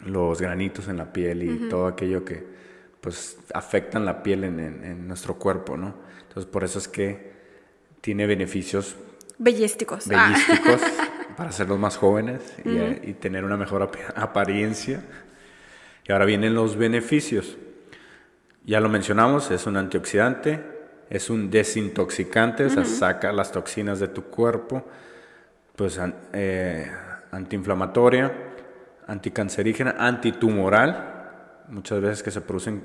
los 0.05 0.39
granitos 0.39 0.89
en 0.89 0.99
la 0.99 1.15
piel 1.15 1.43
y 1.45 1.71
todo 1.71 1.87
aquello 1.87 2.27
que 2.27 2.61
pues 3.03 3.37
afectan 3.53 4.07
la 4.07 4.23
piel 4.23 4.45
en, 4.45 5.09
nuestro 5.09 5.35
cuerpo, 5.35 5.77
¿no? 5.77 5.93
Entonces 6.29 6.51
por 6.51 6.63
eso 6.65 6.79
es 6.79 6.87
que 6.89 7.33
tiene 8.01 8.27
beneficios 8.27 8.97
bellísticos, 9.39 10.07
bellísticos 10.07 10.81
para 11.37 11.51
hacerlos 11.51 11.79
más 11.79 11.97
jóvenes 11.97 12.41
y, 12.65 13.11
y 13.11 13.15
tener 13.15 13.45
una 13.45 13.57
mejor 13.57 13.91
apariencia. 14.15 15.05
Y 16.05 16.13
ahora 16.13 16.25
vienen 16.25 16.55
los 16.55 16.77
beneficios. 16.77 17.57
Ya 18.65 18.81
lo 18.81 18.89
mencionamos, 18.89 19.51
es 19.51 19.67
un 19.67 19.77
antioxidante, 19.77 20.63
es 21.11 21.29
un 21.29 21.51
desintoxicante, 21.51 22.67
o 22.67 22.71
sea, 22.71 22.85
saca 22.85 23.33
las 23.33 23.51
toxinas 23.51 23.99
de 23.99 24.09
tu 24.09 24.23
cuerpo, 24.25 24.87
pues 25.75 26.01
eh, 26.33 26.89
antiinflamatoria, 27.33 28.33
anticancerígena, 29.09 29.97
antitumoral, 29.99 31.12
muchas 31.69 32.01
veces 32.01 32.23
que 32.23 32.31
se 32.31 32.41
producen 32.41 32.83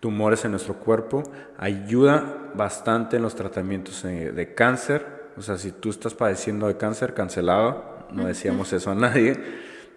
tumores 0.00 0.44
en 0.44 0.50
nuestro 0.52 0.74
cuerpo, 0.74 1.22
ayuda 1.58 2.50
bastante 2.54 3.16
en 3.16 3.22
los 3.22 3.34
tratamientos 3.34 4.04
eh, 4.04 4.32
de 4.32 4.54
cáncer. 4.54 5.30
O 5.36 5.42
sea, 5.42 5.58
si 5.58 5.72
tú 5.72 5.90
estás 5.90 6.14
padeciendo 6.14 6.66
de 6.66 6.76
cáncer, 6.76 7.14
cancelado, 7.14 8.06
no 8.10 8.26
decíamos 8.26 8.72
eso 8.72 8.90
a 8.90 8.94
nadie, 8.94 9.38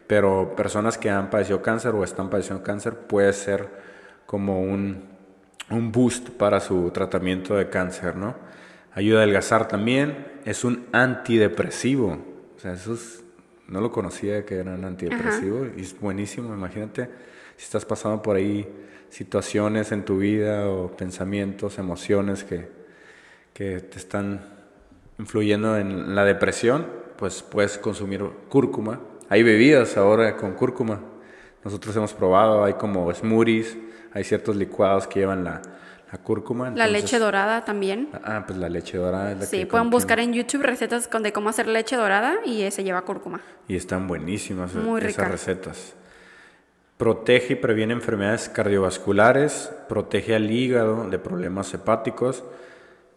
pero 0.05 0.55
personas 0.55 0.97
que 0.97 1.09
han 1.09 1.29
padecido 1.29 1.61
cáncer 1.61 1.95
o 1.95 2.03
están 2.03 2.29
padeciendo 2.29 2.63
cáncer 2.63 2.95
puede 2.95 3.33
ser 3.33 3.67
como 4.25 4.61
un, 4.61 5.03
un 5.69 5.91
boost 5.91 6.29
para 6.31 6.59
su 6.59 6.91
tratamiento 6.91 7.55
de 7.55 7.69
cáncer, 7.69 8.15
¿no? 8.15 8.35
Ayuda 8.93 9.19
a 9.19 9.23
adelgazar 9.23 9.67
también, 9.67 10.27
es 10.45 10.63
un 10.63 10.85
antidepresivo, 10.91 12.19
o 12.55 12.59
sea, 12.59 12.73
eso 12.73 12.95
no 13.67 13.81
lo 13.81 13.91
conocía 13.91 14.45
que 14.45 14.57
era 14.59 14.75
un 14.75 14.85
antidepresivo 14.85 15.65
y 15.75 15.81
es 15.81 15.99
buenísimo, 15.99 16.53
imagínate 16.53 17.09
si 17.63 17.67
estás 17.67 17.85
pasando 17.85 18.21
por 18.21 18.35
ahí 18.35 18.67
situaciones 19.09 19.93
en 19.93 20.03
tu 20.03 20.17
vida 20.17 20.67
o 20.67 20.91
pensamientos, 20.91 21.77
emociones 21.77 22.43
que, 22.43 22.67
que 23.53 23.79
te 23.79 23.97
están 23.99 24.41
influyendo 25.17 25.77
en 25.77 26.13
la 26.13 26.25
depresión, 26.25 26.85
pues 27.15 27.41
puedes 27.41 27.77
consumir 27.77 28.21
cúrcuma. 28.49 28.99
Hay 29.29 29.43
bebidas 29.43 29.95
ahora 29.95 30.35
con 30.35 30.55
cúrcuma. 30.55 30.99
Nosotros 31.63 31.95
hemos 31.95 32.13
probado, 32.13 32.65
hay 32.65 32.73
como 32.73 33.09
smoothies, 33.13 33.77
hay 34.11 34.25
ciertos 34.25 34.57
licuados 34.57 35.07
que 35.07 35.21
llevan 35.21 35.45
la, 35.45 35.61
la 36.11 36.17
cúrcuma. 36.17 36.69
la 36.71 36.87
leche 36.87 37.17
dorada 37.17 37.63
también. 37.63 38.09
Ah, 38.25 38.43
pues 38.45 38.59
la 38.59 38.67
leche 38.67 38.97
dorada 38.97 39.31
es 39.31 39.39
la 39.39 39.45
Sí, 39.45 39.63
pueden 39.63 39.89
buscar 39.89 40.19
en 40.19 40.33
YouTube 40.33 40.63
recetas 40.63 41.09
de 41.09 41.31
cómo 41.31 41.47
hacer 41.47 41.67
leche 41.67 41.95
dorada 41.95 42.39
y 42.43 42.69
se 42.71 42.83
lleva 42.83 43.03
cúrcuma. 43.03 43.39
Y 43.69 43.77
están 43.77 44.05
buenísimas 44.05 44.71
esas 44.75 45.31
recetas. 45.31 45.95
Protege 46.97 47.53
y 47.53 47.55
previene 47.55 47.93
enfermedades 47.93 48.49
cardiovasculares, 48.49 49.71
protege 49.89 50.35
al 50.35 50.49
hígado 50.51 51.09
de 51.09 51.19
problemas 51.19 51.73
hepáticos, 51.73 52.43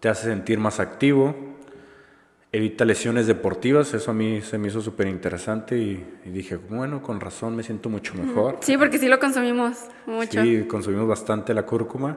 te 0.01 0.09
hace 0.09 0.29
sentir 0.29 0.59
más 0.59 0.81
activo, 0.81 1.35
evita 2.53 2.85
lesiones 2.85 3.27
deportivas, 3.27 3.93
eso 3.93 4.11
a 4.11 4.15
mí 4.15 4.41
se 4.41 4.57
me 4.57 4.69
hizo 4.69 4.81
súper 4.81 5.09
interesante 5.09 5.77
y, 5.77 6.05
dije, 6.25 6.57
bueno, 6.57 7.03
con 7.03 7.21
razón 7.21 7.55
me 7.55 7.63
siento 7.63 7.89
mucho 7.91 8.15
mejor. 8.15 8.59
Sí, 8.61 8.79
porque 8.79 8.99
sí 8.99 9.09
lo 9.09 9.19
consumimos 9.19 9.77
mucho. 10.07 10.43
Sí, 10.43 10.65
consumimos 10.67 11.07
bastante 11.07 11.53
la 11.53 11.65
cúrcuma, 11.65 12.17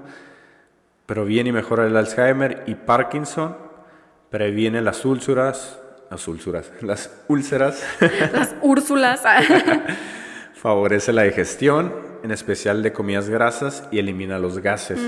pero 1.05 1.26
viene 1.26 1.49
y 1.49 1.53
mejora 1.53 1.86
el 1.86 1.97
Alzheimer 1.97 2.64
y 2.68 2.76
Parkinson, 2.76 3.57
previene 4.30 4.82
las 4.82 5.03
úlceras, 5.03 5.80
las 6.10 6.28
úlceras, 6.28 6.72
las 6.82 7.12
úlceras. 7.28 7.84
Las 8.32 8.55
úrsulas. 8.62 9.22
Favorece 10.60 11.14
la 11.14 11.24
digestión, 11.24 11.93
en 12.22 12.32
especial 12.32 12.84
de 12.84 12.91
comidas 12.91 13.30
grasas, 13.30 13.88
y 13.91 13.99
elimina 13.99 14.39
los 14.39 14.60
gases. 14.60 14.99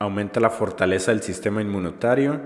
Aumenta 0.00 0.40
la 0.40 0.50
fortaleza 0.50 1.12
del 1.12 1.22
sistema 1.22 1.62
inmunitario, 1.62 2.40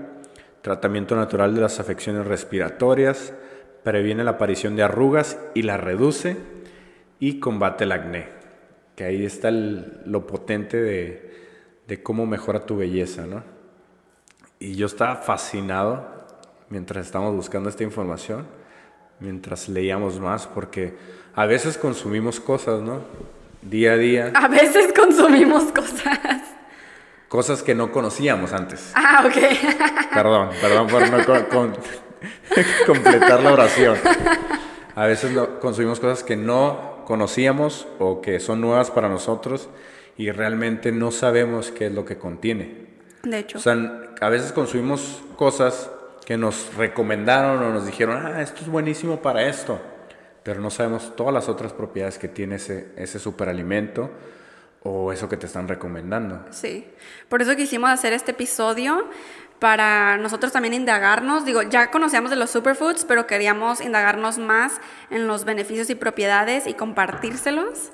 tratamiento 0.61 1.15
natural 1.15 1.55
de 1.55 1.61
las 1.61 1.79
afecciones 1.79 2.27
respiratorias, 2.27 3.33
previene 3.81 4.23
la 4.23 4.31
aparición 4.31 4.75
de 4.75 4.83
arrugas 4.83 5.39
y 5.55 5.63
la 5.63 5.77
reduce, 5.77 6.37
y 7.19 7.39
combate 7.39 7.85
el 7.85 7.91
acné. 7.91 8.29
Que 8.95 9.05
ahí 9.05 9.25
está 9.25 9.49
lo 9.49 10.27
potente 10.27 10.79
de, 10.79 11.31
de 11.87 12.03
cómo 12.03 12.27
mejora 12.27 12.67
tu 12.67 12.77
belleza, 12.77 13.25
¿no? 13.25 13.43
Y 14.59 14.75
yo 14.75 14.85
estaba 14.85 15.15
fascinado 15.15 16.07
mientras 16.69 17.07
estábamos 17.07 17.35
buscando 17.35 17.69
esta 17.69 17.83
información, 17.83 18.45
mientras 19.19 19.67
leíamos 19.67 20.19
más, 20.19 20.45
porque 20.45 20.95
a 21.37 21.45
veces 21.45 21.77
consumimos 21.77 22.39
cosas, 22.39 22.81
¿no? 22.81 23.01
Día 23.61 23.91
a 23.91 23.97
día. 23.97 24.31
A 24.33 24.47
veces 24.47 24.91
consumimos 24.91 25.65
cosas. 25.65 26.19
Cosas 27.29 27.61
que 27.61 27.75
no 27.75 27.91
conocíamos 27.91 28.53
antes. 28.53 28.91
Ah, 28.95 29.23
ok. 29.23 29.35
Perdón, 30.15 30.49
perdón 30.59 30.87
por 30.87 31.11
no 31.11 31.23
completar 32.87 33.43
la 33.43 33.53
oración. 33.53 33.97
A 34.95 35.05
veces 35.05 35.31
consumimos 35.61 35.99
cosas 35.99 36.23
que 36.23 36.35
no 36.35 37.03
conocíamos 37.05 37.87
o 37.99 38.19
que 38.19 38.39
son 38.39 38.59
nuevas 38.59 38.89
para 38.89 39.07
nosotros 39.07 39.69
y 40.17 40.31
realmente 40.31 40.91
no 40.91 41.11
sabemos 41.11 41.69
qué 41.69 41.85
es 41.85 41.91
lo 41.91 42.03
que 42.03 42.17
contiene. 42.17 42.87
De 43.21 43.37
hecho. 43.37 43.59
O 43.59 43.61
sea, 43.61 43.75
a 44.19 44.29
veces 44.29 44.53
consumimos 44.53 45.21
cosas 45.35 45.91
que 46.25 46.35
nos 46.35 46.73
recomendaron 46.75 47.61
o 47.61 47.69
nos 47.69 47.85
dijeron, 47.85 48.25
ah, 48.25 48.41
esto 48.41 48.61
es 48.63 48.69
buenísimo 48.69 49.21
para 49.21 49.47
esto 49.47 49.79
pero 50.47 50.61
no 50.61 50.69
sabemos 50.69 51.13
todas 51.13 51.33
las 51.33 51.49
otras 51.49 51.73
propiedades 51.73 52.17
que 52.17 52.29
tiene 52.29 52.55
ese, 52.55 52.93
ese 52.95 53.19
superalimento 53.19 54.09
o 54.81 55.11
eso 55.11 55.27
que 55.27 55.35
te 55.35 55.45
están 55.45 55.67
recomendando. 55.67 56.45
Sí, 56.51 56.87
por 57.27 57.41
eso 57.41 57.53
quisimos 57.57 57.89
hacer 57.89 58.13
este 58.13 58.31
episodio 58.31 59.09
para 59.59 60.17
nosotros 60.17 60.53
también 60.53 60.73
indagarnos. 60.73 61.43
Digo, 61.43 61.63
ya 61.63 61.91
conocíamos 61.91 62.29
de 62.29 62.37
los 62.37 62.49
superfoods, 62.49 63.03
pero 63.03 63.27
queríamos 63.27 63.81
indagarnos 63.81 64.37
más 64.37 64.79
en 65.09 65.27
los 65.27 65.43
beneficios 65.43 65.89
y 65.89 65.95
propiedades 65.95 66.65
y 66.65 66.75
compartírselos. 66.75 67.91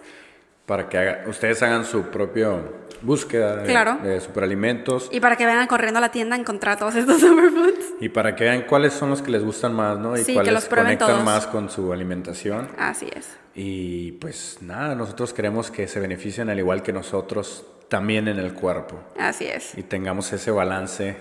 Para 0.66 0.88
que 0.88 1.24
ustedes 1.28 1.61
hagan 1.61 1.84
su 1.84 2.03
propia 2.03 2.57
búsqueda 3.01 3.57
de, 3.57 4.22
superalimentos. 4.22 5.09
Y 5.11 5.20
para 5.20 5.36
que 5.36 5.45
vayan 5.45 5.68
corriendo 5.68 5.97
a 5.97 6.01
la 6.01 6.11
tienda 6.11 6.36
a 6.36 6.39
encontrar 6.39 6.78
todos 6.78 6.95
estos 6.95 7.20
superfoods. 7.20 7.95
Y 7.99 8.09
para 8.09 8.36
que 8.36 8.45
vean 8.45 8.64
cuáles 8.64 8.93
son 8.93 9.09
los 9.09 9.22
que 9.22 9.32
les 9.32 9.43
gustan 9.43 9.74
más, 9.74 9.99
¿no? 9.99 10.18
Y 10.18 10.24
cuáles 10.34 10.66
conectan 10.66 11.24
más 11.24 11.47
con 11.47 11.70
su 11.70 11.91
alimentación. 11.91 12.70
Así 12.78 13.07
es. 13.14 13.38
Y 13.55 14.14
pues 14.14 14.57
nada, 14.61 14.95
nosotros 14.95 15.34
queremos 15.34 15.70
que 15.70 15.88
se 15.88 15.99
beneficien 15.99 16.49
al 16.49 16.57
igual 16.57 16.82
que 16.82 16.93
nosotros 16.93 17.66
también 17.89 18.28
en 18.28 18.39
el 18.39 18.53
cuerpo. 18.53 18.99
Así 19.20 19.45
es. 19.45 19.78
Y 19.78 19.84
tengamos 19.84 20.32
ese 20.34 20.49
balance 20.49 21.18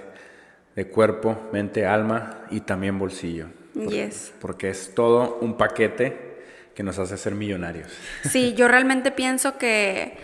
de 0.74 0.88
cuerpo, 0.88 1.36
mente, 1.52 1.84
alma 1.84 2.44
y 2.50 2.60
también 2.60 2.98
bolsillo. 2.98 3.48
yes. 3.74 4.32
Porque 4.40 4.70
es 4.70 4.94
todo 4.94 5.38
un 5.40 5.56
paquete 5.56 6.31
que 6.74 6.82
nos 6.82 6.98
hace 6.98 7.16
ser 7.16 7.34
millonarios. 7.34 7.88
Sí, 8.28 8.54
yo 8.54 8.68
realmente 8.68 9.10
pienso 9.10 9.58
que 9.58 10.16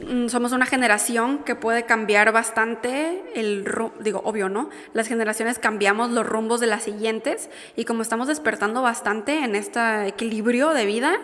mm, 0.00 0.28
somos 0.28 0.52
una 0.52 0.66
generación 0.66 1.44
que 1.44 1.54
puede 1.54 1.84
cambiar 1.84 2.32
bastante 2.32 3.22
el 3.34 3.64
digo 4.00 4.22
obvio 4.24 4.48
no 4.48 4.70
las 4.92 5.08
generaciones 5.08 5.58
cambiamos 5.58 6.10
los 6.10 6.26
rumbos 6.26 6.60
de 6.60 6.66
las 6.66 6.82
siguientes 6.82 7.48
y 7.76 7.84
como 7.84 8.02
estamos 8.02 8.28
despertando 8.28 8.82
bastante 8.82 9.44
en 9.44 9.54
este 9.54 10.08
equilibrio 10.08 10.70
de 10.70 10.86
vida 10.86 11.16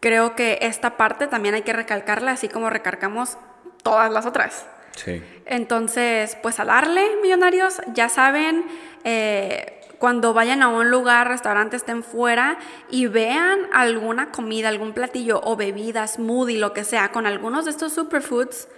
creo 0.00 0.36
que 0.36 0.58
esta 0.62 0.96
parte 0.96 1.26
también 1.26 1.54
hay 1.54 1.62
que 1.62 1.72
recalcarla 1.72 2.32
así 2.32 2.48
como 2.48 2.70
recargamos 2.70 3.38
todas 3.82 4.12
las 4.12 4.26
otras. 4.26 4.66
Sí. 4.96 5.22
Entonces 5.46 6.36
pues 6.42 6.60
a 6.60 6.64
darle 6.64 7.02
millonarios 7.22 7.80
ya 7.94 8.08
saben 8.08 8.66
eh, 9.04 9.75
cuando 9.98 10.34
vayan 10.34 10.62
a 10.62 10.68
un 10.68 10.90
lugar, 10.90 11.28
restaurante, 11.28 11.76
estén 11.76 12.02
fuera 12.02 12.58
y 12.90 13.06
vean 13.06 13.60
alguna 13.72 14.30
comida, 14.30 14.68
algún 14.68 14.92
platillo 14.92 15.40
o 15.42 15.56
bebida, 15.56 16.06
smoothie, 16.06 16.58
lo 16.58 16.72
que 16.72 16.84
sea, 16.84 17.12
con 17.12 17.26
algunos 17.26 17.64
de 17.64 17.70
estos 17.70 17.92
superfoods, 17.92 18.68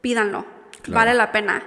pídanlo. 0.00 0.44
Vale 0.86 1.14
la 1.14 1.32
pena. 1.32 1.62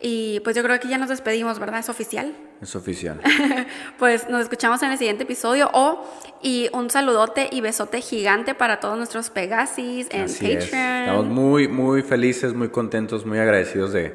Y 0.00 0.40
pues 0.40 0.54
yo 0.54 0.62
creo 0.62 0.78
que 0.80 0.88
ya 0.88 0.98
nos 0.98 1.08
despedimos, 1.08 1.58
¿verdad? 1.58 1.80
¿Es 1.80 1.88
oficial? 1.88 2.34
Es 2.60 2.76
oficial. 2.76 3.20
pues 3.98 4.28
nos 4.28 4.42
escuchamos 4.42 4.82
en 4.82 4.92
el 4.92 4.98
siguiente 4.98 5.22
episodio. 5.22 5.70
Oh, 5.72 6.04
y 6.42 6.68
un 6.72 6.90
saludote 6.90 7.48
y 7.50 7.60
besote 7.60 8.00
gigante 8.00 8.54
para 8.54 8.80
todos 8.80 8.98
nuestros 8.98 9.30
Pegasis 9.30 10.08
en 10.10 10.26
Patreon. 10.26 10.60
Estamos 10.60 11.26
muy, 11.26 11.68
muy 11.68 12.02
felices, 12.02 12.54
muy 12.54 12.68
contentos, 12.68 13.24
muy 13.24 13.38
agradecidos 13.38 13.92
de, 13.92 14.14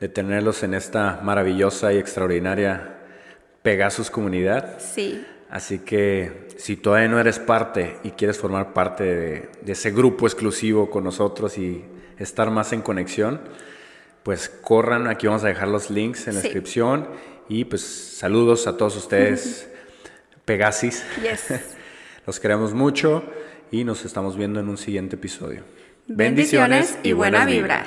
de 0.00 0.08
tenerlos 0.08 0.62
en 0.62 0.74
esta 0.74 1.20
maravillosa 1.22 1.92
y 1.92 1.98
extraordinaria 1.98 2.97
Pegasus 3.68 4.10
Comunidad. 4.10 4.78
Sí. 4.80 5.22
Así 5.50 5.80
que 5.80 6.48
si 6.56 6.76
todavía 6.76 7.06
no 7.06 7.20
eres 7.20 7.38
parte 7.38 7.98
y 8.02 8.12
quieres 8.12 8.38
formar 8.38 8.72
parte 8.72 9.04
de, 9.04 9.50
ese 9.66 9.90
grupo 9.90 10.26
exclusivo 10.26 10.88
con 10.88 11.04
nosotros 11.04 11.58
y 11.58 11.84
estar 12.18 12.50
más 12.50 12.72
en 12.72 12.80
conexión, 12.80 13.42
pues 14.22 14.48
corran, 14.48 15.06
aquí 15.06 15.26
vamos 15.26 15.44
a 15.44 15.48
dejar 15.48 15.68
los 15.68 15.90
links 15.90 16.28
en 16.28 16.36
la 16.36 16.40
descripción 16.40 17.08
y 17.46 17.66
pues 17.66 17.82
saludos 17.82 18.66
a 18.66 18.78
todos 18.78 18.96
ustedes, 18.96 19.68
Pegasis. 20.46 21.04
Yes. 21.22 21.60
los 22.26 22.40
queremos 22.40 22.72
mucho 22.72 23.22
y 23.70 23.84
nos 23.84 24.06
estamos 24.06 24.38
viendo 24.38 24.60
en 24.60 24.70
un 24.70 24.78
siguiente 24.78 25.16
episodio. 25.16 25.60
Bendiciones, 26.06 26.98
y, 27.02 27.12
buena 27.12 27.44
vibra. 27.44 27.86